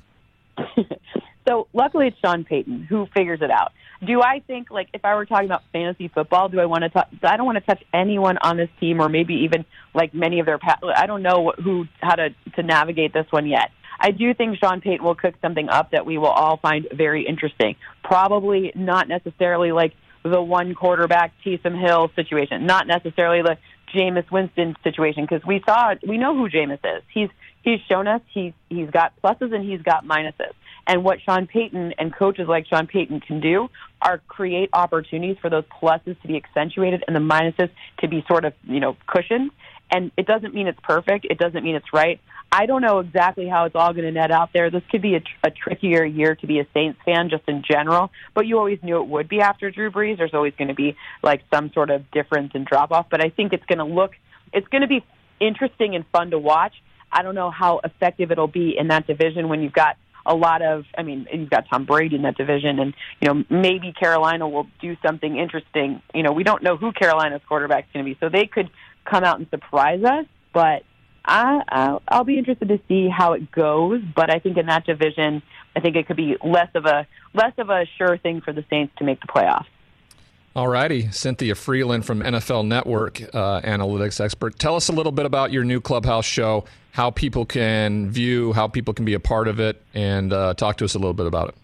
So 1.47 1.67
luckily 1.73 2.07
it's 2.07 2.17
Sean 2.17 2.43
Payton 2.43 2.87
who 2.89 3.05
figures 3.13 3.39
it 3.43 3.51
out. 3.51 3.71
Do 4.03 4.23
I 4.23 4.39
think 4.47 4.71
like 4.71 4.89
if 4.95 5.05
I 5.05 5.13
were 5.13 5.27
talking 5.27 5.45
about 5.45 5.61
fantasy 5.71 6.07
football, 6.07 6.49
do 6.49 6.59
I 6.59 6.65
want 6.65 6.85
to 6.85 6.89
talk? 6.89 7.07
I 7.21 7.37
don't 7.37 7.45
want 7.45 7.59
to 7.59 7.63
touch 7.63 7.83
anyone 7.93 8.39
on 8.39 8.57
this 8.57 8.69
team, 8.79 8.99
or 8.99 9.09
maybe 9.09 9.35
even 9.43 9.63
like 9.93 10.11
many 10.15 10.39
of 10.39 10.47
their. 10.47 10.57
Pa- 10.57 10.79
I 10.95 11.05
don't 11.05 11.21
know 11.21 11.53
who 11.63 11.85
how 12.01 12.15
to 12.15 12.29
to 12.55 12.63
navigate 12.63 13.13
this 13.13 13.27
one 13.29 13.45
yet. 13.45 13.69
I 13.99 14.09
do 14.09 14.33
think 14.33 14.57
Sean 14.57 14.81
Payton 14.81 15.05
will 15.05 15.13
cook 15.13 15.35
something 15.39 15.69
up 15.69 15.91
that 15.91 16.07
we 16.07 16.17
will 16.17 16.31
all 16.31 16.57
find 16.57 16.87
very 16.91 17.27
interesting. 17.27 17.75
Probably 18.03 18.71
not 18.73 19.07
necessarily 19.07 19.71
like 19.71 19.93
the 20.23 20.41
one 20.41 20.73
quarterback 20.73 21.31
Taysom 21.45 21.79
Hill 21.79 22.09
situation, 22.15 22.65
not 22.65 22.87
necessarily 22.87 23.43
the 23.43 23.59
Jameis 23.93 24.31
Winston 24.31 24.75
situation, 24.83 25.27
because 25.29 25.45
we 25.45 25.61
saw 25.63 25.93
we 26.07 26.17
know 26.17 26.35
who 26.35 26.49
Jameis 26.49 26.79
is. 26.83 27.03
He's 27.13 27.29
he's 27.65 27.81
shown 27.89 28.07
us 28.07 28.21
he's 28.33 28.53
he's 28.69 28.89
got 28.89 29.11
pluses 29.21 29.53
and 29.53 29.69
he's 29.69 29.81
got 29.81 30.05
minuses. 30.05 30.53
And 30.87 31.03
what 31.03 31.19
Sean 31.19 31.47
Payton 31.47 31.95
and 31.97 32.15
coaches 32.15 32.47
like 32.47 32.67
Sean 32.67 32.85
Payton 32.85 33.19
can 33.21 33.41
do 33.41 33.69
are 34.01 34.19
create 34.27 34.69
opportunities 34.71 35.37
for 35.41 35.49
those 35.49 35.63
pluses 35.81 36.21
to 36.21 36.27
be 36.27 36.37
accentuated 36.37 37.03
and 37.07 37.15
the 37.15 37.19
minuses 37.19 37.71
to 38.01 38.07
be 38.07 38.23
sort 38.27 38.45
of, 38.45 38.53
you 38.63 38.79
know, 38.79 38.95
cushioned. 39.07 39.49
And 39.91 40.11
it 40.15 40.27
doesn't 40.27 40.53
mean 40.53 40.67
it's 40.67 40.79
perfect. 40.83 41.25
It 41.29 41.39
doesn't 41.39 41.63
mean 41.63 41.75
it's 41.75 41.91
right. 41.91 42.19
I 42.51 42.67
don't 42.67 42.81
know 42.81 42.99
exactly 42.99 43.47
how 43.47 43.65
it's 43.65 43.75
all 43.75 43.93
going 43.93 44.05
to 44.05 44.11
net 44.11 44.31
out 44.31 44.51
there. 44.53 44.69
This 44.69 44.83
could 44.91 45.01
be 45.01 45.15
a, 45.15 45.21
a 45.43 45.49
trickier 45.49 46.05
year 46.05 46.35
to 46.35 46.47
be 46.47 46.59
a 46.59 46.67
Saints 46.73 46.99
fan 47.03 47.29
just 47.29 47.43
in 47.47 47.63
general, 47.69 48.11
but 48.33 48.45
you 48.45 48.57
always 48.59 48.79
knew 48.83 49.01
it 49.01 49.07
would 49.07 49.27
be 49.27 49.41
after 49.41 49.71
Drew 49.71 49.91
Brees. 49.91 50.17
There's 50.17 50.33
always 50.33 50.53
going 50.57 50.67
to 50.69 50.75
be 50.75 50.95
like 51.23 51.41
some 51.53 51.71
sort 51.73 51.89
of 51.89 52.09
difference 52.11 52.51
and 52.53 52.65
drop 52.65 52.91
off, 52.91 53.07
but 53.09 53.23
I 53.23 53.29
think 53.29 53.53
it's 53.53 53.65
going 53.65 53.79
to 53.79 53.85
look, 53.85 54.11
it's 54.53 54.67
going 54.67 54.83
to 54.83 54.87
be 54.87 55.03
interesting 55.39 55.95
and 55.95 56.05
fun 56.11 56.31
to 56.31 56.39
watch. 56.39 56.73
I 57.15 57.23
don't 57.23 57.33
know 57.33 57.49
how 57.49 57.79
effective 57.83 58.31
it'll 58.31 58.47
be 58.47 58.75
in 58.77 58.89
that 58.89 59.07
division 59.07 59.47
when 59.47 59.61
you've 59.61 59.73
got 59.73 59.95
a 60.25 60.35
lot 60.35 60.61
of 60.61 60.83
I 60.97 61.03
mean, 61.03 61.27
you've 61.31 61.49
got 61.49 61.65
Tom 61.69 61.85
Brady 61.85 62.15
in 62.15 62.23
that 62.23 62.35
division 62.35 62.79
and 62.79 62.93
you 63.21 63.27
know, 63.27 63.43
maybe 63.49 63.93
Carolina 63.93 64.47
will 64.47 64.67
do 64.81 64.97
something 65.05 65.37
interesting. 65.37 66.01
You 66.13 66.23
know, 66.23 66.33
we 66.33 66.43
don't 66.43 66.61
know 66.61 66.75
who 66.75 66.91
Carolina's 66.91 67.41
quarterback's 67.47 67.87
going 67.93 68.05
to 68.05 68.11
be. 68.11 68.17
So 68.19 68.29
they 68.29 68.45
could 68.45 68.69
come 69.05 69.23
out 69.23 69.39
and 69.39 69.49
surprise 69.49 70.03
us, 70.03 70.25
but 70.53 70.83
I 71.23 71.61
I'll, 71.69 72.01
I'll 72.07 72.23
be 72.23 72.37
interested 72.37 72.67
to 72.67 72.79
see 72.87 73.07
how 73.07 73.33
it 73.33 73.51
goes, 73.51 74.01
but 74.15 74.29
I 74.29 74.39
think 74.39 74.57
in 74.57 74.65
that 74.65 74.85
division, 74.85 75.41
I 75.75 75.79
think 75.79 75.95
it 75.95 76.07
could 76.07 76.17
be 76.17 76.35
less 76.43 76.69
of 76.75 76.85
a 76.85 77.07
less 77.33 77.53
of 77.57 77.69
a 77.69 77.85
sure 77.97 78.17
thing 78.17 78.41
for 78.41 78.51
the 78.51 78.65
Saints 78.69 78.93
to 78.97 79.03
make 79.05 79.21
the 79.21 79.27
playoffs. 79.27 79.65
All 80.55 80.69
righty, 80.69 81.11
Cynthia 81.11 81.53
Frelund 81.53 82.05
from 82.05 82.21
NFL 82.21 82.65
Network, 82.65 83.21
uh, 83.35 83.59
analytics 83.59 84.23
expert. 84.23 84.57
Tell 84.57 84.77
us 84.77 84.87
a 84.87 84.93
little 84.93 85.11
bit 85.11 85.25
about 85.25 85.51
your 85.51 85.65
new 85.65 85.81
clubhouse 85.81 86.23
show, 86.23 86.63
how 86.91 87.11
people 87.11 87.45
can 87.45 88.09
view, 88.09 88.53
how 88.53 88.69
people 88.69 88.93
can 88.93 89.03
be 89.03 89.15
a 89.15 89.19
part 89.19 89.49
of 89.49 89.59
it, 89.59 89.83
and 89.93 90.31
uh, 90.31 90.53
talk 90.53 90.77
to 90.77 90.85
us 90.85 90.95
a 90.95 90.97
little 90.97 91.13
bit 91.13 91.25
about 91.25 91.49
it. 91.49 91.55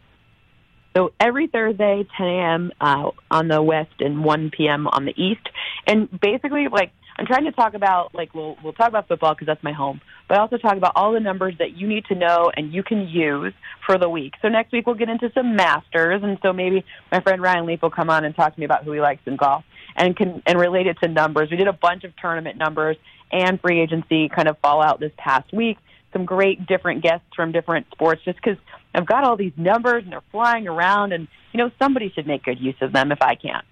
So 0.94 1.14
every 1.22 1.48
Thursday, 1.48 2.06
10 2.18 2.28
a.m. 2.28 2.72
Uh, 2.82 3.12
on 3.32 3.48
the 3.48 3.64
west 3.64 3.94
and 4.02 4.26
1 4.26 4.52
p.m. 4.52 4.88
on 4.88 5.06
the 5.06 5.14
east, 5.16 5.48
and 5.88 6.10
basically, 6.20 6.68
like 6.68 6.92
I'm 7.18 7.26
trying 7.26 7.46
to 7.46 7.52
talk 7.52 7.74
about, 7.74 8.16
like 8.16 8.34
we'll 8.34 8.58
we'll 8.64 8.74
talk 8.74 8.90
about 8.90 9.08
football 9.08 9.34
because 9.34 9.48
that's 9.48 9.64
my 9.64 9.74
home, 9.74 10.02
but 10.28 10.38
I 10.38 10.42
also 10.42 10.58
talk 10.58 10.78
about 10.78 10.94
all 10.96 11.12
the 11.12 11.20
numbers 11.20 11.56
that 11.60 11.78
you 11.78 11.88
need 11.88 12.06
to 12.06 12.16
know 12.16 12.52
and 12.56 12.74
you 12.74 12.84
can 12.84 13.08
use 13.08 13.54
for 13.86 13.98
the 13.98 14.10
week. 14.10 14.34
So 14.42 14.48
next 14.48 14.72
week 14.72 14.86
we'll 14.88 14.96
get 14.96 15.10
into 15.10 15.32
some 15.34 15.56
masters, 15.56 16.24
and 16.24 16.38
so 16.42 16.54
maybe 16.54 16.86
my 17.12 17.20
friend 17.20 17.42
Ryan 17.42 17.66
Leaf 17.66 17.82
will 17.82 17.92
come 17.92 18.10
on 18.10 18.26
and 18.26 18.36
talk 18.36 18.54
to 18.54 18.60
me 18.60 18.66
about 18.66 18.84
who 18.84 18.94
he 18.94 19.02
likes 19.02 19.22
in 19.26 19.36
golf 19.36 19.64
and 19.96 20.16
can 20.16 20.42
and 20.46 20.60
relate 20.60 20.88
it 20.88 20.98
to 21.04 21.08
numbers. 21.08 21.50
We 21.52 21.58
did 21.58 21.68
a 21.68 21.74
bunch 21.74 22.04
of 22.04 22.16
tournament 22.16 22.58
numbers 22.58 22.98
and 23.32 23.60
free 23.62 23.82
agency 23.82 24.30
kind 24.30 24.48
of 24.48 24.58
fallout 24.60 25.00
this 25.00 25.12
past 25.18 25.52
week. 25.54 25.78
Some 26.14 26.26
great 26.26 26.66
different 26.68 27.04
guests 27.04 27.28
from 27.36 27.52
different 27.52 27.88
sports, 27.92 28.22
just 28.26 28.38
because 28.38 28.58
I've 28.94 29.06
got 29.06 29.24
all 29.24 29.38
these 29.38 29.54
numbers 29.56 30.04
and 30.04 30.12
they're 30.12 30.24
flying 30.32 30.68
around, 30.68 31.14
and 31.14 31.28
you 31.54 31.58
know 31.58 31.72
somebody 31.80 32.12
should 32.14 32.28
make 32.28 32.44
good 32.44 32.60
use 32.60 32.76
of 32.82 32.92
them 32.92 33.12
if 33.12 33.22
I 33.22 33.36
can't. 33.36 33.66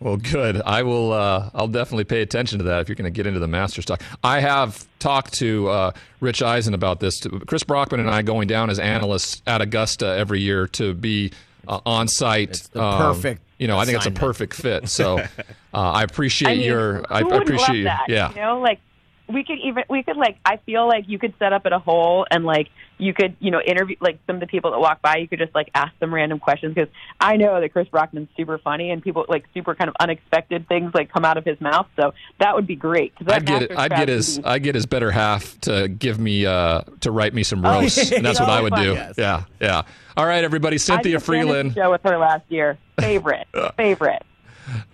Well, 0.00 0.16
good. 0.18 0.60
I 0.64 0.82
will. 0.82 1.12
Uh, 1.12 1.50
I'll 1.54 1.68
definitely 1.68 2.04
pay 2.04 2.20
attention 2.20 2.58
to 2.58 2.64
that 2.66 2.80
if 2.80 2.88
you're 2.88 2.96
going 2.96 3.10
to 3.12 3.16
get 3.16 3.26
into 3.26 3.40
the 3.40 3.48
Masters 3.48 3.84
talk. 3.84 4.02
I 4.22 4.40
have 4.40 4.86
talked 4.98 5.34
to 5.34 5.68
uh, 5.68 5.90
Rich 6.20 6.42
Eisen 6.42 6.74
about 6.74 7.00
this. 7.00 7.26
Chris 7.46 7.64
Brockman 7.64 8.00
and 8.00 8.10
I 8.10 8.22
going 8.22 8.46
down 8.46 8.68
as 8.68 8.78
analysts 8.78 9.40
at 9.46 9.62
Augusta 9.62 10.06
every 10.06 10.40
year 10.40 10.66
to 10.68 10.92
be 10.92 11.32
uh, 11.66 11.80
on 11.86 12.08
site. 12.08 12.50
It's 12.50 12.68
the 12.68 12.80
perfect 12.80 13.40
You 13.58 13.68
know, 13.68 13.78
I 13.78 13.86
think 13.86 13.96
it's 13.96 14.06
a 14.06 14.10
perfect 14.10 14.54
fit. 14.54 14.88
So 14.88 15.18
uh, 15.18 15.24
I 15.72 16.02
appreciate 16.02 16.50
I 16.50 16.54
mean, 16.56 16.64
your. 16.64 16.94
who 16.98 17.04
I, 17.08 17.18
I 17.20 17.36
appreciate. 17.38 17.84
love 17.84 17.98
that, 18.06 18.08
yeah. 18.08 18.30
you 18.30 18.40
know, 18.40 18.60
like 18.60 18.80
we 19.28 19.42
could 19.44 19.58
even 19.64 19.84
we 19.88 20.02
could 20.02 20.16
like 20.16 20.38
I 20.44 20.58
feel 20.58 20.86
like 20.86 21.08
you 21.08 21.18
could 21.18 21.34
set 21.38 21.52
up 21.52 21.66
at 21.66 21.72
a 21.72 21.78
hole 21.78 22.26
and 22.30 22.44
like 22.44 22.68
you 22.98 23.12
could 23.12 23.36
you 23.40 23.50
know 23.50 23.60
interview 23.60 23.96
like 24.00 24.18
some 24.26 24.36
of 24.36 24.40
the 24.40 24.46
people 24.46 24.70
that 24.70 24.78
walk 24.78 25.02
by. 25.02 25.16
You 25.16 25.26
could 25.28 25.38
just 25.40 25.54
like 25.54 25.68
ask 25.74 25.96
them 25.98 26.14
random 26.14 26.38
questions 26.38 26.74
because 26.74 26.88
I 27.20 27.36
know 27.36 27.60
that 27.60 27.70
Chris 27.72 27.88
Brockman's 27.88 28.28
super 28.36 28.58
funny 28.58 28.90
and 28.90 29.02
people 29.02 29.26
like 29.28 29.44
super 29.52 29.74
kind 29.74 29.88
of 29.88 29.96
unexpected 30.00 30.68
things 30.68 30.92
like 30.94 31.12
come 31.12 31.24
out 31.24 31.36
of 31.36 31.44
his 31.44 31.60
mouth. 31.60 31.86
So 31.96 32.14
that 32.38 32.54
would 32.54 32.66
be 32.66 32.76
great. 32.76 33.12
I'd 33.26 33.44
get 33.44 33.62
it. 33.62 33.72
I'd 33.76 33.90
get 33.90 34.08
his. 34.08 34.40
I 34.44 34.58
get 34.58 34.74
his 34.74 34.86
better 34.86 35.10
half 35.10 35.60
to 35.62 35.88
give 35.88 36.18
me 36.18 36.46
uh, 36.46 36.82
to 37.00 37.10
write 37.10 37.34
me 37.34 37.42
some 37.42 37.64
Oh, 37.64 37.70
roasts, 37.80 38.12
and 38.12 38.24
that's 38.24 38.38
what 38.40 38.48
I 38.48 38.60
would 38.62 38.72
fun. 38.74 38.82
do. 38.84 38.92
Yes. 38.94 39.14
Yeah, 39.18 39.44
yeah. 39.60 39.82
All 40.16 40.24
right, 40.26 40.44
everybody. 40.44 40.78
Cynthia 40.78 41.18
Frelund. 41.18 41.74
show 41.74 41.90
with 41.90 42.02
her 42.04 42.16
last 42.16 42.44
year. 42.48 42.78
Favorite, 43.00 43.46
favorite. 43.76 44.22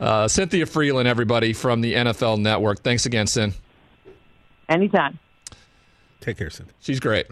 Uh, 0.01 0.27
Cynthia 0.29 0.67
Frelund, 0.67 1.07
everybody 1.07 1.53
from 1.53 1.81
the 1.81 1.95
NFL 1.95 2.39
Network. 2.41 2.81
Thanks 2.83 3.07
again, 3.07 3.27
Cyn. 3.27 3.55
Anytime. 4.73 5.19
Take 6.21 6.39
care, 6.39 6.51
Cindy. 6.51 6.73
She's 6.81 6.99
great. 7.01 7.27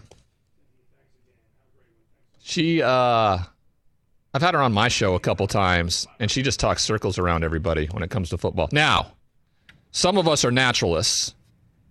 She, 2.43 2.81
uh, 2.81 3.37
I've 4.33 4.41
had 4.41 4.53
her 4.53 4.61
on 4.61 4.73
my 4.73 4.87
show 4.87 5.15
a 5.15 5.19
couple 5.19 5.47
times, 5.47 6.07
and 6.19 6.29
she 6.29 6.41
just 6.41 6.59
talks 6.59 6.83
circles 6.83 7.17
around 7.17 7.43
everybody 7.43 7.87
when 7.87 8.03
it 8.03 8.09
comes 8.09 8.29
to 8.29 8.37
football. 8.37 8.69
Now, 8.71 9.13
some 9.91 10.17
of 10.17 10.27
us 10.27 10.43
are 10.45 10.51
naturalists. 10.51 11.33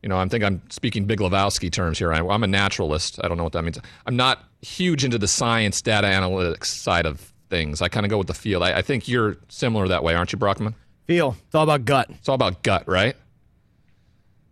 You 0.03 0.09
know, 0.09 0.18
I 0.18 0.26
think 0.28 0.42
I'm 0.44 0.62
speaking 0.70 1.05
Big 1.05 1.20
Lebowski 1.20 1.70
terms 1.70 1.98
here. 1.98 2.12
I- 2.12 2.26
I'm 2.26 2.42
a 2.42 2.46
naturalist. 2.46 3.20
I 3.22 3.28
don't 3.28 3.36
know 3.36 3.44
what 3.44 3.53
that 3.53 3.62
means. 3.62 3.78
I'm 4.07 4.16
not 4.16 4.44
huge 4.62 5.05
into 5.05 5.18
the 5.18 5.28
science, 5.28 5.82
data 5.82 6.07
analytics 6.07 6.66
side 6.66 7.07
of 7.07 7.32
things. 7.51 7.82
I 7.82 7.88
kind 7.88 8.07
of 8.07 8.11
go 8.11 8.18
with 8.18 8.26
the 8.26 8.34
field. 8.34 8.62
I, 8.62 8.78
I 8.78 8.82
think 8.82 9.09
you're 9.09 9.36
similar 9.48 9.88
that 9.88 10.03
way, 10.03 10.14
aren't 10.14 10.32
you, 10.32 10.38
Brockman? 10.38 10.74
Feel. 11.07 11.36
It's 11.46 11.55
all 11.55 11.64
about 11.64 11.84
gut. 11.84 12.09
It's 12.11 12.28
all 12.28 12.34
about 12.34 12.62
gut, 12.62 12.86
right? 12.88 13.16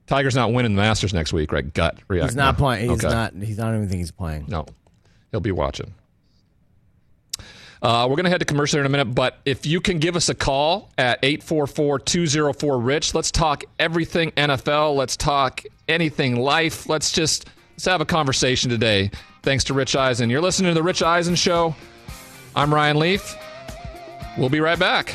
Tiger's 0.09 0.35
not 0.35 0.53
winning 0.53 0.75
the 0.75 0.81
Masters 0.83 1.15
next 1.15 1.33
week, 1.33 1.53
right? 1.53 1.73
Gut 1.73 1.99
reaction. 2.09 2.31
He's 2.31 2.37
not 2.37 2.57
playing. 2.59 2.91
He's 2.91 3.05
Okay. 3.05 3.15
not. 3.15 3.35
He's 3.35 3.59
not 3.59 3.75
even 3.75 3.89
think 3.89 4.01
he's 4.01 4.11
playing. 4.11 4.47
No. 4.49 4.67
he'll 5.31 5.41
be 5.41 5.53
watching. 5.53 5.93
Uh, 7.81 8.07
we're 8.09 8.17
going 8.17 8.25
to 8.25 8.31
head 8.31 8.41
to 8.41 8.45
commercial 8.47 8.81
in 8.81 8.87
a 8.87 8.89
minute, 8.89 9.15
but 9.15 9.37
if 9.45 9.65
you 9.65 9.81
can 9.81 9.99
give 9.99 10.17
us 10.17 10.29
a 10.29 10.35
call 10.35 10.91
at 10.99 11.19
844 11.23 12.01
204 12.01 12.79
Rich, 12.81 13.15
let's 13.15 13.31
talk 13.31 13.63
everything 13.79 14.33
NFL. 14.33 14.97
Let's 14.97 15.17
talk 15.17 15.63
anything 15.87 16.37
life. 16.37 16.89
Let's 16.89 17.13
just 17.13 17.45
let's 17.73 17.85
have 17.85 18.01
a 18.01 18.05
conversation 18.05 18.69
today. 18.69 19.11
Thanks 19.43 19.63
to 19.65 19.75
Rich 19.75 19.95
Eisen. 19.95 20.29
You're 20.29 20.41
listening 20.41 20.71
to 20.71 20.75
The 20.75 20.83
Rich 20.83 21.03
Eisen 21.03 21.37
Show. 21.37 21.77
I'm 22.57 22.75
Ryan 22.75 22.99
Leaf. 22.99 23.37
We'll 24.37 24.49
be 24.49 24.61
right 24.61 24.79
back. 24.79 25.15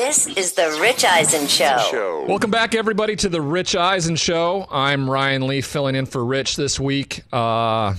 This 0.00 0.26
is 0.28 0.54
the 0.54 0.78
Rich 0.80 1.04
Eisen 1.04 1.46
Show. 1.46 2.24
Welcome 2.26 2.50
back, 2.50 2.74
everybody, 2.74 3.16
to 3.16 3.28
the 3.28 3.42
Rich 3.42 3.76
Eisen 3.76 4.16
Show. 4.16 4.66
I'm 4.70 5.08
Ryan 5.10 5.46
Leaf, 5.46 5.66
filling 5.66 5.94
in 5.94 6.06
for 6.06 6.24
Rich 6.24 6.56
this 6.56 6.80
week. 6.80 7.22
Uh, 7.30 7.94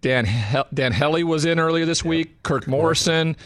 Dan 0.00 0.24
he- 0.24 0.62
Dan 0.72 0.92
Hellie 0.92 1.22
was 1.22 1.44
in 1.44 1.60
earlier 1.60 1.84
this 1.84 2.02
week. 2.02 2.42
Kirk 2.42 2.66
Morrison. 2.66 3.36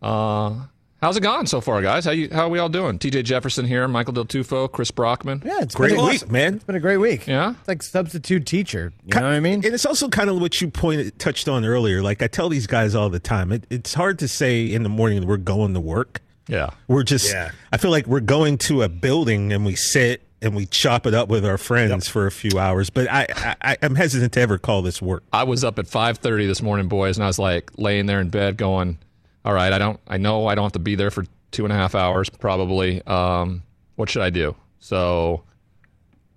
Uh, 0.00 0.54
how's 1.00 1.16
it 1.16 1.22
gone 1.22 1.48
so 1.48 1.60
far, 1.60 1.82
guys? 1.82 2.04
How 2.04 2.12
you 2.12 2.28
how 2.30 2.42
are 2.46 2.48
we 2.48 2.60
all 2.60 2.68
doing? 2.68 3.00
T.J. 3.00 3.24
Jefferson 3.24 3.66
here, 3.66 3.88
Michael 3.88 4.12
Del 4.12 4.24
Tufo, 4.24 4.70
Chris 4.70 4.92
Brockman. 4.92 5.42
Yeah, 5.44 5.58
it's 5.60 5.74
Great 5.74 5.96
been 5.96 6.00
a, 6.00 6.04
week, 6.06 6.30
man. 6.30 6.54
It's 6.54 6.64
been 6.64 6.76
a 6.76 6.80
great 6.80 6.98
week. 6.98 7.26
Yeah, 7.26 7.56
It's 7.58 7.68
like 7.68 7.82
substitute 7.82 8.46
teacher. 8.46 8.92
You 9.06 9.16
know 9.16 9.22
what 9.26 9.32
I 9.32 9.40
mean? 9.40 9.64
And 9.64 9.74
it's 9.74 9.84
also 9.86 10.08
kind 10.08 10.30
of 10.30 10.40
what 10.40 10.60
you 10.60 10.70
pointed 10.70 11.18
touched 11.18 11.48
on 11.48 11.64
earlier. 11.64 12.00
Like 12.00 12.22
I 12.22 12.28
tell 12.28 12.48
these 12.48 12.68
guys 12.68 12.94
all 12.94 13.10
the 13.10 13.20
time, 13.20 13.50
it, 13.50 13.66
it's 13.70 13.92
hard 13.94 14.20
to 14.20 14.28
say 14.28 14.64
in 14.72 14.84
the 14.84 14.88
morning 14.88 15.18
that 15.20 15.26
we're 15.26 15.36
going 15.36 15.74
to 15.74 15.80
work. 15.80 16.20
Yeah. 16.48 16.70
We're 16.88 17.02
just. 17.02 17.32
Yeah. 17.32 17.50
I 17.72 17.76
feel 17.76 17.90
like 17.90 18.06
we're 18.06 18.20
going 18.20 18.58
to 18.58 18.82
a 18.82 18.88
building 18.88 19.52
and 19.52 19.64
we 19.64 19.76
sit 19.76 20.22
and 20.42 20.56
we 20.56 20.66
chop 20.66 21.06
it 21.06 21.14
up 21.14 21.28
with 21.28 21.46
our 21.46 21.56
friends 21.56 22.08
for 22.08 22.26
a 22.26 22.32
few 22.32 22.58
hours. 22.58 22.90
But 22.90 23.08
I, 23.10 23.54
I, 23.62 23.76
I'm 23.80 23.94
hesitant 23.94 24.32
to 24.32 24.40
ever 24.40 24.58
call 24.58 24.82
this 24.82 25.00
work. 25.00 25.22
I 25.32 25.44
was 25.44 25.64
up 25.64 25.78
at 25.78 25.86
5:30 25.86 26.46
this 26.48 26.60
morning, 26.60 26.88
boys, 26.88 27.16
and 27.16 27.24
I 27.24 27.28
was 27.28 27.38
like 27.38 27.70
laying 27.78 28.06
there 28.06 28.20
in 28.20 28.28
bed, 28.28 28.56
going, 28.56 28.98
"All 29.44 29.54
right, 29.54 29.72
I 29.72 29.78
don't, 29.78 30.00
I 30.08 30.18
know 30.18 30.46
I 30.46 30.54
don't 30.54 30.64
have 30.64 30.72
to 30.72 30.78
be 30.80 30.96
there 30.96 31.10
for 31.10 31.24
two 31.52 31.64
and 31.64 31.72
a 31.72 31.76
half 31.76 31.94
hours, 31.94 32.28
probably. 32.28 33.02
Um, 33.06 33.62
what 33.94 34.10
should 34.10 34.22
I 34.22 34.30
do?" 34.30 34.56
So 34.80 35.44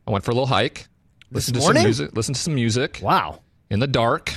I 0.08 0.12
went 0.12 0.24
for 0.24 0.32
a 0.32 0.36
little 0.36 0.48
hike, 0.48 0.88
listened 1.32 1.56
to 1.56 1.62
morning? 1.62 1.82
some 1.82 1.88
music, 1.88 2.16
listened 2.16 2.36
to 2.36 2.42
some 2.42 2.56
music 2.56 3.00
wow. 3.02 3.42
in 3.70 3.80
the 3.80 3.88
dark. 3.88 4.36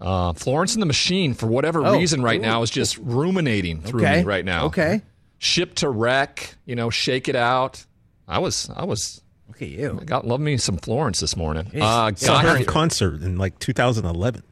Uh, 0.00 0.32
Florence 0.32 0.74
and 0.74 0.82
the 0.82 0.86
Machine, 0.86 1.34
for 1.34 1.46
whatever 1.46 1.84
Oh, 1.84 1.92
reason, 1.98 2.22
right 2.22 2.38
ooh. 2.38 2.42
now 2.42 2.62
is 2.62 2.70
just 2.70 2.96
ruminating 2.98 3.80
through 3.80 4.02
Okay. 4.02 4.18
me 4.18 4.24
right 4.24 4.44
now. 4.44 4.66
Okay. 4.66 5.02
Ship 5.38 5.74
to 5.76 5.88
wreck, 5.88 6.54
you 6.66 6.76
know, 6.76 6.90
shake 6.90 7.28
it 7.28 7.36
out. 7.36 7.84
I 8.26 8.38
was, 8.38 8.70
I 8.76 8.84
was, 8.84 9.20
Look 9.48 9.62
at 9.62 9.68
you. 9.68 9.98
I 10.00 10.04
got 10.04 10.26
love 10.26 10.40
me 10.40 10.56
some 10.58 10.76
Florence 10.76 11.20
this 11.20 11.34
morning. 11.36 11.64
Jeez. 11.72 11.80
Uh, 11.82 12.14
Saw 12.14 12.38
her 12.40 12.56
in 12.58 12.64
concert 12.66 13.22
in 13.22 13.38
like 13.38 13.58
2011. 13.58 14.42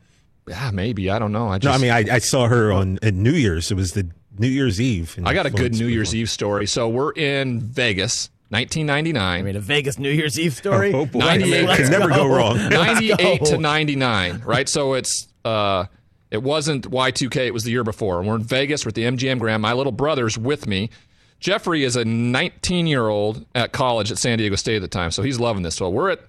yeah, 0.49 0.70
maybe 0.72 1.11
I 1.11 1.18
don't 1.18 1.32
know. 1.32 1.49
I 1.49 1.59
just, 1.59 1.70
No, 1.70 1.72
I 1.72 1.78
mean 1.78 2.09
I, 2.11 2.14
I 2.16 2.18
saw 2.18 2.49
her 2.49 2.72
on, 2.72 2.99
New 3.03 3.32
Year's. 3.32 3.70
It 3.70 3.74
was 3.74 3.92
the 3.92 4.09
New 4.38 4.49
Year's 4.49 4.80
Eve. 4.80 5.16
I 5.24 5.34
got 5.34 5.47
a 5.47 5.51
good 5.51 5.74
New 5.74 5.86
Year's. 5.86 6.14
Eve 6.14 6.30
story. 6.30 6.66
So 6.66 6.88
we're 6.88 7.12
in 7.12 7.61
Vegas, 7.61 8.30
1999. 8.49 9.38
I 9.40 9.42
mean, 9.42 9.55
a 9.57 9.61
Vegas 9.61 9.99
New 9.99 10.11
Year's 10.11 10.38
Eve 10.40 10.55
story. 10.55 10.92
Oh 10.94 11.05
boy, 11.07 11.18
98. 11.20 11.76
can 11.76 11.90
never 11.90 12.09
go 12.09 12.26
wrong. 12.26 12.57
98 12.70 13.40
go. 13.40 13.44
to 13.47 13.59
99, 13.59 14.42
right? 14.44 14.68
So 14.68 14.94
it's 14.94 15.28
uh 15.47 15.86
it 16.30 16.42
wasn't 16.42 16.90
Y2K, 16.90 17.47
it 17.47 17.55
was 17.55 17.62
the 17.62 17.70
year 17.70 17.84
before. 17.84 18.18
And 18.18 18.28
we're 18.28 18.34
in 18.34 18.42
Vegas 18.42 18.84
with 18.84 18.97
the 18.97 19.05
MGM 19.05 19.38
Grand. 19.38 19.62
My 19.62 19.72
little 19.72 19.92
brother's 19.92 20.36
with 20.36 20.66
me. 20.66 20.90
Jeffrey 21.38 21.84
is 21.84 21.94
a 21.94 22.05
19 22.05 22.86
year 22.86 23.09
old 23.09 23.47
at 23.55 23.72
college 23.72 24.11
at 24.11 24.18
San 24.18 24.38
Diego 24.38 24.57
State 24.57 24.76
at 24.76 24.82
the 24.82 24.88
time, 24.88 25.11
so 25.11 25.22
he's 25.22 25.38
loving 25.38 25.62
this. 25.62 25.76
So 25.76 25.88
we're 25.88 26.11
at 26.11 26.20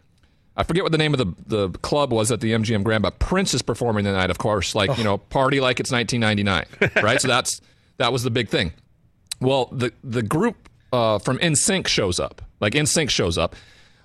I 0.55 0.63
forget 0.63 0.81
what 0.81 0.91
the 0.91 0.97
name 0.97 1.13
of 1.13 1.19
the, 1.19 1.67
the 1.67 1.77
club 1.79 2.11
was 2.11 2.31
at 2.31 2.41
the 2.41 2.51
MGM 2.51 2.83
Grand, 2.83 3.03
but 3.03 3.19
Prince 3.19 3.53
is 3.53 3.61
performing 3.61 4.05
the 4.05 4.11
night, 4.11 4.31
of 4.31 4.39
course, 4.39 4.73
like, 4.73 4.97
you 4.97 5.03
know, 5.03 5.19
party 5.19 5.59
like 5.59 5.79
it's 5.79 5.91
1999, 5.91 7.03
right? 7.03 7.21
so 7.21 7.27
that's 7.27 7.61
that 7.97 8.11
was 8.11 8.23
the 8.23 8.31
big 8.31 8.49
thing. 8.49 8.73
Well, 9.39 9.65
the 9.71 9.93
the 10.03 10.23
group 10.23 10.67
uh, 10.91 11.19
from 11.19 11.37
NSYNC 11.39 11.87
shows 11.87 12.19
up. 12.19 12.41
Like 12.59 12.73
NSYNC 12.73 13.09
shows 13.09 13.37
up. 13.37 13.55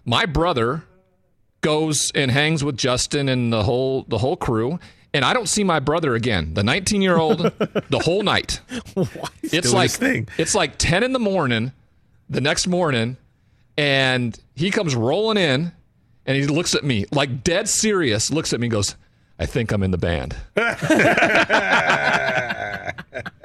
My 0.05 0.27
brother 0.27 0.85
goes 1.63 2.13
and 2.15 2.31
hangs 2.31 2.63
with 2.63 2.77
Justin 2.77 3.29
and 3.29 3.53
the 3.53 3.63
whole 3.63 4.05
the 4.09 4.19
whole 4.19 4.37
crew, 4.37 4.79
and 5.15 5.25
I 5.25 5.33
don't 5.33 5.49
see 5.49 5.65
my 5.65 5.81
brother 5.81 6.15
again. 6.15 6.55
The 6.55 6.63
19 6.63 7.03
year 7.03 7.17
old 7.17 7.39
the 7.91 8.01
whole 8.05 8.23
night. 8.23 8.61
it's 9.43 9.63
doing 9.63 9.75
like 9.75 9.91
thing. 9.91 10.29
it's 10.39 10.55
like 10.55 10.79
10 10.79 11.03
in 11.03 11.13
the 11.13 11.19
morning, 11.19 11.73
the 12.29 12.41
next 12.41 12.67
morning, 12.67 13.17
and 13.77 14.39
he 14.55 14.71
comes 14.71 14.95
rolling 14.95 15.39
in, 15.39 15.73
and 16.27 16.37
he 16.37 16.47
looks 16.47 16.75
at 16.75 16.85
me 16.85 17.07
like 17.13 17.45
dead 17.45 17.69
serious. 17.69 18.31
Looks 18.31 18.53
at 18.53 18.61
me, 18.61 18.67
and 18.67 18.73
goes, 18.73 18.97
"I 19.39 19.47
think 19.47 19.73
I'm 19.73 19.83
in 19.83 19.91
the 19.91 19.99
band." 19.99 20.37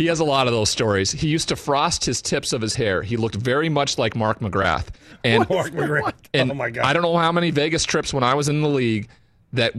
He 0.00 0.06
has 0.06 0.18
a 0.18 0.24
lot 0.24 0.46
of 0.46 0.54
those 0.54 0.70
stories. 0.70 1.12
He 1.12 1.28
used 1.28 1.50
to 1.50 1.56
frost 1.56 2.06
his 2.06 2.22
tips 2.22 2.54
of 2.54 2.62
his 2.62 2.74
hair. 2.74 3.02
He 3.02 3.18
looked 3.18 3.34
very 3.34 3.68
much 3.68 3.98
like 3.98 4.16
Mark 4.16 4.40
McGrath. 4.40 4.86
And, 5.24 5.46
Mark 5.50 5.72
McGrath. 5.72 6.14
and 6.32 6.50
oh 6.50 6.54
my 6.54 6.70
god. 6.70 6.86
I 6.86 6.94
don't 6.94 7.02
know 7.02 7.18
how 7.18 7.30
many 7.30 7.50
Vegas 7.50 7.84
trips 7.84 8.14
when 8.14 8.24
I 8.24 8.32
was 8.32 8.48
in 8.48 8.62
the 8.62 8.68
league 8.68 9.10
that 9.52 9.74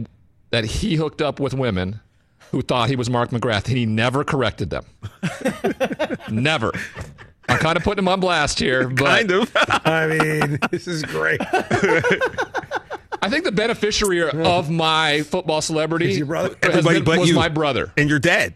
that 0.52 0.64
he 0.64 0.94
hooked 0.94 1.20
up 1.20 1.40
with 1.40 1.52
women 1.54 2.00
who 2.52 2.62
thought 2.62 2.88
he 2.90 2.96
was 2.96 3.10
Mark 3.10 3.30
McGrath, 3.30 3.66
and 3.66 3.76
he 3.76 3.86
never 3.86 4.22
corrected 4.22 4.70
them. 4.70 4.84
never. 6.30 6.70
I'm 7.48 7.58
kind 7.58 7.76
of 7.76 7.82
putting 7.82 8.04
him 8.04 8.08
on 8.08 8.20
blast 8.20 8.58
here, 8.58 8.88
but 8.88 9.04
Kind 9.06 9.30
of. 9.32 9.50
I 9.56 10.06
mean, 10.06 10.58
this 10.70 10.86
is 10.86 11.02
great. 11.02 11.40
I 13.22 13.28
think 13.28 13.44
the 13.44 13.52
beneficiary 13.52 14.22
of 14.30 14.70
my 14.70 15.22
football 15.22 15.60
celebrity 15.62 16.10
Is 16.10 16.18
your 16.18 16.26
brother? 16.26 16.54
Everybody 16.62 16.96
been- 16.98 17.04
but 17.04 17.18
was 17.20 17.28
you. 17.30 17.34
my 17.34 17.48
brother. 17.48 17.92
and 17.96 18.08
your 18.08 18.18
dad. 18.18 18.54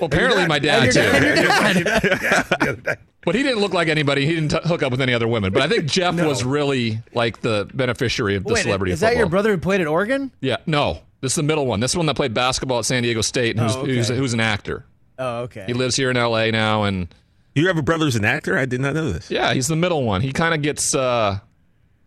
Well, 0.00 0.06
apparently 0.06 0.46
my 0.48 0.58
dad 0.58 0.90
too. 0.92 1.00
dad. 1.00 2.98
But 3.24 3.34
he 3.34 3.42
didn't 3.42 3.58
look 3.58 3.74
like 3.74 3.88
anybody. 3.88 4.24
He 4.24 4.36
didn't 4.36 4.50
t- 4.52 4.68
hook 4.68 4.84
up 4.84 4.92
with 4.92 5.00
any 5.00 5.12
other 5.12 5.26
women. 5.26 5.52
But 5.52 5.62
I 5.62 5.68
think 5.68 5.86
Jeff 5.86 6.14
was 6.14 6.44
really 6.44 7.00
like 7.12 7.40
the 7.40 7.68
beneficiary 7.74 8.36
of 8.36 8.44
the 8.44 8.52
Wait, 8.54 8.62
celebrity 8.62 8.92
is 8.92 9.02
of 9.02 9.08
that 9.10 9.16
your 9.16 9.26
brother 9.26 9.50
who 9.50 9.58
played 9.58 9.80
at 9.80 9.88
Oregon? 9.88 10.30
Yeah, 10.40 10.58
no. 10.64 11.00
This 11.26 11.32
is 11.32 11.36
the 11.36 11.42
middle 11.42 11.66
one. 11.66 11.80
This 11.80 11.90
is 11.90 11.92
the 11.94 11.98
one 11.98 12.06
that 12.06 12.14
played 12.16 12.32
basketball 12.34 12.78
at 12.78 12.84
San 12.84 13.02
Diego 13.02 13.20
State 13.20 13.56
and 13.56 13.60
who's, 13.60 13.74
Oh, 13.76 13.80
okay. 13.80 13.94
who's, 13.96 14.08
who's 14.08 14.32
an 14.32 14.40
actor. 14.40 14.86
Oh, 15.18 15.38
okay. 15.40 15.64
He 15.66 15.72
lives 15.72 15.96
here 15.96 16.08
in 16.10 16.16
L.A. 16.16 16.50
now, 16.52 16.84
and 16.84 17.08
You 17.54 17.66
have 17.66 17.78
a 17.78 17.82
brother 17.82 17.98
brother's 17.98 18.16
an 18.16 18.24
actor? 18.24 18.56
I 18.56 18.64
did 18.66 18.80
not 18.80 18.94
know 18.94 19.10
this. 19.10 19.30
yeah, 19.30 19.52
he's 19.54 19.66
the 19.66 19.74
middle 19.76 20.04
one. 20.04 20.20
He 20.20 20.32
kind 20.32 20.54
of 20.54 20.62
gets 20.62 20.94
uh, 20.94 21.38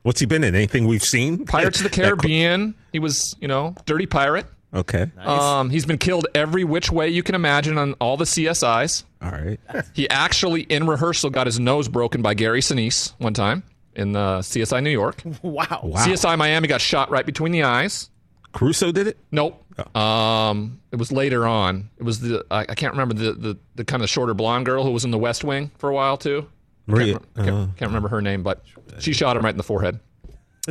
What's 0.04 0.20
he 0.22 0.26
been 0.26 0.44
in? 0.44 0.56
Anything 0.56 0.88
we've 0.88 1.04
seen? 1.04 1.46
Pirates 1.46 1.80
of 1.80 1.84
the 1.84 1.90
Caribbean. 2.02 2.76
He 2.94 3.00
was, 3.00 3.36
you 3.42 3.48
know, 3.48 3.76
dirty 3.86 4.06
pirate. 4.06 4.46
Okay. 4.74 5.12
Um, 5.18 5.70
he's 5.72 5.86
been 5.86 5.98
killed 5.98 6.28
every 6.36 6.64
which 6.64 6.92
way 6.92 7.10
you 7.10 7.24
can 7.24 7.36
imagine 7.36 7.78
on 7.78 7.94
all 8.00 8.16
the 8.18 8.26
CSIs. 8.26 9.04
All 9.22 9.32
right. 9.32 9.60
He 9.94 10.10
actually, 10.10 10.62
in 10.62 10.86
rehearsal, 10.88 11.30
got 11.32 11.48
his 11.48 11.60
nose 11.60 11.88
broken 11.90 12.22
by 12.22 12.36
Gary 12.36 12.62
Sinise 12.62 13.14
one 13.18 13.34
time 13.34 13.64
in 13.96 14.14
the 14.14 14.40
CSI 14.40 14.82
New 14.84 14.92
York. 14.92 15.22
Wow. 15.42 15.82
Wow. 15.84 16.06
CSI 16.06 16.38
Miami 16.38 16.68
got 16.68 16.80
shot 16.82 17.10
right 17.10 17.26
between 17.26 17.52
the 17.52 17.64
eyes. 17.64 18.10
Caruso 18.54 18.92
did 18.92 19.08
it? 19.08 19.18
Nope. 19.32 19.64
Um, 19.96 20.82
it 20.92 20.98
was 20.98 21.12
later 21.12 21.46
on. 21.48 21.90
It 21.98 22.04
was 22.04 22.20
the 22.20 22.46
I, 22.52 22.62
I 22.70 22.76
can't 22.76 22.94
remember 22.94 23.14
the, 23.14 23.32
the 23.34 23.58
the 23.76 23.86
kind 23.86 24.04
of 24.04 24.10
shorter 24.10 24.34
blonde 24.34 24.66
girl 24.66 24.84
who 24.84 24.92
was 24.92 25.06
in 25.06 25.12
the 25.12 25.18
West 25.20 25.44
Wing 25.44 25.72
for 25.78 25.90
a 25.90 25.94
while 25.94 26.18
too. 26.18 26.48
Maria. 26.86 27.14
Can't, 27.14 27.36
can't, 27.36 27.50
uh, 27.50 27.66
can't 27.78 27.90
remember 27.90 28.10
her 28.10 28.22
name, 28.22 28.44
but 28.44 28.64
she 29.00 29.14
shot 29.14 29.38
him 29.38 29.44
right 29.46 29.52
in 29.54 29.58
the 29.58 29.64
forehead. 29.64 30.00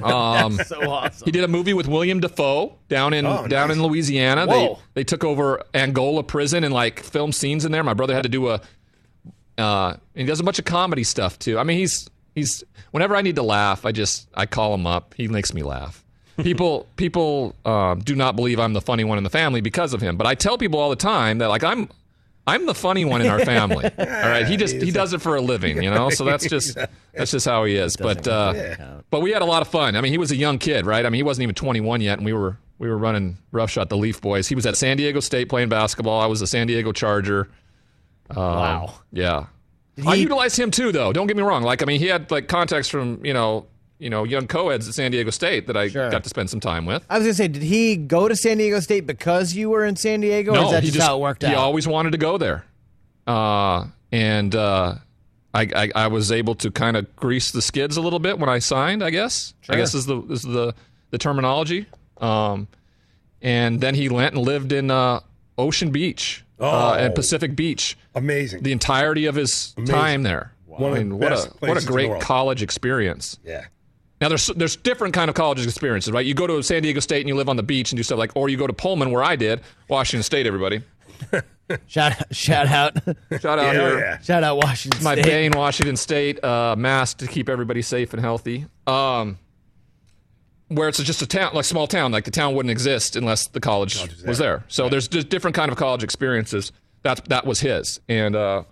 Um, 0.02 0.52
So 0.52 0.88
awesome. 0.88 1.24
he 1.24 1.32
did 1.32 1.42
a 1.42 1.48
movie 1.48 1.74
with 1.74 1.88
William 1.88 2.20
Dafoe 2.20 2.76
down 2.88 3.12
in 3.14 3.26
Oh, 3.26 3.48
down 3.48 3.68
nice. 3.68 3.76
in 3.78 3.82
Louisiana. 3.82 4.46
Whoa. 4.46 4.74
They 4.94 5.00
they 5.00 5.04
took 5.04 5.24
over 5.24 5.60
Angola 5.74 6.22
prison 6.22 6.62
and 6.62 6.72
like 6.72 7.00
filmed 7.00 7.34
scenes 7.34 7.64
in 7.64 7.72
there. 7.72 7.82
My 7.82 7.94
brother 7.94 8.14
had 8.14 8.22
to 8.22 8.28
do 8.28 8.48
a. 8.50 8.60
Uh, 9.56 9.94
and 10.14 10.20
he 10.20 10.24
does 10.24 10.38
a 10.38 10.44
bunch 10.44 10.60
of 10.60 10.64
comedy 10.66 11.02
stuff 11.02 11.36
too. 11.40 11.58
I 11.58 11.64
mean, 11.64 11.78
he's 11.78 12.08
he's 12.34 12.62
whenever 12.92 13.16
I 13.16 13.22
need 13.22 13.36
to 13.36 13.42
laugh, 13.42 13.84
I 13.84 13.90
just 13.90 14.28
I 14.34 14.46
call 14.46 14.72
him 14.74 14.86
up. 14.86 15.14
He 15.16 15.26
makes 15.26 15.52
me 15.52 15.62
laugh. 15.64 16.04
People 16.42 16.86
people 16.96 17.54
um, 17.64 18.00
do 18.00 18.14
not 18.14 18.36
believe 18.36 18.58
I'm 18.60 18.72
the 18.72 18.80
funny 18.80 19.04
one 19.04 19.18
in 19.18 19.24
the 19.24 19.30
family 19.30 19.60
because 19.60 19.92
of 19.92 20.00
him, 20.00 20.16
but 20.16 20.26
I 20.26 20.34
tell 20.34 20.56
people 20.58 20.78
all 20.78 20.90
the 20.90 20.96
time 20.96 21.38
that 21.38 21.48
like 21.48 21.64
I'm 21.64 21.88
I'm 22.46 22.64
the 22.64 22.74
funny 22.74 23.04
one 23.04 23.20
in 23.20 23.26
our 23.26 23.40
family. 23.44 23.84
all 23.98 24.06
right, 24.06 24.46
he 24.46 24.56
just 24.56 24.76
he 24.76 24.90
does 24.90 25.12
it 25.12 25.20
for 25.20 25.36
a 25.36 25.40
living, 25.40 25.82
you 25.82 25.90
know. 25.90 26.10
So 26.10 26.24
that's 26.24 26.48
just 26.48 26.78
that's 27.12 27.30
just 27.32 27.44
how 27.44 27.64
he 27.64 27.74
is. 27.74 27.96
But 27.96 28.26
uh, 28.26 29.00
but 29.10 29.20
we 29.20 29.32
had 29.32 29.42
a 29.42 29.46
lot 29.46 29.62
of 29.62 29.68
fun. 29.68 29.96
I 29.96 30.00
mean, 30.00 30.12
he 30.12 30.18
was 30.18 30.30
a 30.30 30.36
young 30.36 30.58
kid, 30.58 30.86
right? 30.86 31.04
I 31.04 31.10
mean, 31.10 31.18
he 31.18 31.22
wasn't 31.24 31.42
even 31.42 31.54
21 31.54 32.00
yet, 32.00 32.18
and 32.18 32.24
we 32.24 32.32
were 32.32 32.56
we 32.78 32.88
were 32.88 32.96
running 32.96 33.36
roughshot 33.52 33.88
the 33.88 33.96
Leaf 33.96 34.20
Boys. 34.20 34.48
He 34.48 34.54
was 34.54 34.64
at 34.64 34.76
San 34.76 34.96
Diego 34.96 35.20
State 35.20 35.48
playing 35.48 35.68
basketball. 35.68 36.20
I 36.20 36.26
was 36.26 36.40
a 36.40 36.46
San 36.46 36.68
Diego 36.68 36.92
Charger. 36.92 37.48
Um, 38.30 38.36
Wow. 38.36 38.94
Yeah. 39.12 39.46
I 40.06 40.14
he- 40.16 40.22
utilized 40.22 40.58
him 40.58 40.70
too, 40.70 40.92
though. 40.92 41.12
Don't 41.12 41.26
get 41.26 41.36
me 41.36 41.42
wrong. 41.42 41.64
Like, 41.64 41.82
I 41.82 41.84
mean, 41.86 41.98
he 41.98 42.06
had 42.06 42.30
like 42.30 42.46
contacts 42.46 42.88
from 42.88 43.24
you 43.26 43.34
know, 43.34 43.66
you 43.98 44.08
know, 44.10 44.24
young 44.24 44.46
co-eds 44.46 44.86
at 44.88 44.94
San 44.94 45.10
Diego 45.10 45.30
State 45.30 45.66
that 45.66 45.76
I 45.76 45.88
Sure. 45.88 46.08
got 46.10 46.22
to 46.24 46.28
spend 46.28 46.48
some 46.50 46.60
time 46.60 46.86
with. 46.86 47.04
I 47.10 47.18
was 47.18 47.26
gonna 47.26 47.34
say, 47.34 47.48
did 47.48 47.62
he 47.62 47.96
go 47.96 48.28
to 48.28 48.36
San 48.36 48.58
Diego 48.58 48.80
State 48.80 49.06
because 49.06 49.54
you 49.54 49.70
were 49.70 49.84
in 49.84 49.96
San 49.96 50.20
Diego, 50.20 50.52
or 50.52 50.54
no, 50.54 50.64
is 50.66 50.70
that 50.72 50.82
he 50.84 50.90
just, 50.90 51.04
how 51.06 51.16
it 51.16 51.20
worked 51.20 51.42
he 51.42 51.48
out? 51.48 51.56
always 51.56 51.86
wanted 51.88 52.12
to 52.12 52.18
go 52.18 52.38
there, 52.38 52.64
uh, 53.26 53.86
and 54.12 54.54
uh, 54.54 54.94
I, 55.54 55.68
I 55.74 55.90
I 55.94 56.06
was 56.08 56.30
able 56.32 56.54
to 56.56 56.70
kind 56.70 56.96
of 56.96 57.14
grease 57.16 57.50
the 57.50 57.62
skids 57.62 57.96
a 57.96 58.00
little 58.00 58.18
bit 58.18 58.38
when 58.38 58.48
I 58.48 58.58
signed. 58.60 59.02
I 59.02 59.10
guess 59.10 59.54
I 59.68 59.76
guess 59.76 59.94
is 59.94 60.06
the 60.06 60.20
is 60.30 60.42
the 60.42 60.74
the 61.10 61.18
terminology. 61.18 61.86
Um, 62.20 62.68
and 63.40 63.80
then 63.80 63.94
he 63.94 64.08
went 64.08 64.34
and 64.34 64.44
lived 64.44 64.72
in 64.72 64.90
uh, 64.90 65.20
Ocean 65.56 65.90
Beach 65.90 66.44
uh, 66.60 66.94
and 66.94 67.12
Oh. 67.12 67.14
Pacific 67.14 67.54
Beach 67.54 67.96
Amazing. 68.14 68.62
the 68.64 68.72
entirety 68.72 69.26
of 69.26 69.36
his 69.36 69.74
Amazing. 69.76 69.94
time 69.94 70.22
there. 70.24 70.52
One 70.66 70.82
of 70.92 70.96
I 70.96 70.98
the 70.98 71.04
mean, 71.04 71.18
what 71.18 71.28
best 71.30 71.48
a 71.48 71.66
what 71.66 71.82
a 71.82 71.86
great 71.86 72.20
college 72.20 72.62
experience. 72.62 73.38
yeah. 73.44 73.66
Now 74.20 74.28
there's 74.28 74.48
there's 74.48 74.76
different 74.76 75.14
kind 75.14 75.28
of 75.28 75.34
college 75.36 75.64
experiences, 75.64 76.12
right? 76.12 76.26
You 76.26 76.34
go 76.34 76.46
to 76.46 76.62
San 76.62 76.82
Diego 76.82 77.00
State 77.00 77.20
and 77.20 77.28
you 77.28 77.34
live 77.36 77.48
on 77.48 77.56
the 77.56 77.62
beach 77.62 77.92
and 77.92 77.96
do 77.96 78.02
stuff 78.02 78.18
like, 78.18 78.32
or 78.34 78.48
you 78.48 78.56
go 78.56 78.66
to 78.66 78.72
Pullman 78.72 79.10
where 79.12 79.22
I 79.22 79.36
did, 79.36 79.60
Washington 79.88 80.22
State. 80.24 80.46
Everybody, 80.46 80.82
shout 81.86 82.14
shout 82.34 82.66
out, 82.66 82.94
shout 83.40 83.58
out 83.58 83.58
Yeah, 83.58 83.72
here. 83.72 83.98
yeah. 84.00 84.18
shout 84.20 84.42
out 84.42 84.56
Washington 84.56 85.04
My 85.04 85.14
State. 85.14 85.24
Bane, 85.24 85.52
Washington 85.54 85.96
State, 85.96 86.42
uh, 86.42 86.74
mask 86.76 87.18
to 87.18 87.26
keep 87.28 87.48
everybody 87.48 87.80
safe 87.82 88.12
and 88.12 88.20
healthy. 88.20 88.66
Um, 88.86 89.38
where 90.68 90.88
it's 90.88 91.02
just 91.02 91.22
a 91.22 91.26
town, 91.26 91.52
like 91.54 91.64
small 91.64 91.86
town, 91.86 92.12
like 92.12 92.24
the 92.24 92.30
town 92.30 92.54
wouldn't 92.54 92.70
exist 92.70 93.16
unless 93.16 93.46
the 93.46 93.60
college 93.60 93.98
was 94.26 94.36
there. 94.38 94.64
So 94.68 94.88
there's 94.90 95.08
just 95.08 95.28
different 95.30 95.54
kind 95.54 95.70
of 95.70 95.78
college 95.78 96.02
experiences. 96.02 96.72
That 97.04 97.24
that 97.26 97.46
was 97.46 97.60
his, 97.60 98.00
and 98.08 98.34
uh, 98.34 98.64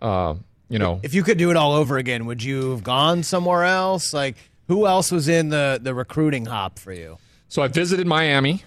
uh, 0.00 0.34
you 0.68 0.78
know, 0.78 1.00
If 1.02 1.14
you 1.14 1.22
could 1.22 1.38
do 1.38 1.50
it 1.50 1.56
all 1.56 1.72
over 1.72 1.96
again, 1.98 2.26
would 2.26 2.42
you 2.42 2.72
have 2.72 2.82
gone 2.82 3.22
somewhere 3.22 3.64
else? 3.64 4.12
Like, 4.12 4.36
who 4.70 4.86
else 4.86 5.10
was 5.10 5.26
in 5.26 5.48
the 5.48 5.80
the 5.82 5.92
recruiting 5.92 6.46
hop 6.46 6.78
for 6.78 6.92
you? 6.92 7.18
So 7.48 7.60
I 7.60 7.66
visited 7.66 8.06
Miami. 8.06 8.62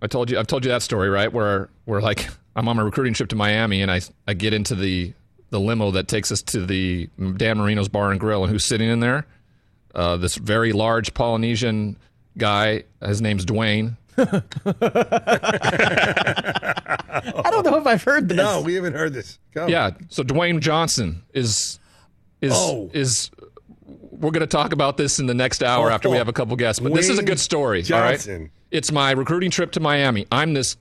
I 0.00 0.06
told 0.06 0.30
you 0.30 0.38
I've 0.38 0.46
told 0.46 0.64
you 0.64 0.70
that 0.70 0.80
story, 0.80 1.10
right? 1.10 1.30
Where 1.30 1.68
where 1.84 2.00
like 2.00 2.26
I'm 2.56 2.66
on 2.68 2.76
my 2.76 2.82
recruiting 2.82 3.12
trip 3.12 3.28
to 3.28 3.36
Miami 3.36 3.82
and 3.82 3.90
I 3.90 4.00
I 4.26 4.32
get 4.32 4.54
into 4.54 4.74
the 4.74 5.12
the 5.50 5.60
limo 5.60 5.90
that 5.90 6.08
takes 6.08 6.32
us 6.32 6.40
to 6.42 6.64
the 6.64 7.10
Dan 7.36 7.58
Marino's 7.58 7.88
Bar 7.90 8.12
and 8.12 8.18
Grill 8.18 8.44
and 8.44 8.50
who's 8.50 8.64
sitting 8.64 8.88
in 8.88 9.00
there? 9.00 9.26
Uh, 9.94 10.16
this 10.16 10.36
very 10.36 10.72
large 10.72 11.12
Polynesian 11.12 11.96
guy. 12.38 12.84
His 13.04 13.20
name's 13.20 13.44
Dwayne. 13.44 13.98
I 14.16 14.30
don't 17.50 17.66
know 17.66 17.76
if 17.76 17.86
I've 17.86 18.02
heard 18.02 18.28
this. 18.28 18.38
No, 18.38 18.62
we 18.62 18.74
haven't 18.74 18.94
heard 18.94 19.12
this. 19.12 19.38
Go. 19.52 19.66
Yeah. 19.66 19.90
So 20.08 20.22
Dwayne 20.22 20.60
Johnson 20.60 21.24
is 21.34 21.78
is 22.40 22.52
Oh. 22.54 22.88
is 22.94 23.30
we're 24.20 24.30
going 24.30 24.40
to 24.40 24.46
talk 24.46 24.72
about 24.72 24.96
this 24.96 25.18
in 25.18 25.26
the 25.26 25.34
next 25.34 25.62
hour 25.62 25.90
Oh, 25.90 25.94
after 25.94 26.08
we 26.08 26.16
oh. 26.16 26.18
have 26.18 26.28
a 26.28 26.32
couple 26.32 26.54
guests. 26.56 26.80
But 26.80 26.94
this 26.94 27.08
is 27.08 27.18
a 27.18 27.22
good 27.22 27.40
story. 27.40 27.78
All 27.80 27.84
Johnson. 27.84 28.42
right. 28.42 28.50
It's 28.70 28.92
my 28.92 29.10
recruiting 29.12 29.50
trip 29.50 29.72
to 29.72 29.80
Miami. 29.80 30.26
I'm 30.30 30.54
this 30.54 30.76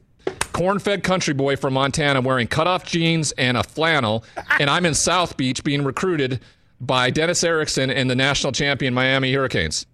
corn-fed 0.54 1.04
country 1.04 1.34
boy 1.34 1.56
from 1.56 1.74
Montana 1.74 2.22
wearing 2.22 2.48
cutoff 2.48 2.86
jeans 2.86 3.32
and 3.34 3.58
a 3.58 3.64
flannel, 3.64 4.24
and 4.60 4.70
I'm 4.70 4.86
in 4.86 4.94
South 4.94 5.38
Beach 5.38 5.64
being 5.64 5.84
recruited 5.84 6.42
by 6.82 7.10
Dennis 7.10 7.44
Erickson 7.44 7.90
and 7.90 8.10
the 8.10 8.16
national 8.16 8.52
champion 8.54 8.94
Miami 8.94 9.34
Hurricanes. 9.34 9.86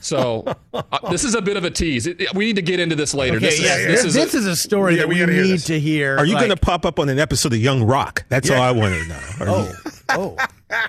So 0.00 0.44
uh, 0.72 0.82
this 1.10 1.24
is 1.24 1.34
a 1.34 1.42
bit 1.42 1.56
of 1.56 1.64
a 1.64 1.70
tease. 1.70 2.06
It- 2.06 2.20
it- 2.20 2.34
we 2.34 2.44
need 2.44 2.56
to 2.56 2.62
get 2.62 2.78
into 2.78 2.94
this 2.94 3.12
later. 3.14 3.38
Okay, 3.38 3.46
this, 3.46 3.60
yeah, 3.62 3.76
is, 3.76 3.86
this, 3.86 4.02
this 4.02 4.14
this 4.14 4.34
is 4.34 4.40
is 4.42 4.46
a 4.46 4.56
story 4.56 4.94
Yeah, 4.94 5.00
that 5.00 5.08
we 5.08 5.14
we, 5.16 5.20
gotta 5.20 5.32
hear 5.32 5.42
need 5.44 5.58
to 5.60 5.80
hear. 5.80 6.16
Are 6.16 6.24
you 6.24 6.34
like- 6.34 6.46
going 6.46 6.56
to 6.56 6.64
pop 6.64 6.86
up 6.86 6.98
on 7.00 7.08
an 7.08 7.18
episode 7.18 7.52
of 7.52 7.58
Young 7.58 7.82
Rock? 7.82 8.24
That's 8.28 8.48
all 8.50 8.60
I 8.62 8.70
want 8.70 8.94
to 8.94 9.08
know. 9.08 9.20
Are 9.40 9.62
you- 9.66 9.72
Oh, 10.12 10.36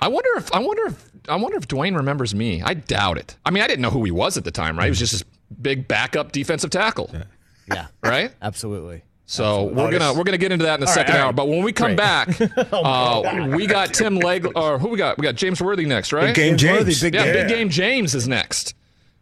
I 0.00 0.08
wonder 0.08 0.30
if 0.36 0.52
I 0.52 0.58
wonder 0.58 0.86
if 0.86 1.11
I 1.28 1.36
wonder 1.36 1.56
if 1.56 1.68
Dwayne 1.68 1.96
remembers 1.96 2.34
me. 2.34 2.62
I 2.62 2.74
doubt 2.74 3.18
it. 3.18 3.36
I 3.44 3.50
mean, 3.50 3.62
I 3.62 3.66
didn't 3.66 3.82
know 3.82 3.90
who 3.90 4.04
he 4.04 4.10
was 4.10 4.36
at 4.36 4.44
the 4.44 4.50
time, 4.50 4.76
right? 4.76 4.84
He 4.84 4.90
was 4.90 4.98
just 4.98 5.12
this 5.12 5.24
big 5.60 5.86
backup 5.88 6.32
defensive 6.32 6.70
tackle, 6.70 7.10
yeah, 7.72 7.86
right? 8.02 8.32
absolutely. 8.42 9.02
So 9.24 9.64
we're 9.64 9.86
Oh, 9.86 9.90
gonna 9.90 10.12
we're 10.14 10.24
gonna 10.24 10.36
get 10.36 10.52
into 10.52 10.64
that 10.66 10.74
in 10.74 10.80
the 10.80 10.86
second 10.88 11.14
all 11.14 11.18
right. 11.20 11.26
hour. 11.26 11.32
But 11.32 11.48
when 11.48 11.62
we 11.62 11.72
come 11.72 11.96
back, 11.96 12.28
uh, 12.72 13.48
we 13.56 13.66
got 13.66 13.94
Tim 13.94 14.16
Leg 14.16 14.46
or 14.56 14.78
who 14.78 14.88
we 14.88 14.98
got? 14.98 15.16
We 15.16 15.22
got 15.22 15.36
James 15.36 15.62
Worthy 15.62 15.86
next, 15.86 16.12
right? 16.12 16.26
Big 16.26 16.34
game 16.34 16.56
James 16.56 16.78
Worthy, 16.80 16.90
James. 16.92 17.02
big 17.02 17.14
yeah, 17.14 17.24
game. 17.24 17.34
big 17.34 17.48
game. 17.48 17.68
James 17.70 18.14
is 18.14 18.28
next. 18.28 18.74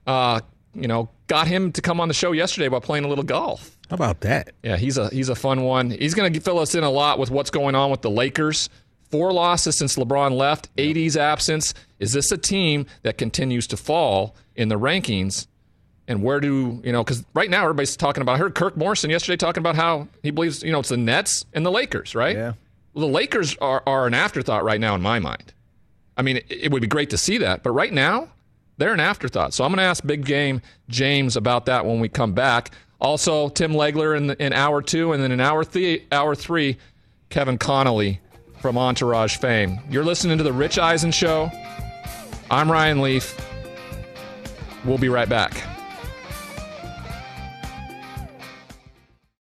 Uh, 0.07 0.40
you 0.74 0.88
know, 0.88 1.11
got 1.26 1.46
him 1.48 1.70
to 1.72 1.82
come 1.82 2.01
on 2.01 2.09
the 2.09 2.14
show 2.14 2.32
yesterday 2.32 2.68
while 2.68 2.80
playing 2.80 3.05
a 3.05 3.09
little 3.09 3.24
golf. 3.24 3.76
How 3.88 3.94
about 3.94 4.20
that? 4.22 4.53
Yeah, 4.62 4.76
he's 4.76 4.98
a 4.98 5.09
he's 5.11 5.28
a 5.28 5.34
fun 5.34 5.62
one. 5.62 5.90
He's 5.90 6.14
going 6.14 6.32
to 6.32 6.40
fill 6.40 6.59
us 6.59 6.74
in 6.74 6.82
a 6.82 6.90
lot 6.90 7.18
with 7.18 7.30
what's 7.30 7.51
going 7.51 7.74
on 7.74 7.90
with 7.90 8.03
the 8.03 8.11
Lakers. 8.11 8.68
Four 9.11 9.33
losses 9.33 9.77
since 9.77 9.97
LeBron 9.97 10.33
left, 10.37 10.69
AD's 10.79 11.17
absence. 11.17 11.75
Is 11.99 12.13
this 12.13 12.31
a 12.31 12.39
team 12.39 12.87
that 13.03 13.19
continues 13.19 13.67
to 13.69 13.77
fall 13.77 14.37
in 14.55 14.69
the 14.69 14.79
rankings? 14.79 15.47
And 16.07 16.23
where 16.23 16.41
do 16.41 16.81
you 16.85 16.93
know? 16.93 17.05
Because 17.05 17.25
right 17.35 17.51
now 17.51 17.63
everybody's 17.63 17.97
talking 17.97 18.23
about. 18.23 18.37
I 18.37 18.39
heard 18.39 18.55
Kirk 18.55 18.77
Morrison 18.77 19.11
yesterday 19.11 19.37
talking 19.37 19.61
about 19.61 19.77
how 19.77 20.09
he 20.23 20.31
believes 20.31 20.63
you 20.63 20.73
know 20.73 20.81
it's 20.81 20.89
the 20.89 20.97
Nets 20.97 21.45
and 21.53 21.65
the 21.65 21.71
Lakers, 21.71 22.15
right? 22.15 22.37
Yeah. 22.37 22.53
Well, 22.95 23.07
the 23.07 23.13
Lakers 23.13 23.57
are 23.59 23.83
are 23.87 24.07
an 24.07 24.15
afterthought 24.15 24.65
right 24.65 24.81
now 24.81 24.95
in 24.95 25.03
my 25.03 25.19
mind. 25.19 25.53
I 26.17 26.23
mean, 26.23 26.39
it, 26.39 26.47
it 26.51 26.73
would 26.73 26.83
be 26.83 26.89
great 26.89 27.11
to 27.11 27.19
see 27.19 27.39
that, 27.39 27.63
but 27.63 27.71
right 27.71 27.93
now 27.93 28.29
they're 28.77 28.93
an 28.93 29.01
afterthought. 29.01 29.55
So 29.55 29.63
I'm 29.63 29.71
going 29.71 29.79
to 29.79 29.85
ask 29.85 30.05
Big 30.05 30.25
Game 30.25 30.63
James 30.89 31.37
about 31.37 31.67
that 31.67 31.85
when 31.85 32.01
we 32.01 32.09
come 32.09 32.33
back. 32.33 32.73
Also, 33.01 33.49
Tim 33.49 33.73
Legler 33.73 34.17
in, 34.17 34.31
in 34.33 34.53
hour 34.53 34.83
two, 34.83 35.13
and 35.13 35.23
then 35.23 35.33
in 35.33 35.41
hour 35.41 35.65
three, 35.65 36.07
hour 36.11 36.35
three, 36.35 36.77
Kevin 37.29 37.57
Connolly 37.57 38.21
from 38.61 38.77
Entourage 38.77 39.39
fame. 39.39 39.81
You're 39.91 40.05
listening 40.05 40.39
to 40.39 40.45
the 40.45 40.53
Rich 40.53 40.79
Eisen 40.79 41.11
Show. 41.11 41.51
I'm 42.51 42.71
Ryan 42.71 43.01
Leaf. 43.01 43.39
We'll 44.85 44.99
be 44.99 45.09
right 45.09 45.29
back. 45.29 45.70